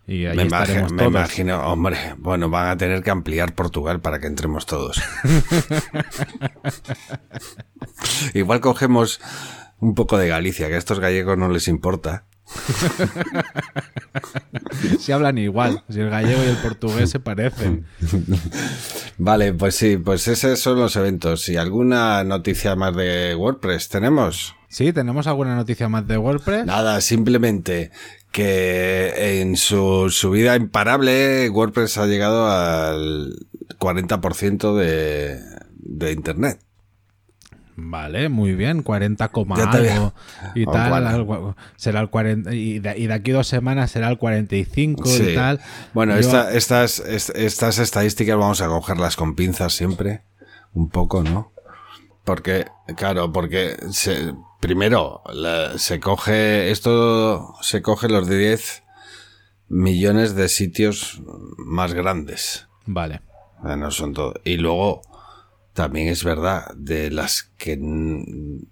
Y 0.06 0.26
ahí 0.26 0.36
Me, 0.36 0.46
imagi- 0.48 0.62
estaremos 0.62 0.92
me 0.92 1.04
imagino, 1.04 1.62
hombre, 1.72 1.96
bueno, 2.18 2.50
van 2.50 2.68
a 2.68 2.76
tener 2.76 3.02
que 3.02 3.10
ampliar 3.10 3.54
Portugal 3.54 4.00
para 4.00 4.18
que 4.18 4.26
entremos 4.26 4.66
todos. 4.66 5.00
Igual 8.34 8.60
cogemos 8.60 9.20
un 9.78 9.94
poco 9.94 10.18
de 10.18 10.28
Galicia, 10.28 10.68
que 10.68 10.74
a 10.74 10.78
estos 10.78 11.00
gallegos 11.00 11.38
no 11.38 11.48
les 11.48 11.68
importa. 11.68 12.24
Si 14.98 15.12
hablan 15.12 15.38
igual, 15.38 15.82
si 15.88 16.00
el 16.00 16.10
gallego 16.10 16.42
y 16.44 16.48
el 16.48 16.56
portugués 16.56 17.10
se 17.10 17.20
parecen. 17.20 17.84
Vale, 19.18 19.52
pues 19.52 19.76
sí, 19.76 19.96
pues 19.96 20.26
esos 20.28 20.58
son 20.58 20.78
los 20.78 20.96
eventos. 20.96 21.48
¿Y 21.48 21.56
alguna 21.56 22.24
noticia 22.24 22.76
más 22.76 22.94
de 22.96 23.34
WordPress 23.34 23.88
tenemos? 23.88 24.54
Sí, 24.68 24.92
¿tenemos 24.92 25.26
alguna 25.26 25.54
noticia 25.54 25.88
más 25.88 26.06
de 26.06 26.18
WordPress? 26.18 26.66
Nada, 26.66 27.00
simplemente 27.00 27.90
que 28.32 29.40
en 29.40 29.56
su 29.56 30.10
subida 30.10 30.56
imparable 30.56 31.48
WordPress 31.50 31.98
ha 31.98 32.06
llegado 32.06 32.50
al 32.50 33.46
40% 33.78 34.76
de, 34.76 35.38
de 35.76 36.12
Internet. 36.12 36.63
Vale, 37.76 38.28
muy 38.28 38.54
bien, 38.54 38.82
40, 38.82 39.28
coma 39.28 39.56
Ya 39.56 39.70
te 39.70 39.78
había- 39.78 39.94
algo 39.94 40.14
y 40.54 40.64
Oh, 40.66 40.70
tal. 40.70 41.06
algo- 41.06 41.56
será 41.76 42.00
el 42.00 42.08
40 42.08 42.54
y 42.54 42.78
de, 42.78 42.96
y 42.98 43.06
de 43.08 43.14
aquí 43.14 43.32
dos 43.32 43.48
semanas 43.48 43.90
será 43.90 44.08
el 44.08 44.16
45 44.18 45.06
Sí. 45.06 45.30
y 45.30 45.34
tal. 45.34 45.60
Bueno, 45.92 46.12
Yo- 46.14 46.20
esta- 46.20 46.52
estas, 46.52 47.00
est- 47.00 47.30
estas 47.34 47.78
estadísticas 47.78 48.36
vamos 48.38 48.60
a 48.60 48.68
cogerlas 48.68 49.16
con 49.16 49.34
pinzas 49.34 49.72
siempre, 49.72 50.22
un 50.72 50.88
poco, 50.88 51.22
¿no? 51.24 51.52
Porque, 52.24 52.66
claro, 52.96 53.32
porque 53.32 53.76
se, 53.90 54.32
primero 54.60 55.22
la- 55.32 55.76
se 55.76 55.98
coge, 56.00 56.70
esto 56.70 57.54
se 57.60 57.82
coge 57.82 58.08
los 58.08 58.28
10 58.28 58.82
millones 59.68 60.34
de 60.36 60.48
sitios 60.48 61.20
más 61.58 61.92
grandes. 61.94 62.68
Vale. 62.86 63.20
Bueno, 63.62 63.90
son 63.90 64.12
todo. 64.12 64.34
Y 64.44 64.58
luego, 64.58 65.02
también 65.74 66.08
es 66.08 66.22
verdad, 66.24 66.72
de 66.76 67.10
las 67.10 67.50
que 67.58 67.76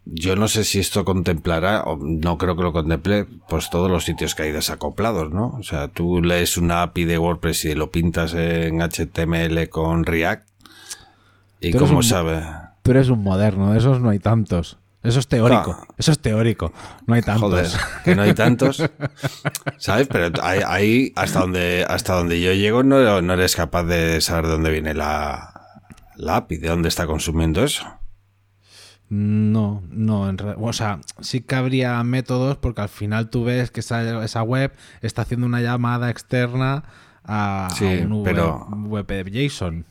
yo 0.05 0.37
no 0.37 0.49
sé 0.49 0.65
si 0.65 0.79
esto 0.79 1.05
contemplará, 1.05 1.83
o 1.83 1.97
no 2.01 2.39
creo 2.39 2.57
que 2.57 2.63
lo 2.63 2.73
contemple, 2.73 3.27
pues 3.49 3.69
todos 3.71 3.91
los 3.91 4.05
sitios 4.05 4.35
que 4.35 4.45
hay 4.45 4.53
desacoplados, 4.53 5.33
¿no? 5.33 5.49
O 5.59 5.63
sea, 5.65 5.89
tú 5.89 6.23
lees 6.23 6.57
una 6.57 6.83
API 6.83 7.05
de 7.05 7.19
WordPress 7.19 7.65
y 7.67 7.75
lo 7.75 7.91
pintas 7.91 8.35
en 8.35 8.81
HTML 8.81 9.69
con 9.69 10.05
React. 10.07 10.49
Y 11.61 11.73
como 11.73 11.99
un- 11.99 12.03
sabe. 12.05 12.43
Tú 12.83 12.93
eres 12.93 13.09
un 13.09 13.23
moderno, 13.23 13.73
de 13.73 13.79
esos 13.79 14.01
no 14.01 14.11
hay 14.11 14.19
tantos. 14.19 14.79
Eso 15.03 15.19
es 15.19 15.27
teórico. 15.27 15.77
Ah. 15.81 15.87
Eso 15.99 16.13
es 16.13 16.21
teórico. 16.21 16.73
No 17.09 17.15
hay 17.15 17.23
tantos. 17.23 17.51
Joder, 17.51 17.67
que 18.05 18.15
no 18.15 18.23
hay 18.23 18.35
tantos. 18.35 18.81
¿Sabes? 19.79 20.07
Pero 20.07 20.33
ahí, 20.43 20.61
ahí, 20.65 21.13
hasta 21.17 21.41
donde 21.41 21.85
hasta 21.89 22.15
donde 22.15 22.41
yo 22.41 22.53
llego 22.53 22.85
no, 22.85 23.21
no 23.21 23.33
eres 23.35 23.57
capaz 23.57 23.83
de 23.83 24.21
saber 24.21 24.47
de 24.47 24.53
dónde 24.53 24.71
viene 24.71 24.95
la, 24.95 25.52
la 26.23 26.37
API, 26.37 26.57
de 26.59 26.69
dónde 26.69 26.89
está 26.89 27.07
consumiendo 27.07 27.65
eso. 27.65 27.85
No, 29.09 29.83
no, 29.91 30.29
en 30.31 30.39
re- 30.39 30.55
o 30.59 30.73
sea, 30.73 31.01
sí 31.21 31.41
que 31.43 31.55
habría 31.55 32.03
métodos 32.03 32.57
porque 32.57 32.81
al 32.81 32.89
final 32.89 33.29
tú 33.29 33.45
ves 33.45 33.71
que 33.71 33.81
esa, 33.81 34.25
esa 34.25 34.43
web 34.43 34.73
está 35.03 35.23
haciendo 35.23 35.47
una 35.47 35.61
llamada 35.61 36.09
externa 36.09 36.85
a, 37.25 37.69
un 37.81 38.13
web, 38.13 38.25
pero- 38.25 38.67
web 38.87 39.07
de 39.07 39.49
JSON. 39.49 39.85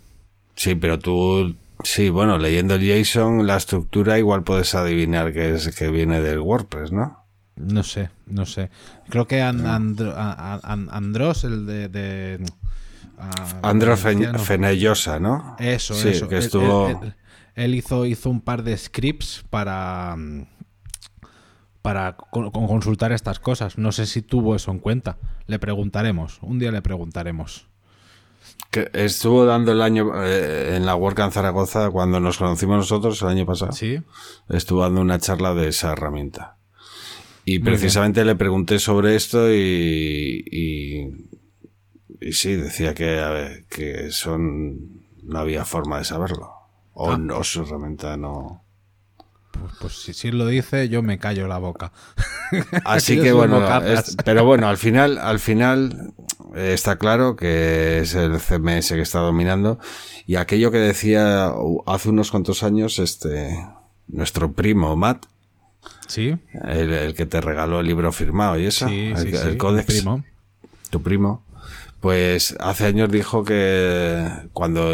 Sí, 0.56 0.74
pero 0.76 0.98
tú, 0.98 1.56
sí, 1.84 2.10
bueno, 2.10 2.38
leyendo 2.40 2.76
el 2.76 2.82
JSON, 2.82 3.46
la 3.46 3.58
estructura 3.58 4.18
igual 4.18 4.44
puedes 4.44 4.74
adivinar 4.74 5.34
que 5.34 5.54
es 5.54 5.76
que 5.76 5.90
viene 5.90 6.20
del 6.22 6.40
WordPress, 6.40 6.92
¿no? 6.92 7.18
No 7.58 7.84
sé, 7.84 8.10
no 8.26 8.46
sé. 8.48 8.72
Creo 9.10 9.28
que 9.28 9.42
And- 9.42 9.66
Andro- 9.68 10.16
Andros, 10.18 11.44
el 11.44 11.66
de... 11.68 11.90
de 11.90 12.40
ah, 13.22 13.60
Andro 13.64 13.96
valenciano. 13.96 14.40
Fenellosa, 14.40 15.20
¿no? 15.20 15.56
Eso, 15.60 15.94
sí, 15.94 16.10
eso. 16.10 16.28
que 16.28 16.36
Él- 16.38 16.44
estuvo... 16.44 16.88
Él, 16.90 16.98
él- 17.02 17.16
él 17.56 17.76
hizo, 17.76 18.06
hizo 18.06 18.30
un 18.30 18.42
par 18.42 18.64
de 18.64 18.78
scripts 18.78 19.44
para, 19.50 20.16
mm, 20.18 20.46
para 21.82 22.16
con- 22.16 22.52
con 22.52 22.68
consultar 22.68 23.12
estas 23.12 23.40
cosas. 23.40 23.78
No 23.78 23.92
sé 23.92 24.06
si 24.06 24.22
tuvo 24.22 24.56
eso 24.56 24.72
en 24.72 24.80
cuenta. 24.80 25.18
Le 25.48 25.60
preguntaremos. 25.60 26.40
Un 26.42 26.60
día 26.60 26.72
le 26.72 26.82
preguntaremos. 26.82 27.68
que 28.72 28.90
estuvo 28.94 29.44
dando 29.46 29.74
el 29.74 29.82
año 29.82 30.12
eh, 30.24 30.78
en 30.78 30.86
la 30.86 30.96
WordCamp 30.96 31.34
Zaragoza 31.34 31.90
cuando 31.92 32.22
nos 32.22 32.38
conocimos 32.38 32.78
nosotros 32.78 33.22
el 33.22 33.28
año 33.28 33.46
pasado. 33.46 33.74
¿Sí? 33.74 34.00
Estuvo 34.48 34.82
dando 34.84 35.02
una 35.02 35.20
charla 35.20 35.54
de 35.54 35.68
esa 35.68 35.92
herramienta. 35.92 36.56
Y 37.44 37.60
precisamente 37.60 38.24
le 38.24 38.36
pregunté 38.36 38.80
sobre 38.80 39.16
esto 39.18 39.52
y, 39.52 40.46
y, 40.50 41.28
y 42.22 42.34
sí, 42.34 42.56
decía 42.56 42.94
que, 42.94 43.20
a 43.20 43.30
ver, 43.30 43.66
que 43.66 44.12
son, 44.12 45.02
no 45.24 45.40
había 45.40 45.66
forma 45.66 45.98
de 45.98 46.06
saberlo. 46.06 46.52
O, 46.94 47.18
no, 47.18 47.38
o 47.40 47.44
su 47.44 47.64
herramienta 47.64 48.16
no. 48.18 48.64
Pues, 49.52 49.72
pues 49.82 49.94
si, 50.04 50.14
si 50.14 50.32
lo 50.32 50.46
dice, 50.48 50.88
yo 50.90 51.02
me 51.02 51.18
callo 51.20 51.48
la 51.48 51.58
boca. 51.58 51.92
Así 52.86 53.20
que 53.20 53.32
bueno, 53.34 53.66
es- 53.86 54.16
pero 54.24 54.46
bueno, 54.46 54.68
al 54.68 54.78
final, 54.78 55.18
al 55.18 55.40
final 55.40 56.14
eh, 56.56 56.72
está 56.74 56.98
claro 56.98 57.36
que 57.36 58.00
es 58.00 58.14
el 58.16 58.40
CMS 58.40 58.90
que 58.94 59.02
está 59.02 59.20
dominando 59.20 59.80
y 60.28 60.36
aquello 60.36 60.72
que 60.72 60.78
decía 60.80 61.52
hace 61.86 62.10
unos 62.10 62.32
cuantos 62.32 62.64
años 62.64 63.00
este 63.00 63.58
nuestro 64.08 64.52
primo 64.52 64.96
Matt, 64.96 65.26
¿Sí? 66.08 66.38
el, 66.66 66.94
el 66.94 67.14
que 67.16 67.26
te 67.26 67.40
regaló 67.42 67.80
el 67.80 67.88
libro 67.88 68.12
firmado 68.12 68.60
y 68.60 68.66
eso, 68.66 68.88
Sí, 68.88 69.14
el, 69.16 69.18
sí, 69.18 69.36
el 69.48 69.58
códex, 69.58 69.86
Primo. 69.86 70.24
tu 70.90 71.02
primo, 71.02 71.44
pues 72.02 72.56
hace 72.60 72.86
años 72.88 73.10
dijo 73.12 73.44
que 73.46 74.28
cuando, 74.54 74.94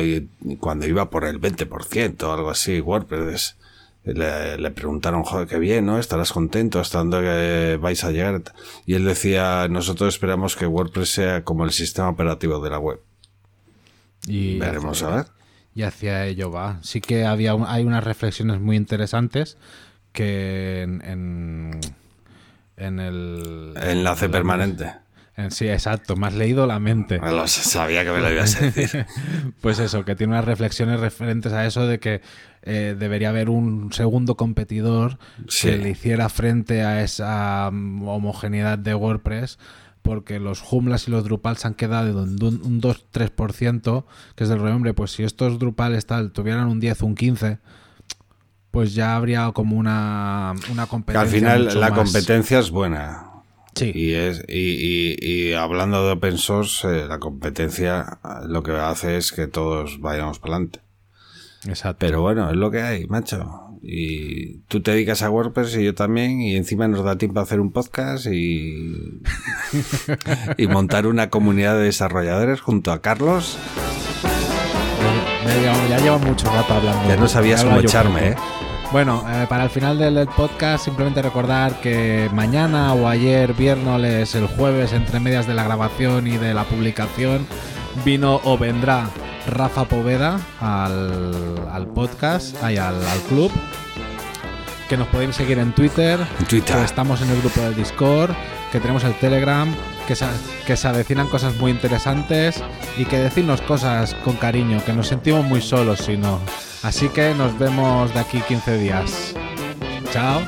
cuando 0.60 0.86
iba 0.86 1.10
por 1.10 1.26
el 1.26 1.40
20% 1.42 2.22
o 2.24 2.34
algo 2.34 2.50
así, 2.52 2.80
WordPress, 2.82 3.56
le, 4.04 4.58
le 4.58 4.72
preguntaron, 4.72 5.24
joder, 5.24 5.48
qué 5.48 5.58
bien, 5.58 5.86
¿no? 5.86 5.98
Estarás 6.00 6.32
contento 6.32 6.80
hasta 6.80 7.00
dónde 7.00 7.78
vais 7.78 8.04
a 8.04 8.12
llegar. 8.12 8.42
Y 8.86 8.94
él 8.94 9.06
decía, 9.06 9.68
nosotros 9.70 10.14
esperamos 10.14 10.56
que 10.56 10.66
WordPress 10.68 11.10
sea 11.10 11.44
como 11.44 11.64
el 11.66 11.72
sistema 11.72 12.10
operativo 12.10 12.60
de 12.62 12.70
la 12.70 12.80
web. 12.80 13.00
Y 14.28 14.60
Veremos 14.60 15.02
hacia- 15.02 15.14
a 15.14 15.16
ver. 15.18 15.26
Y 15.76 15.84
hacia 15.84 16.26
ello 16.26 16.52
va. 16.52 16.80
Sí 16.84 17.02
que 17.02 17.26
había 17.26 17.54
un- 17.54 17.66
hay 17.68 17.84
unas 17.86 18.04
reflexiones 18.04 18.60
muy 18.60 18.76
interesantes 18.76 19.58
que 20.12 20.82
en, 20.82 21.02
en, 21.06 21.80
en 22.78 23.00
el... 23.00 23.74
Enlace 23.82 24.28
permanente. 24.30 24.94
En- 25.38 25.52
sí, 25.52 25.68
exacto. 25.70 26.16
Me 26.18 26.28
has 26.28 26.34
leído 26.34 26.68
la 26.68 26.80
mente. 26.80 27.20
Lo 27.20 27.48
sabía 27.48 28.04
que 28.04 28.12
me 28.12 28.20
lo 28.20 28.32
ibas 28.32 28.56
a 28.62 28.66
decir. 28.70 29.06
Pues 29.62 29.80
eso, 29.80 30.04
que 30.04 30.16
tiene 30.16 30.34
unas 30.34 30.46
reflexiones 30.46 31.00
referentes 31.00 31.54
a 31.54 31.66
eso 31.66 31.88
de 31.88 32.00
que 32.00 32.22
eh, 32.64 32.96
debería 33.00 33.30
haber 33.30 33.50
un 33.50 33.94
segundo 33.94 34.36
competidor 34.36 35.18
Sí. 35.48 35.70
que 35.70 35.78
le 35.78 35.90
hiciera 35.92 36.28
frente 36.30 36.84
a 36.84 37.02
esa 37.04 37.70
mm, 37.72 38.08
homogeneidad 38.08 38.78
de 38.78 38.94
WordPress, 38.96 39.58
porque 40.02 40.40
los 40.40 40.62
Joomlas 40.62 41.08
y 41.08 41.12
los 41.12 41.24
Drupal 41.24 41.58
se 41.58 41.68
han 41.68 41.74
quedado 41.74 42.24
en 42.24 42.42
un, 42.44 42.62
un 42.64 42.82
2-3%, 42.82 44.06
que 44.36 44.44
es 44.44 44.50
del 44.50 44.60
hombre, 44.60 44.94
pues 44.94 45.12
si 45.12 45.24
estos 45.24 45.60
Drupales 45.60 46.06
tal 46.06 46.32
tuvieran 46.32 46.68
un 46.68 46.80
10, 46.80 47.02
un 47.02 47.16
15, 47.16 47.60
pues 48.72 48.94
ya 48.94 49.16
habría 49.16 49.52
como 49.54 49.76
una, 49.78 50.54
una 50.72 50.84
Que 50.84 50.90
competencia. 50.90 51.22
al 51.22 51.28
final 51.28 51.64
mucho 51.66 51.80
la 51.80 51.90
más- 51.90 52.00
competencia 52.00 52.60
es 52.60 52.70
buena. 52.70 53.27
Sí. 53.78 53.92
Y, 53.94 54.14
es, 54.14 54.44
y, 54.48 55.16
y- 55.22 55.50
y 55.50 55.54
hablando 55.54 56.06
de 56.06 56.14
open 56.14 56.38
source, 56.38 56.88
eh, 56.88 57.06
la 57.08 57.20
competencia 57.20 58.20
eh, 58.24 58.28
lo 58.48 58.64
que 58.64 58.72
hace 58.72 59.18
es 59.18 59.32
que 59.32 59.48
todos 59.48 60.00
vayamos 60.02 60.40
para 60.40 60.56
adelante. 60.56 60.80
Exacto. 61.68 61.98
Pero 62.06 62.22
bueno, 62.22 62.50
es 62.50 62.56
lo 62.56 62.70
que 62.72 62.82
hay, 62.82 63.06
macho. 63.08 63.64
Y 63.82 64.60
tú 64.68 64.82
te 64.82 64.92
dedicas 64.92 65.22
a 65.22 65.30
WordPress 65.30 65.76
y 65.78 65.84
yo 65.86 65.94
también, 65.96 66.42
y 66.42 66.56
encima 66.56 66.88
nos 66.88 67.04
da 67.04 67.18
tiempo 67.18 67.40
a 67.40 67.44
hacer 67.44 67.60
un 67.60 67.72
podcast 67.72 68.26
y, 68.28 69.22
y 70.58 70.68
montar 70.68 71.06
una 71.08 71.30
comunidad 71.30 71.76
de 71.78 71.84
desarrolladores 71.84 72.60
junto 72.62 72.92
a 72.92 73.02
Carlos. 73.02 73.58
Ya 75.46 75.56
lleva, 75.62 75.88
ya 75.88 76.00
lleva 76.00 76.18
mucho 76.18 76.48
rato 76.52 76.74
hablando. 76.74 77.08
Ya 77.08 77.16
no 77.18 77.28
sabías 77.28 77.64
cómo 77.64 77.80
echarme. 77.80 78.30
¿eh? 78.30 78.36
Bueno, 78.92 79.26
eh, 79.30 79.46
para 79.50 79.66
el 79.66 79.70
final 79.70 79.98
del 80.00 80.28
podcast, 80.30 80.86
simplemente 80.86 81.22
recordar 81.22 81.82
que 81.82 82.30
mañana 82.34 82.94
o 82.94 83.08
ayer, 83.08 83.54
viernes, 83.54 84.34
el 84.34 84.48
jueves, 84.48 84.94
entre 84.94 85.20
medias 85.20 85.46
de 85.46 85.54
la 85.54 85.66
grabación 85.66 86.26
y 86.26 86.38
de 86.38 86.54
la 86.54 86.64
publicación, 86.64 87.46
vino 88.06 88.40
o 88.46 88.58
vendrá 88.58 89.10
Rafa 89.46 89.86
Poveda 89.86 90.40
al, 90.62 91.68
al 91.70 91.88
podcast, 91.88 92.56
ay, 92.64 92.78
al, 92.78 92.96
al 92.96 93.20
club. 93.28 93.52
Que 94.88 94.96
nos 94.96 95.10
podéis 95.10 95.36
seguir 95.36 95.60
en 95.60 95.74
Twitter, 95.74 96.18
Twitter. 96.48 96.78
que 96.78 96.84
estamos 96.86 97.22
en 97.22 97.30
el 97.30 97.42
grupo 97.42 97.60
del 97.60 97.76
Discord, 97.76 98.32
que 98.72 98.80
tenemos 98.80 99.04
el 99.04 99.14
Telegram, 99.16 99.70
que 100.08 100.16
se, 100.16 100.26
que 100.66 100.78
se 100.78 100.88
avecinan 100.88 101.28
cosas 101.28 101.58
muy 101.58 101.72
interesantes 101.72 102.64
y 102.98 103.04
que 103.04 103.18
decirnos 103.18 103.62
cosas 103.62 104.14
con 104.24 104.38
cariño, 104.38 104.82
que 104.86 104.94
nos 104.94 105.08
sentimos 105.10 105.44
muy 105.44 105.62
solos 105.62 106.00
si 106.00 106.16
no. 106.16 106.40
Así 106.84 107.10
que 107.10 107.34
nos 107.34 107.58
vemos 107.58 108.14
de 108.14 108.20
aquí 108.20 108.42
15 108.42 108.78
días. 108.78 109.34
Chao. 110.12 110.42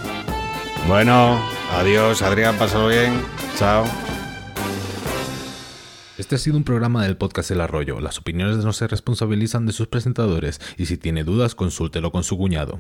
Bueno, 0.88 1.40
adiós, 1.74 2.22
Adrián, 2.22 2.58
pásalo 2.58 2.88
bien. 2.88 3.22
Chao. 3.58 3.86
Este 6.18 6.36
ha 6.36 6.38
sido 6.38 6.58
un 6.58 6.64
programa 6.64 7.04
del 7.04 7.18
podcast 7.18 7.52
El 7.52 7.62
Arroyo. 7.62 8.00
Las 8.00 8.18
opiniones 8.18 8.58
no 8.58 8.74
se 8.74 8.88
responsabilizan 8.88 9.66
de 9.66 9.74
sus 9.74 9.88
presentadores 9.88 10.60
y 10.78 10.86
si 10.86 10.98
tiene 10.98 11.24
dudas 11.24 11.56
consúltelo 11.56 12.12
con 12.12 12.24
su 12.24 12.38
cuñado. 12.38 12.80